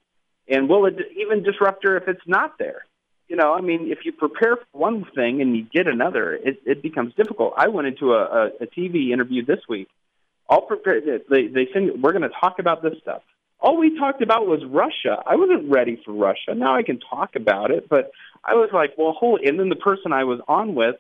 And 0.49 0.69
will 0.69 0.87
it 0.87 0.95
even 1.17 1.43
disrupt 1.43 1.83
her 1.83 1.97
if 1.97 2.07
it's 2.07 2.27
not 2.27 2.59
there? 2.59 2.85
You 3.27 3.35
know, 3.37 3.53
I 3.53 3.61
mean, 3.61 3.91
if 3.91 4.05
you 4.05 4.13
prepare 4.13 4.57
for 4.57 4.67
one 4.73 5.05
thing 5.17 5.43
and 5.43 5.57
you 5.57 5.65
get 5.65 5.89
another, 5.89 6.33
it, 6.35 6.61
it 6.65 6.81
becomes 6.81 7.13
difficult. 7.15 7.55
I 7.57 7.69
went 7.69 7.89
into 7.89 8.13
a, 8.13 8.23
a, 8.23 8.47
a 8.61 8.67
TV 8.67 9.11
interview 9.11 9.45
this 9.45 9.61
week 9.69 9.89
all 10.49 10.63
prepared. 10.63 11.05
They 11.29 11.47
they 11.49 11.67
said 11.73 12.01
we're 12.01 12.13
going 12.13 12.23
to 12.23 12.37
talk 12.41 12.59
about 12.61 12.83
this 12.83 12.95
stuff. 13.01 13.23
All 13.59 13.77
we 13.77 13.99
talked 13.99 14.23
about 14.23 14.47
was 14.47 14.61
Russia. 14.65 15.23
I 15.27 15.37
wasn't 15.37 15.73
ready 15.73 16.01
for 16.05 16.13
Russia. 16.13 16.55
Now 16.55 16.77
I 16.77 16.83
can 16.83 17.01
talk 17.01 17.37
about 17.37 17.71
it, 17.71 17.89
but 17.89 18.13
I 18.45 18.55
was 18.55 18.71
like, 18.73 18.95
well, 18.99 19.13
hold. 19.13 19.41
And 19.41 19.59
then 19.59 19.69
the 19.71 19.77
person 19.77 20.13
I 20.13 20.25
was 20.25 20.41
on 20.47 20.75
with 20.75 20.97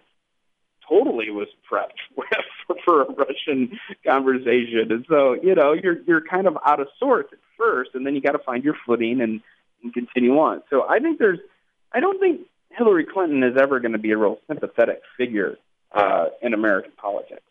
totally 0.89 1.31
was 1.31 1.49
prepped 1.71 1.99
for, 2.67 2.77
for 2.85 3.03
a 3.03 3.13
Russian 3.13 3.79
conversation, 4.07 4.91
and 4.91 5.07
so 5.09 5.35
you 5.35 5.55
know 5.55 5.73
you're 5.73 6.01
you're 6.07 6.23
kind 6.23 6.47
of 6.47 6.57
out 6.65 6.81
of 6.81 6.89
sorts 6.99 7.33
at 7.33 7.39
first, 7.59 7.91
and 7.95 8.07
then 8.07 8.15
you 8.15 8.21
got 8.21 8.33
to 8.33 8.39
find 8.39 8.65
your 8.65 8.75
footing 8.87 9.21
and, 9.21 9.41
and 9.83 9.95
continue 9.95 10.39
on. 10.39 10.63
So 10.71 10.87
I 10.89 10.99
think 10.99 11.19
there's, 11.19 11.39
I 11.93 12.01
don't 12.01 12.19
think 12.19 12.43
Hillary 12.71 13.07
Clinton 13.07 13.43
is 13.43 13.57
ever 13.61 13.81
going 13.81 13.93
to 13.93 13.99
be 13.99 14.13
a 14.13 14.17
real 14.17 14.39
sympathetic 14.47 15.03
figure 15.17 15.57
uh, 15.93 16.27
in 16.41 16.55
American 16.55 16.93
politics 16.97 17.43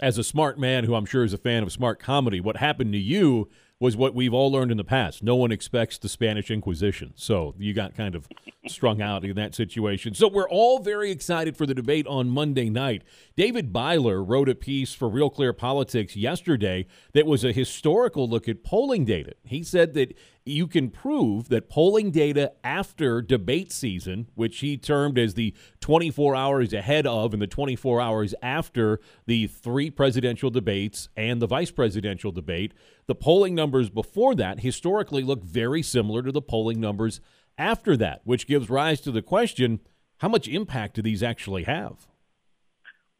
as 0.00 0.18
a 0.18 0.24
smart 0.24 0.58
man 0.58 0.84
who 0.84 0.94
I'm 0.94 1.06
sure 1.06 1.24
is 1.24 1.32
a 1.32 1.38
fan 1.38 1.62
of 1.62 1.72
smart 1.72 1.98
comedy, 1.98 2.40
what 2.40 2.58
happened 2.58 2.92
to 2.92 2.98
you 2.98 3.48
was 3.80 3.96
what 3.96 4.14
we've 4.14 4.34
all 4.34 4.50
learned 4.50 4.72
in 4.72 4.76
the 4.76 4.84
past. 4.84 5.22
No 5.22 5.36
one 5.36 5.52
expects 5.52 5.98
the 5.98 6.08
Spanish 6.08 6.50
Inquisition. 6.50 7.12
So 7.14 7.54
you 7.58 7.72
got 7.72 7.96
kind 7.96 8.16
of 8.16 8.26
strung 8.66 9.00
out 9.00 9.24
in 9.24 9.36
that 9.36 9.54
situation. 9.54 10.14
So 10.14 10.26
we're 10.26 10.48
all 10.48 10.80
very 10.80 11.12
excited 11.12 11.56
for 11.56 11.64
the 11.64 11.74
debate 11.74 12.06
on 12.08 12.28
Monday 12.28 12.70
night. 12.70 13.02
David 13.36 13.72
Byler 13.72 14.22
wrote 14.22 14.48
a 14.48 14.54
piece 14.56 14.94
for 14.94 15.08
Real 15.08 15.30
Clear 15.30 15.52
Politics 15.52 16.16
yesterday 16.16 16.86
that 17.14 17.26
was 17.26 17.44
a 17.44 17.52
historical 17.52 18.28
look 18.28 18.48
at 18.48 18.64
polling 18.64 19.04
data. 19.04 19.34
He 19.44 19.62
said 19.62 19.94
that 19.94 20.18
you 20.48 20.66
can 20.66 20.90
prove 20.90 21.48
that 21.48 21.68
polling 21.68 22.10
data 22.10 22.52
after 22.64 23.20
debate 23.22 23.72
season, 23.72 24.28
which 24.34 24.60
he 24.60 24.76
termed 24.76 25.18
as 25.18 25.34
the 25.34 25.54
24 25.80 26.34
hours 26.34 26.72
ahead 26.72 27.06
of 27.06 27.32
and 27.32 27.42
the 27.42 27.46
24 27.46 28.00
hours 28.00 28.34
after 28.42 29.00
the 29.26 29.46
three 29.46 29.90
presidential 29.90 30.50
debates 30.50 31.08
and 31.16 31.40
the 31.42 31.46
vice 31.46 31.70
presidential 31.70 32.32
debate, 32.32 32.72
the 33.06 33.14
polling 33.14 33.54
numbers 33.54 33.90
before 33.90 34.34
that 34.34 34.60
historically 34.60 35.22
look 35.22 35.44
very 35.44 35.82
similar 35.82 36.22
to 36.22 36.32
the 36.32 36.42
polling 36.42 36.80
numbers 36.80 37.20
after 37.56 37.96
that, 37.96 38.20
which 38.24 38.46
gives 38.46 38.70
rise 38.70 39.00
to 39.00 39.10
the 39.10 39.22
question 39.22 39.80
how 40.18 40.28
much 40.28 40.48
impact 40.48 40.94
do 40.94 41.02
these 41.02 41.22
actually 41.22 41.64
have? 41.64 42.06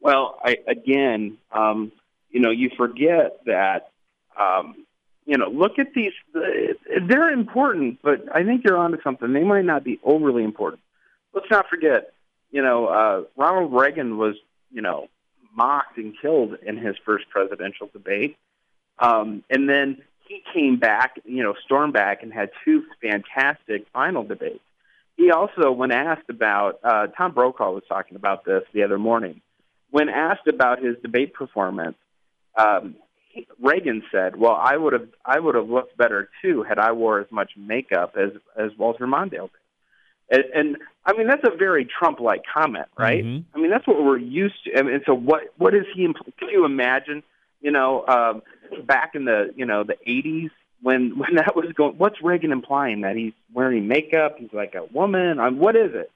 Well, 0.01 0.37
I, 0.43 0.57
again, 0.67 1.37
um, 1.51 1.91
you 2.29 2.39
know, 2.39 2.51
you 2.51 2.69
forget 2.77 3.39
that, 3.45 3.91
um, 4.39 4.85
you 5.29 5.37
know, 5.37 5.47
look 5.47 5.77
at 5.77 5.93
these. 5.93 6.13
They're 6.33 7.29
important, 7.29 7.99
but 8.01 8.25
I 8.33 8.43
think 8.43 8.63
you're 8.65 8.75
onto 8.77 8.99
something. 9.03 9.31
They 9.31 9.43
might 9.43 9.63
not 9.63 9.83
be 9.83 9.99
overly 10.03 10.43
important. 10.43 10.81
Let's 11.35 11.51
not 11.51 11.69
forget, 11.69 12.13
you 12.49 12.63
know, 12.63 12.87
uh, 12.87 13.21
Ronald 13.37 13.71
Reagan 13.71 14.17
was, 14.17 14.37
you 14.71 14.81
know, 14.81 15.07
mocked 15.55 15.97
and 15.97 16.15
killed 16.19 16.55
in 16.65 16.77
his 16.77 16.95
first 17.05 17.29
presidential 17.29 17.91
debate. 17.93 18.37
Um, 18.97 19.43
and 19.51 19.69
then 19.69 20.01
he 20.27 20.41
came 20.51 20.79
back, 20.79 21.19
you 21.25 21.43
know, 21.43 21.53
stormed 21.63 21.93
back 21.93 22.23
and 22.23 22.33
had 22.33 22.49
two 22.65 22.85
fantastic 22.99 23.85
final 23.93 24.23
debates. 24.23 24.63
He 25.15 25.29
also, 25.29 25.71
when 25.71 25.91
asked 25.91 26.29
about, 26.29 26.79
uh, 26.83 27.05
Tom 27.15 27.33
Brokaw 27.33 27.71
was 27.71 27.83
talking 27.87 28.15
about 28.15 28.45
this 28.45 28.63
the 28.73 28.81
other 28.81 28.97
morning. 28.97 29.41
When 29.91 30.09
asked 30.09 30.47
about 30.47 30.83
his 30.83 30.95
debate 31.03 31.35
performance, 31.35 31.97
um, 32.55 32.95
Reagan 33.61 34.03
said, 34.11 34.35
"Well, 34.35 34.55
I 34.55 34.75
would 34.75 34.93
have, 34.93 35.07
I 35.25 35.39
would 35.39 35.55
have 35.55 35.69
looked 35.69 35.97
better 35.97 36.29
too 36.41 36.63
had 36.63 36.79
I 36.79 36.91
wore 36.91 37.19
as 37.19 37.31
much 37.31 37.51
makeup 37.57 38.15
as 38.17 38.31
as 38.55 38.71
Walter 38.77 39.07
Mondale 39.07 39.49
did." 39.51 39.59
And, 40.31 40.43
and 40.53 40.77
I 41.05 41.13
mean, 41.13 41.27
that's 41.27 41.43
a 41.43 41.55
very 41.55 41.85
Trump-like 41.85 42.43
comment, 42.51 42.87
right? 42.97 43.23
Mm-hmm. 43.23 43.57
I 43.57 43.61
mean, 43.61 43.71
that's 43.71 43.87
what 43.87 44.03
we're 44.03 44.17
used 44.17 44.63
to. 44.65 44.77
I 44.77 44.83
mean, 44.83 45.01
so 45.05 45.13
what? 45.13 45.53
What 45.57 45.73
is 45.73 45.85
he? 45.93 46.05
Impl- 46.05 46.35
can 46.37 46.49
you 46.49 46.65
imagine? 46.65 47.23
You 47.61 47.71
know, 47.71 48.05
um, 48.07 48.41
back 48.85 49.15
in 49.15 49.25
the 49.25 49.53
you 49.55 49.65
know 49.65 49.83
the 49.83 49.97
'80s 50.07 50.51
when 50.81 51.09
when 51.17 51.35
that 51.35 51.55
was 51.55 51.71
going. 51.73 51.97
What's 51.97 52.21
Reagan 52.21 52.51
implying 52.51 53.01
that 53.01 53.15
he's 53.15 53.33
wearing 53.53 53.87
makeup? 53.87 54.37
He's 54.37 54.53
like 54.53 54.75
a 54.75 54.85
woman. 54.85 55.39
I'm, 55.39 55.57
what 55.57 55.75
is 55.75 55.93
it? 55.93 56.11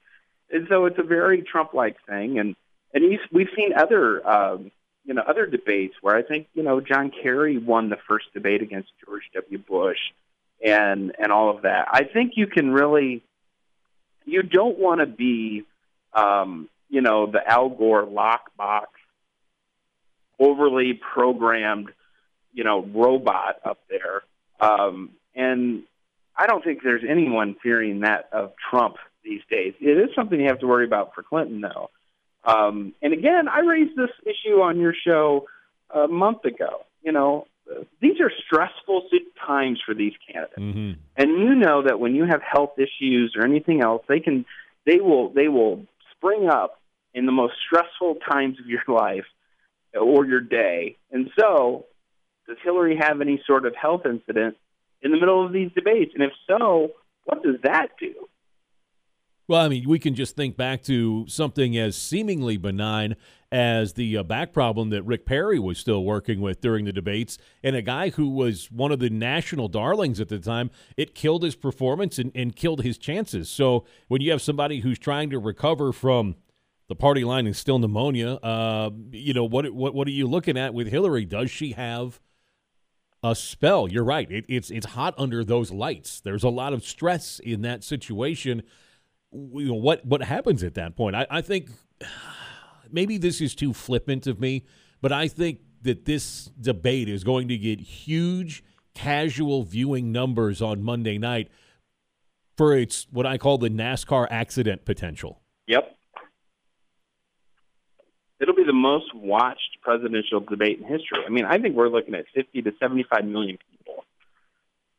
And 0.51 0.67
so 0.69 0.85
it's 0.85 0.99
a 0.99 1.03
very 1.03 1.41
Trump-like 1.41 1.97
thing, 2.05 2.37
and 2.37 2.55
and 2.93 3.03
he's, 3.03 3.19
we've 3.31 3.49
seen 3.55 3.73
other 3.73 4.27
um, 4.27 4.71
you 5.05 5.13
know 5.13 5.21
other 5.21 5.45
debates 5.45 5.95
where 6.01 6.15
I 6.15 6.23
think 6.23 6.47
you 6.53 6.63
know 6.63 6.81
John 6.81 7.11
Kerry 7.11 7.57
won 7.57 7.89
the 7.89 7.97
first 8.07 8.33
debate 8.33 8.61
against 8.61 8.89
George 9.05 9.23
W. 9.33 9.57
Bush, 9.57 9.99
and 10.65 11.13
and 11.17 11.31
all 11.31 11.55
of 11.55 11.63
that. 11.63 11.87
I 11.91 12.03
think 12.03 12.33
you 12.35 12.47
can 12.47 12.71
really 12.71 13.23
you 14.25 14.43
don't 14.43 14.77
want 14.77 15.01
to 15.01 15.05
be 15.05 15.63
um, 16.13 16.69
you 16.89 17.01
know 17.01 17.25
the 17.25 17.45
Al 17.45 17.69
Gore 17.69 18.05
lockbox 18.05 18.87
overly 20.39 20.93
programmed, 20.93 21.91
you 22.53 22.63
know, 22.63 22.81
robot 22.81 23.59
up 23.63 23.79
there. 23.89 24.23
Um, 24.59 25.11
and 25.35 25.83
I 26.35 26.47
don't 26.47 26.63
think 26.63 26.81
there's 26.83 27.03
anyone 27.07 27.55
fearing 27.61 28.01
that 28.01 28.29
of 28.31 28.53
Trump 28.69 28.97
these 29.23 29.41
days. 29.49 29.73
It 29.79 29.97
is 29.97 30.09
something 30.15 30.39
you 30.39 30.47
have 30.47 30.59
to 30.59 30.67
worry 30.67 30.85
about 30.85 31.13
for 31.15 31.23
Clinton, 31.23 31.61
though. 31.61 31.89
Um, 32.45 32.93
and 33.01 33.13
again, 33.13 33.47
I 33.47 33.59
raised 33.59 33.95
this 33.95 34.09
issue 34.23 34.61
on 34.61 34.79
your 34.79 34.93
show 34.93 35.45
a 35.89 36.07
month 36.07 36.45
ago. 36.45 36.85
You 37.01 37.11
know, 37.11 37.47
these 38.01 38.19
are 38.19 38.31
stressful 38.45 39.07
times 39.45 39.81
for 39.85 39.93
these 39.93 40.13
candidates, 40.27 40.59
mm-hmm. 40.59 40.99
and 41.17 41.29
you 41.31 41.55
know 41.55 41.83
that 41.83 41.99
when 41.99 42.15
you 42.15 42.25
have 42.25 42.41
health 42.41 42.73
issues 42.77 43.35
or 43.37 43.45
anything 43.45 43.81
else, 43.81 44.03
they 44.07 44.19
can, 44.19 44.45
they 44.85 44.99
will, 44.99 45.29
they 45.29 45.47
will 45.47 45.85
spring 46.15 46.49
up 46.49 46.81
in 47.13 47.25
the 47.25 47.31
most 47.31 47.53
stressful 47.65 48.15
times 48.29 48.59
of 48.59 48.65
your 48.67 48.83
life 48.87 49.25
or 49.99 50.25
your 50.25 50.41
day. 50.41 50.97
And 51.11 51.29
so, 51.39 51.85
does 52.47 52.57
Hillary 52.63 52.97
have 52.97 53.21
any 53.21 53.41
sort 53.45 53.65
of 53.65 53.75
health 53.75 54.01
incident 54.05 54.57
in 55.01 55.11
the 55.11 55.19
middle 55.19 55.45
of 55.45 55.53
these 55.53 55.71
debates? 55.73 56.11
And 56.13 56.23
if 56.23 56.31
so, 56.47 56.91
what 57.25 57.43
does 57.43 57.55
that 57.63 57.89
do? 57.99 58.13
Well, 59.47 59.61
I 59.61 59.67
mean, 59.67 59.87
we 59.87 59.99
can 59.99 60.15
just 60.15 60.35
think 60.35 60.55
back 60.55 60.83
to 60.83 61.25
something 61.27 61.77
as 61.77 61.97
seemingly 61.97 62.55
benign 62.55 63.15
as 63.51 63.93
the 63.93 64.17
uh, 64.17 64.23
back 64.23 64.53
problem 64.53 64.89
that 64.91 65.03
Rick 65.03 65.25
Perry 65.25 65.59
was 65.59 65.77
still 65.77 66.03
working 66.03 66.39
with 66.39 66.61
during 66.61 66.85
the 66.85 66.93
debates, 66.93 67.37
and 67.61 67.75
a 67.75 67.81
guy 67.81 68.09
who 68.09 68.29
was 68.29 68.71
one 68.71 68.91
of 68.91 68.99
the 68.99 69.09
national 69.09 69.67
darlings 69.67 70.19
at 70.19 70.29
the 70.29 70.39
time. 70.39 70.71
It 70.97 71.13
killed 71.13 71.43
his 71.43 71.55
performance 71.55 72.17
and, 72.17 72.31
and 72.33 72.55
killed 72.55 72.83
his 72.83 72.97
chances. 72.97 73.49
So 73.49 73.85
when 74.07 74.21
you 74.21 74.31
have 74.31 74.41
somebody 74.41 74.79
who's 74.79 74.97
trying 74.97 75.29
to 75.31 75.39
recover 75.39 75.91
from 75.91 76.35
the 76.87 76.95
party 76.95 77.23
line 77.23 77.47
is 77.47 77.57
still 77.57 77.79
pneumonia. 77.79 78.35
Uh, 78.35 78.91
you 79.11 79.33
know 79.33 79.45
what? 79.45 79.71
What? 79.73 79.93
What 79.93 80.07
are 80.07 80.11
you 80.11 80.27
looking 80.27 80.57
at 80.57 80.73
with 80.73 80.87
Hillary? 80.87 81.25
Does 81.25 81.49
she 81.49 81.71
have 81.71 82.19
a 83.23 83.35
spell? 83.35 83.87
You're 83.87 84.03
right. 84.03 84.29
It, 84.29 84.45
it's 84.47 84.69
it's 84.69 84.87
hot 84.87 85.13
under 85.17 85.43
those 85.43 85.71
lights. 85.71 86.19
There's 86.19 86.43
a 86.43 86.49
lot 86.49 86.73
of 86.73 86.83
stress 86.83 87.39
in 87.39 87.61
that 87.61 87.83
situation. 87.83 88.63
You 89.33 89.67
know, 89.67 89.73
what 89.73 90.05
what 90.05 90.23
happens 90.23 90.63
at 90.63 90.75
that 90.75 90.95
point? 90.95 91.15
I, 91.15 91.25
I 91.29 91.41
think 91.41 91.69
maybe 92.91 93.17
this 93.17 93.41
is 93.41 93.55
too 93.55 93.73
flippant 93.73 94.27
of 94.27 94.39
me, 94.39 94.65
but 95.01 95.11
I 95.11 95.27
think 95.27 95.59
that 95.81 96.05
this 96.05 96.45
debate 96.59 97.09
is 97.09 97.23
going 97.23 97.47
to 97.49 97.57
get 97.57 97.79
huge 97.79 98.63
casual 98.93 99.63
viewing 99.63 100.11
numbers 100.11 100.61
on 100.61 100.83
Monday 100.83 101.17
night 101.17 101.49
for 102.55 102.77
its 102.77 103.07
what 103.11 103.25
I 103.25 103.37
call 103.37 103.57
the 103.57 103.69
NASCAR 103.69 104.27
accident 104.29 104.85
potential. 104.85 105.41
Yep 105.67 105.97
it'll 108.43 108.53
be 108.53 108.65
the 108.65 108.73
most 108.73 109.05
watched 109.15 109.77
presidential 109.81 110.41
debate 110.41 110.77
in 110.77 110.83
history. 110.83 111.19
I 111.25 111.29
mean, 111.29 111.45
I 111.45 111.57
think 111.59 111.75
we're 111.75 111.87
looking 111.87 112.13
at 112.13 112.25
50 112.35 112.61
to 112.63 112.73
75 112.77 113.23
million 113.23 113.57
people. 113.71 114.03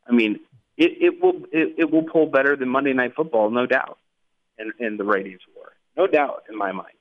I 0.07 0.13
mean, 0.13 0.39
it, 0.77 0.91
it 0.99 1.21
will 1.21 1.43
it, 1.51 1.75
it 1.77 1.91
will 1.91 2.03
pull 2.03 2.25
better 2.25 2.55
than 2.55 2.67
Monday 2.67 2.93
Night 2.93 3.13
Football, 3.15 3.51
no 3.51 3.67
doubt, 3.67 3.99
in, 4.57 4.71
in 4.79 4.97
the 4.97 5.03
ratings 5.03 5.41
war, 5.55 5.73
no 5.97 6.07
doubt 6.07 6.43
in 6.49 6.57
my 6.57 6.71
mind. 6.71 6.95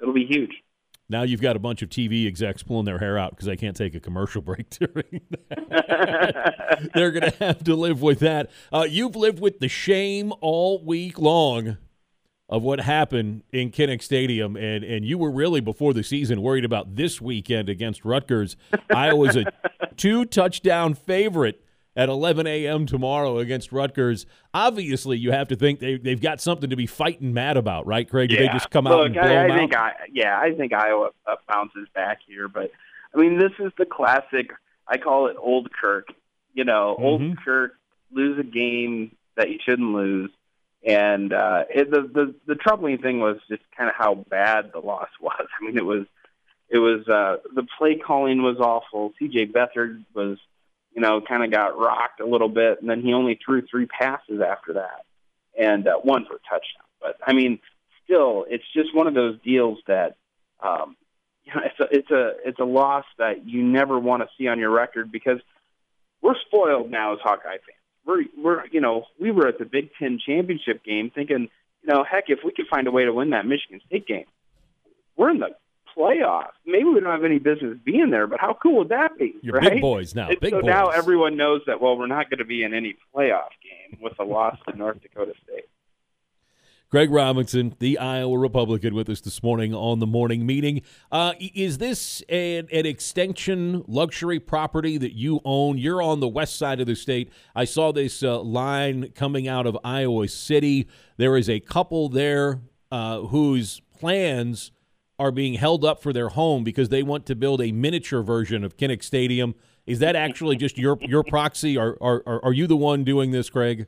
It'll 0.00 0.14
be 0.14 0.26
huge. 0.26 0.52
Now 1.08 1.22
you've 1.22 1.42
got 1.42 1.54
a 1.54 1.58
bunch 1.58 1.82
of 1.82 1.90
TV 1.90 2.26
execs 2.26 2.62
pulling 2.62 2.86
their 2.86 2.98
hair 2.98 3.18
out 3.18 3.30
because 3.30 3.46
they 3.46 3.56
can't 3.56 3.76
take 3.76 3.94
a 3.94 4.00
commercial 4.00 4.42
break 4.42 4.70
during 4.70 5.20
that. 5.30 6.90
They're 6.94 7.10
going 7.10 7.30
to 7.30 7.44
have 7.44 7.64
to 7.64 7.74
live 7.76 8.00
with 8.00 8.20
that. 8.20 8.50
Uh, 8.72 8.86
you've 8.88 9.16
lived 9.16 9.40
with 9.40 9.60
the 9.60 9.68
shame 9.68 10.32
all 10.40 10.82
week 10.82 11.18
long 11.18 11.76
of 12.48 12.62
what 12.62 12.80
happened 12.80 13.42
in 13.52 13.70
Kinnick 13.70 14.02
Stadium, 14.02 14.56
and 14.56 14.84
and 14.84 15.04
you 15.04 15.16
were 15.18 15.30
really 15.30 15.60
before 15.60 15.94
the 15.94 16.02
season 16.02 16.42
worried 16.42 16.64
about 16.64 16.94
this 16.94 17.20
weekend 17.20 17.68
against 17.68 18.04
Rutgers. 18.04 18.56
Iowa's 18.94 19.36
a 19.36 19.46
two 19.96 20.24
touchdown 20.24 20.94
favorite 20.94 21.63
at 21.96 22.08
11 22.08 22.46
a.m. 22.46 22.86
tomorrow 22.86 23.38
against 23.38 23.72
Rutgers. 23.72 24.26
Obviously, 24.52 25.16
you 25.18 25.30
have 25.32 25.48
to 25.48 25.56
think 25.56 25.80
they 25.80 25.96
they've 25.96 26.20
got 26.20 26.40
something 26.40 26.70
to 26.70 26.76
be 26.76 26.86
fighting 26.86 27.32
mad 27.32 27.56
about, 27.56 27.86
right, 27.86 28.08
Craig? 28.08 28.30
Yeah. 28.32 28.40
they 28.40 28.48
just 28.48 28.70
come 28.70 28.86
out 28.86 29.06
and 29.06 29.14
blow 29.14 29.22
I, 29.22 29.44
I 29.44 29.48
them 29.48 29.56
think 29.58 29.74
out? 29.74 29.84
I, 29.84 29.92
yeah, 30.12 30.38
I 30.38 30.52
think 30.54 30.72
Iowa 30.72 31.10
uh, 31.26 31.36
bounces 31.48 31.88
back 31.94 32.18
here, 32.26 32.48
but 32.48 32.70
I 33.14 33.18
mean, 33.18 33.38
this 33.38 33.52
is 33.60 33.72
the 33.78 33.86
classic. 33.86 34.50
I 34.88 34.98
call 34.98 35.28
it 35.28 35.36
old 35.38 35.70
Kirk. 35.72 36.08
You 36.52 36.64
know, 36.64 36.96
Mhm. 36.98 37.02
old 37.04 37.38
Kirk 37.44 37.72
lose 38.12 38.38
a 38.38 38.44
game 38.44 39.14
that 39.36 39.50
you 39.50 39.58
shouldn't 39.64 39.92
lose. 39.92 40.30
And 40.86 41.32
uh, 41.32 41.64
it, 41.74 41.90
the, 41.90 42.02
the 42.02 42.34
the 42.46 42.54
troubling 42.56 42.98
thing 42.98 43.18
was 43.18 43.38
just 43.48 43.62
kind 43.76 43.88
of 43.88 43.96
how 43.96 44.14
bad 44.14 44.70
the 44.72 44.80
loss 44.80 45.08
was. 45.20 45.46
I 45.60 45.64
mean, 45.64 45.78
it 45.78 45.84
was 45.84 46.06
it 46.68 46.78
was 46.78 47.06
uh, 47.08 47.36
the 47.54 47.66
play 47.78 47.96
calling 47.96 48.42
was 48.42 48.58
awful. 48.58 49.12
C.J. 49.18 49.46
Beathard 49.46 50.04
was, 50.14 50.38
you 50.94 51.00
know, 51.00 51.20
kind 51.20 51.44
of 51.44 51.50
got 51.50 51.78
rocked 51.78 52.20
a 52.20 52.26
little 52.26 52.48
bit, 52.48 52.80
and 52.80 52.88
then 52.88 53.02
he 53.02 53.12
only 53.12 53.38
threw 53.44 53.62
three 53.62 53.86
passes 53.86 54.40
after 54.40 54.74
that, 54.74 55.04
and 55.58 55.86
uh, 55.86 55.96
one 55.98 56.24
for 56.24 56.34
a 56.34 56.38
touchdown. 56.38 56.86
But 57.00 57.16
I 57.26 57.32
mean, 57.32 57.58
still, 58.04 58.44
it's 58.48 58.64
just 58.74 58.94
one 58.94 59.06
of 59.06 59.14
those 59.14 59.38
deals 59.42 59.78
that, 59.86 60.16
um, 60.62 60.96
you 61.44 61.52
know, 61.54 61.60
it's 61.64 61.80
a 61.80 61.96
it's 61.96 62.10
a 62.10 62.32
it's 62.48 62.60
a 62.60 62.64
loss 62.64 63.04
that 63.18 63.46
you 63.46 63.62
never 63.62 63.98
want 63.98 64.22
to 64.22 64.28
see 64.38 64.48
on 64.48 64.58
your 64.58 64.70
record 64.70 65.12
because 65.12 65.40
we're 66.22 66.36
spoiled 66.46 66.90
now 66.90 67.12
as 67.12 67.18
Hawkeye 67.22 67.50
fans 67.50 67.84
we're 68.06 68.24
we're 68.36 68.66
you 68.66 68.80
know 68.80 69.06
we 69.18 69.30
were 69.30 69.48
at 69.48 69.58
the 69.58 69.64
Big 69.64 69.90
Ten 69.98 70.18
championship 70.24 70.84
game 70.84 71.10
thinking 71.14 71.48
you 71.82 71.94
know 71.94 72.04
heck 72.04 72.24
if 72.28 72.40
we 72.44 72.52
could 72.52 72.66
find 72.68 72.86
a 72.86 72.90
way 72.90 73.04
to 73.04 73.12
win 73.12 73.30
that 73.30 73.46
Michigan 73.46 73.80
State 73.86 74.06
game, 74.06 74.26
we're 75.16 75.30
in 75.30 75.38
the 75.38 75.50
playoffs. 75.96 76.52
Maybe 76.66 76.84
we 76.84 77.00
don't 77.00 77.10
have 77.10 77.24
any 77.24 77.38
business 77.38 77.78
being 77.84 78.10
there, 78.10 78.26
but 78.26 78.40
how 78.40 78.56
cool 78.62 78.78
would 78.78 78.88
that 78.90 79.18
be? 79.18 79.34
You're 79.42 79.54
right? 79.54 79.72
big 79.72 79.80
boys 79.80 80.14
now. 80.14 80.28
Big 80.28 80.50
so 80.50 80.60
boys. 80.60 80.64
now 80.64 80.88
everyone 80.88 81.36
knows 81.36 81.62
that 81.66 81.80
well 81.80 81.96
we're 81.96 82.06
not 82.06 82.30
going 82.30 82.38
to 82.38 82.44
be 82.44 82.62
in 82.62 82.74
any 82.74 82.96
playoff 83.14 83.50
game 83.62 83.98
with 84.00 84.14
a 84.18 84.24
loss 84.24 84.56
to 84.68 84.76
North 84.76 85.00
Dakota 85.02 85.32
State. 85.44 85.64
Craig 86.90 87.10
Robinson, 87.10 87.74
the 87.80 87.98
Iowa 87.98 88.38
Republican, 88.38 88.94
with 88.94 89.08
us 89.08 89.20
this 89.20 89.42
morning 89.42 89.74
on 89.74 89.98
the 89.98 90.06
morning 90.06 90.46
meeting. 90.46 90.82
Uh, 91.10 91.32
is 91.40 91.78
this 91.78 92.22
an, 92.28 92.68
an, 92.70 92.86
extension 92.86 93.82
luxury 93.88 94.38
property 94.38 94.96
that 94.98 95.12
you 95.12 95.40
own? 95.44 95.76
You're 95.76 96.00
on 96.00 96.20
the 96.20 96.28
west 96.28 96.56
side 96.56 96.78
of 96.78 96.86
the 96.86 96.94
state. 96.94 97.32
I 97.52 97.64
saw 97.64 97.90
this 97.90 98.22
uh, 98.22 98.40
line 98.40 99.10
coming 99.16 99.48
out 99.48 99.66
of 99.66 99.76
Iowa 99.82 100.28
City. 100.28 100.86
There 101.16 101.36
is 101.36 101.50
a 101.50 101.58
couple 101.58 102.08
there 102.08 102.60
uh, 102.92 103.22
whose 103.22 103.80
plans 103.98 104.70
are 105.18 105.30
being 105.30 105.54
held 105.54 105.84
up 105.84 106.02
for 106.02 106.12
their 106.12 106.30
home 106.30 106.64
because 106.64 106.88
they 106.88 107.02
want 107.02 107.26
to 107.26 107.34
build 107.34 107.60
a 107.60 107.72
miniature 107.72 108.22
version 108.22 108.64
of 108.64 108.76
Kinnick 108.76 109.02
Stadium. 109.02 109.54
Is 109.86 109.98
that 109.98 110.16
actually 110.16 110.56
just 110.56 110.78
your 110.78 110.98
your 111.02 111.22
proxy? 111.22 111.76
Are 111.76 111.96
are 112.00 112.22
are 112.44 112.52
you 112.52 112.66
the 112.66 112.76
one 112.76 113.04
doing 113.04 113.30
this, 113.30 113.50
Craig? 113.50 113.86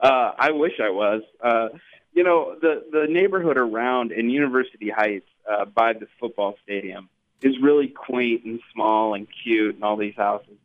Uh, 0.00 0.32
I 0.38 0.52
wish 0.52 0.74
I 0.82 0.90
was. 0.90 1.22
Uh, 1.42 1.68
you 2.12 2.22
know, 2.24 2.56
the 2.60 2.84
the 2.90 3.06
neighborhood 3.08 3.58
around 3.58 4.12
in 4.12 4.30
University 4.30 4.90
Heights 4.90 5.28
uh, 5.50 5.64
by 5.64 5.92
the 5.92 6.06
football 6.20 6.54
stadium 6.62 7.08
is 7.42 7.54
really 7.60 7.88
quaint 7.88 8.44
and 8.44 8.60
small 8.72 9.14
and 9.14 9.26
cute, 9.42 9.74
and 9.74 9.84
all 9.84 9.96
these 9.96 10.16
houses. 10.16 10.56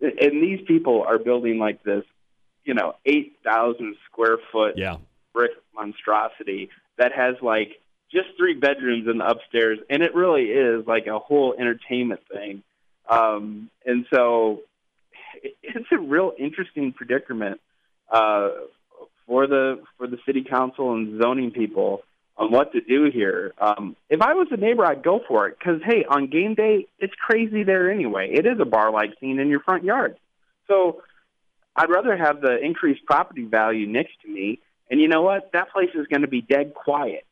And 0.00 0.42
these 0.42 0.60
people 0.66 1.04
are 1.06 1.18
building 1.18 1.58
like 1.58 1.82
this, 1.82 2.04
you 2.64 2.74
know, 2.74 2.94
eight 3.06 3.38
thousand 3.42 3.96
square 4.10 4.38
foot 4.52 4.74
yeah. 4.76 4.96
brick 5.32 5.52
monstrosity 5.74 6.68
that 6.98 7.12
has 7.12 7.36
like 7.40 7.80
just 8.12 8.28
three 8.36 8.54
bedrooms 8.54 9.08
in 9.08 9.18
the 9.18 9.26
upstairs, 9.26 9.78
and 9.88 10.02
it 10.02 10.14
really 10.14 10.44
is 10.44 10.86
like 10.86 11.06
a 11.06 11.18
whole 11.18 11.54
entertainment 11.58 12.20
thing. 12.30 12.62
Um, 13.08 13.70
and 13.84 14.06
so, 14.12 14.60
it's 15.62 15.86
a 15.92 15.98
real 15.98 16.32
interesting 16.38 16.92
predicament 16.92 17.60
uh, 18.10 18.50
for 19.26 19.46
the 19.46 19.82
for 19.98 20.06
the 20.06 20.18
city 20.26 20.44
council 20.44 20.92
and 20.92 21.20
zoning 21.20 21.50
people 21.50 22.02
on 22.36 22.50
what 22.50 22.72
to 22.72 22.80
do 22.80 23.10
here. 23.12 23.52
Um, 23.58 23.96
if 24.08 24.20
I 24.20 24.34
was 24.34 24.48
a 24.50 24.56
neighbor, 24.56 24.84
I'd 24.84 25.02
go 25.02 25.20
for 25.26 25.48
it 25.48 25.58
because 25.58 25.80
hey, 25.84 26.04
on 26.08 26.28
game 26.28 26.54
day, 26.54 26.86
it's 26.98 27.14
crazy 27.14 27.64
there 27.64 27.90
anyway. 27.90 28.30
It 28.32 28.46
is 28.46 28.58
a 28.60 28.64
bar-like 28.64 29.18
scene 29.20 29.38
in 29.38 29.48
your 29.48 29.60
front 29.60 29.84
yard, 29.84 30.16
so 30.68 31.02
I'd 31.74 31.90
rather 31.90 32.16
have 32.16 32.40
the 32.40 32.58
increased 32.62 33.04
property 33.06 33.44
value 33.44 33.86
next 33.86 34.20
to 34.22 34.28
me. 34.28 34.60
And 34.90 35.00
you 35.00 35.08
know 35.08 35.22
what? 35.22 35.52
That 35.52 35.70
place 35.72 35.88
is 35.94 36.06
going 36.06 36.22
to 36.22 36.28
be 36.28 36.42
dead 36.42 36.74
quiet. 36.74 37.24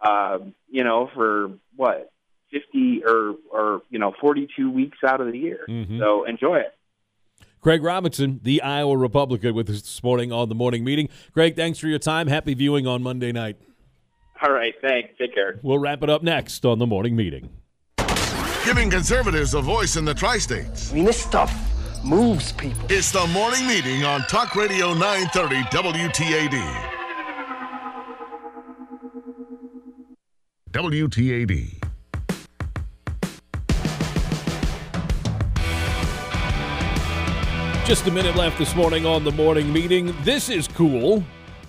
Uh, 0.00 0.38
you 0.68 0.84
know, 0.84 1.10
for 1.14 1.50
what 1.76 2.12
fifty 2.50 3.02
or 3.04 3.34
or 3.50 3.82
you 3.90 3.98
know 3.98 4.14
forty 4.20 4.48
two 4.56 4.70
weeks 4.70 4.98
out 5.04 5.20
of 5.20 5.32
the 5.32 5.38
year. 5.38 5.64
Mm-hmm. 5.68 5.98
So 5.98 6.24
enjoy 6.24 6.58
it. 6.58 6.74
Craig 7.60 7.82
Robinson, 7.82 8.40
the 8.42 8.62
Iowa 8.62 8.96
Republican, 8.96 9.54
with 9.54 9.68
us 9.68 9.82
this 9.82 10.02
morning 10.02 10.32
on 10.32 10.48
the 10.48 10.54
morning 10.54 10.84
meeting. 10.84 11.08
Craig, 11.32 11.56
thanks 11.56 11.78
for 11.78 11.88
your 11.88 11.98
time. 11.98 12.28
Happy 12.28 12.54
viewing 12.54 12.86
on 12.86 13.02
Monday 13.02 13.32
night. 13.32 13.56
All 14.40 14.52
right, 14.52 14.74
thanks. 14.80 15.10
Take 15.18 15.34
care. 15.34 15.58
We'll 15.62 15.78
wrap 15.78 16.02
it 16.02 16.10
up 16.10 16.22
next 16.22 16.64
on 16.64 16.78
the 16.78 16.86
morning 16.86 17.16
meeting. 17.16 17.50
Giving 18.64 18.90
conservatives 18.90 19.54
a 19.54 19.60
voice 19.60 19.96
in 19.96 20.04
the 20.04 20.14
tri 20.14 20.38
states. 20.38 20.92
I 20.92 20.94
mean, 20.94 21.04
this 21.04 21.20
stuff 21.20 21.52
moves 22.04 22.52
people. 22.52 22.86
It's 22.88 23.10
the 23.10 23.26
morning 23.28 23.66
meeting 23.66 24.04
on 24.04 24.20
Talk 24.22 24.54
Radio 24.54 24.94
930 24.94 25.56
WTAD. 25.64 26.97
WTAD. 30.72 31.74
Just 37.86 38.06
a 38.06 38.10
minute 38.10 38.36
left 38.36 38.58
this 38.58 38.76
morning 38.76 39.06
on 39.06 39.24
the 39.24 39.32
morning 39.32 39.72
meeting. 39.72 40.14
This 40.22 40.50
is 40.50 40.68
cool. 40.68 41.24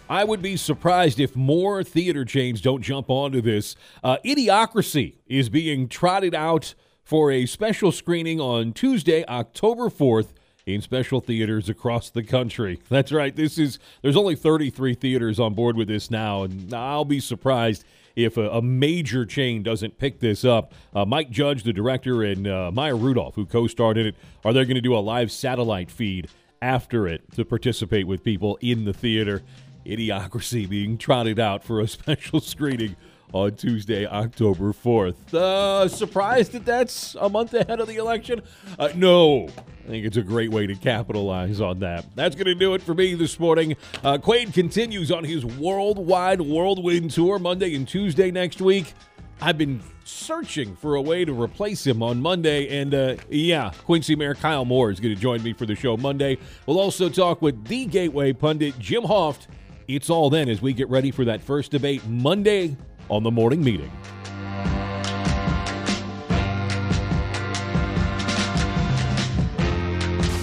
I 0.09 0.25
would 0.25 0.41
be 0.41 0.57
surprised 0.57 1.17
if 1.17 1.33
more 1.33 1.81
theater 1.81 2.25
chains 2.25 2.59
don't 2.59 2.81
jump 2.81 3.09
onto 3.09 3.41
this. 3.41 3.77
Uh, 4.03 4.17
Idiocracy 4.25 5.15
is 5.27 5.47
being 5.47 5.87
trotted 5.87 6.35
out 6.35 6.75
for 7.01 7.31
a 7.31 7.45
special 7.45 7.93
screening 7.93 8.41
on 8.41 8.73
Tuesday, 8.73 9.23
October 9.27 9.89
4th 9.89 10.33
in 10.65 10.81
special 10.81 11.21
theaters 11.21 11.69
across 11.69 12.09
the 12.09 12.23
country. 12.23 12.81
That's 12.89 13.11
right. 13.13 13.33
This 13.35 13.57
is 13.57 13.79
there's 14.01 14.17
only 14.17 14.35
33 14.35 14.95
theaters 14.95 15.39
on 15.39 15.53
board 15.53 15.77
with 15.77 15.87
this 15.87 16.11
now 16.11 16.43
and 16.43 16.73
I'll 16.73 17.05
be 17.05 17.21
surprised 17.21 17.85
if 18.25 18.37
a, 18.37 18.49
a 18.49 18.61
major 18.61 19.25
chain 19.25 19.63
doesn't 19.63 19.97
pick 19.97 20.19
this 20.19 20.43
up. 20.43 20.73
Uh, 20.93 21.05
Mike 21.05 21.29
Judge, 21.29 21.63
the 21.63 21.73
director, 21.73 22.23
and 22.23 22.47
uh, 22.47 22.71
Maya 22.71 22.95
Rudolph, 22.95 23.35
who 23.35 23.45
co-starred 23.45 23.97
in 23.97 24.07
it, 24.07 24.15
are 24.43 24.53
they 24.53 24.63
going 24.65 24.75
to 24.75 24.81
do 24.81 24.95
a 24.95 24.99
live 24.99 25.31
satellite 25.31 25.89
feed 25.89 26.29
after 26.61 27.07
it 27.07 27.21
to 27.35 27.45
participate 27.45 28.07
with 28.07 28.23
people 28.23 28.57
in 28.61 28.85
the 28.85 28.93
theater? 28.93 29.41
Idiocracy 29.85 30.67
being 30.67 30.97
trotted 30.97 31.39
out 31.39 31.63
for 31.63 31.79
a 31.79 31.87
special 31.87 32.39
screening 32.39 32.95
on 33.33 33.55
Tuesday, 33.55 34.05
October 34.05 34.73
4th. 34.73 35.33
Uh, 35.33 35.87
surprised 35.87 36.51
that 36.53 36.65
that's 36.65 37.15
a 37.19 37.29
month 37.29 37.53
ahead 37.53 37.79
of 37.79 37.87
the 37.87 37.97
election? 37.97 38.41
Uh, 38.77 38.89
no. 38.95 39.47
I 39.85 39.91
think 39.91 40.05
it's 40.05 40.17
a 40.17 40.21
great 40.21 40.51
way 40.51 40.67
to 40.67 40.75
capitalize 40.75 41.61
on 41.61 41.79
that. 41.79 42.05
That's 42.15 42.35
going 42.35 42.45
to 42.45 42.55
do 42.55 42.73
it 42.75 42.81
for 42.81 42.93
me 42.93 43.15
this 43.15 43.39
morning. 43.39 43.75
Uh, 44.03 44.17
Quaid 44.17 44.53
continues 44.53 45.11
on 45.11 45.23
his 45.23 45.45
worldwide 45.45 46.41
whirlwind 46.41 47.11
tour 47.11 47.39
Monday 47.39 47.75
and 47.75 47.87
Tuesday 47.87 48.31
next 48.31 48.61
week. 48.61 48.93
I've 49.41 49.57
been 49.57 49.81
searching 50.03 50.75
for 50.75 50.95
a 50.95 51.01
way 51.01 51.23
to 51.23 51.33
replace 51.33 51.87
him 51.87 52.03
on 52.03 52.21
Monday, 52.21 52.81
and 52.81 52.93
uh, 52.93 53.15
yeah, 53.29 53.71
Quincy 53.85 54.15
Mayor 54.15 54.35
Kyle 54.35 54.65
Moore 54.65 54.91
is 54.91 54.99
going 54.99 55.15
to 55.15 55.21
join 55.21 55.41
me 55.41 55.53
for 55.53 55.65
the 55.65 55.75
show 55.75 55.95
Monday. 55.95 56.37
We'll 56.65 56.79
also 56.79 57.07
talk 57.07 57.41
with 57.41 57.65
the 57.65 57.85
Gateway 57.85 58.33
pundit 58.33 58.77
Jim 58.79 59.03
Hoft. 59.03 59.47
It's 59.87 60.09
all 60.09 60.29
then 60.29 60.49
as 60.49 60.61
we 60.61 60.73
get 60.73 60.89
ready 60.89 61.09
for 61.09 61.25
that 61.25 61.41
first 61.41 61.71
debate 61.71 62.05
Monday 62.05 62.75
on 63.09 63.23
the 63.23 63.31
morning 63.31 63.63
meeting. 63.63 63.91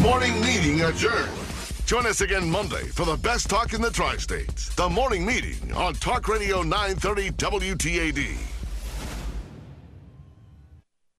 Morning 0.01 0.41
meeting 0.41 0.83
adjourned. 0.83 1.31
Join 1.87 2.07
us 2.07 2.21
again 2.21 2.51
Monday 2.51 2.85
for 2.89 3.07
the 3.07 3.17
best 3.17 3.49
talk 3.49 3.73
in 3.73 3.81
the 3.81 3.91
tri 3.91 4.17
states. 4.17 4.75
The 4.75 4.89
morning 4.89 5.25
meeting 5.25 5.73
on 5.73 5.95
Talk 5.95 6.29
Radio 6.29 6.63
930 6.63 7.31
WTAD. 7.31 8.56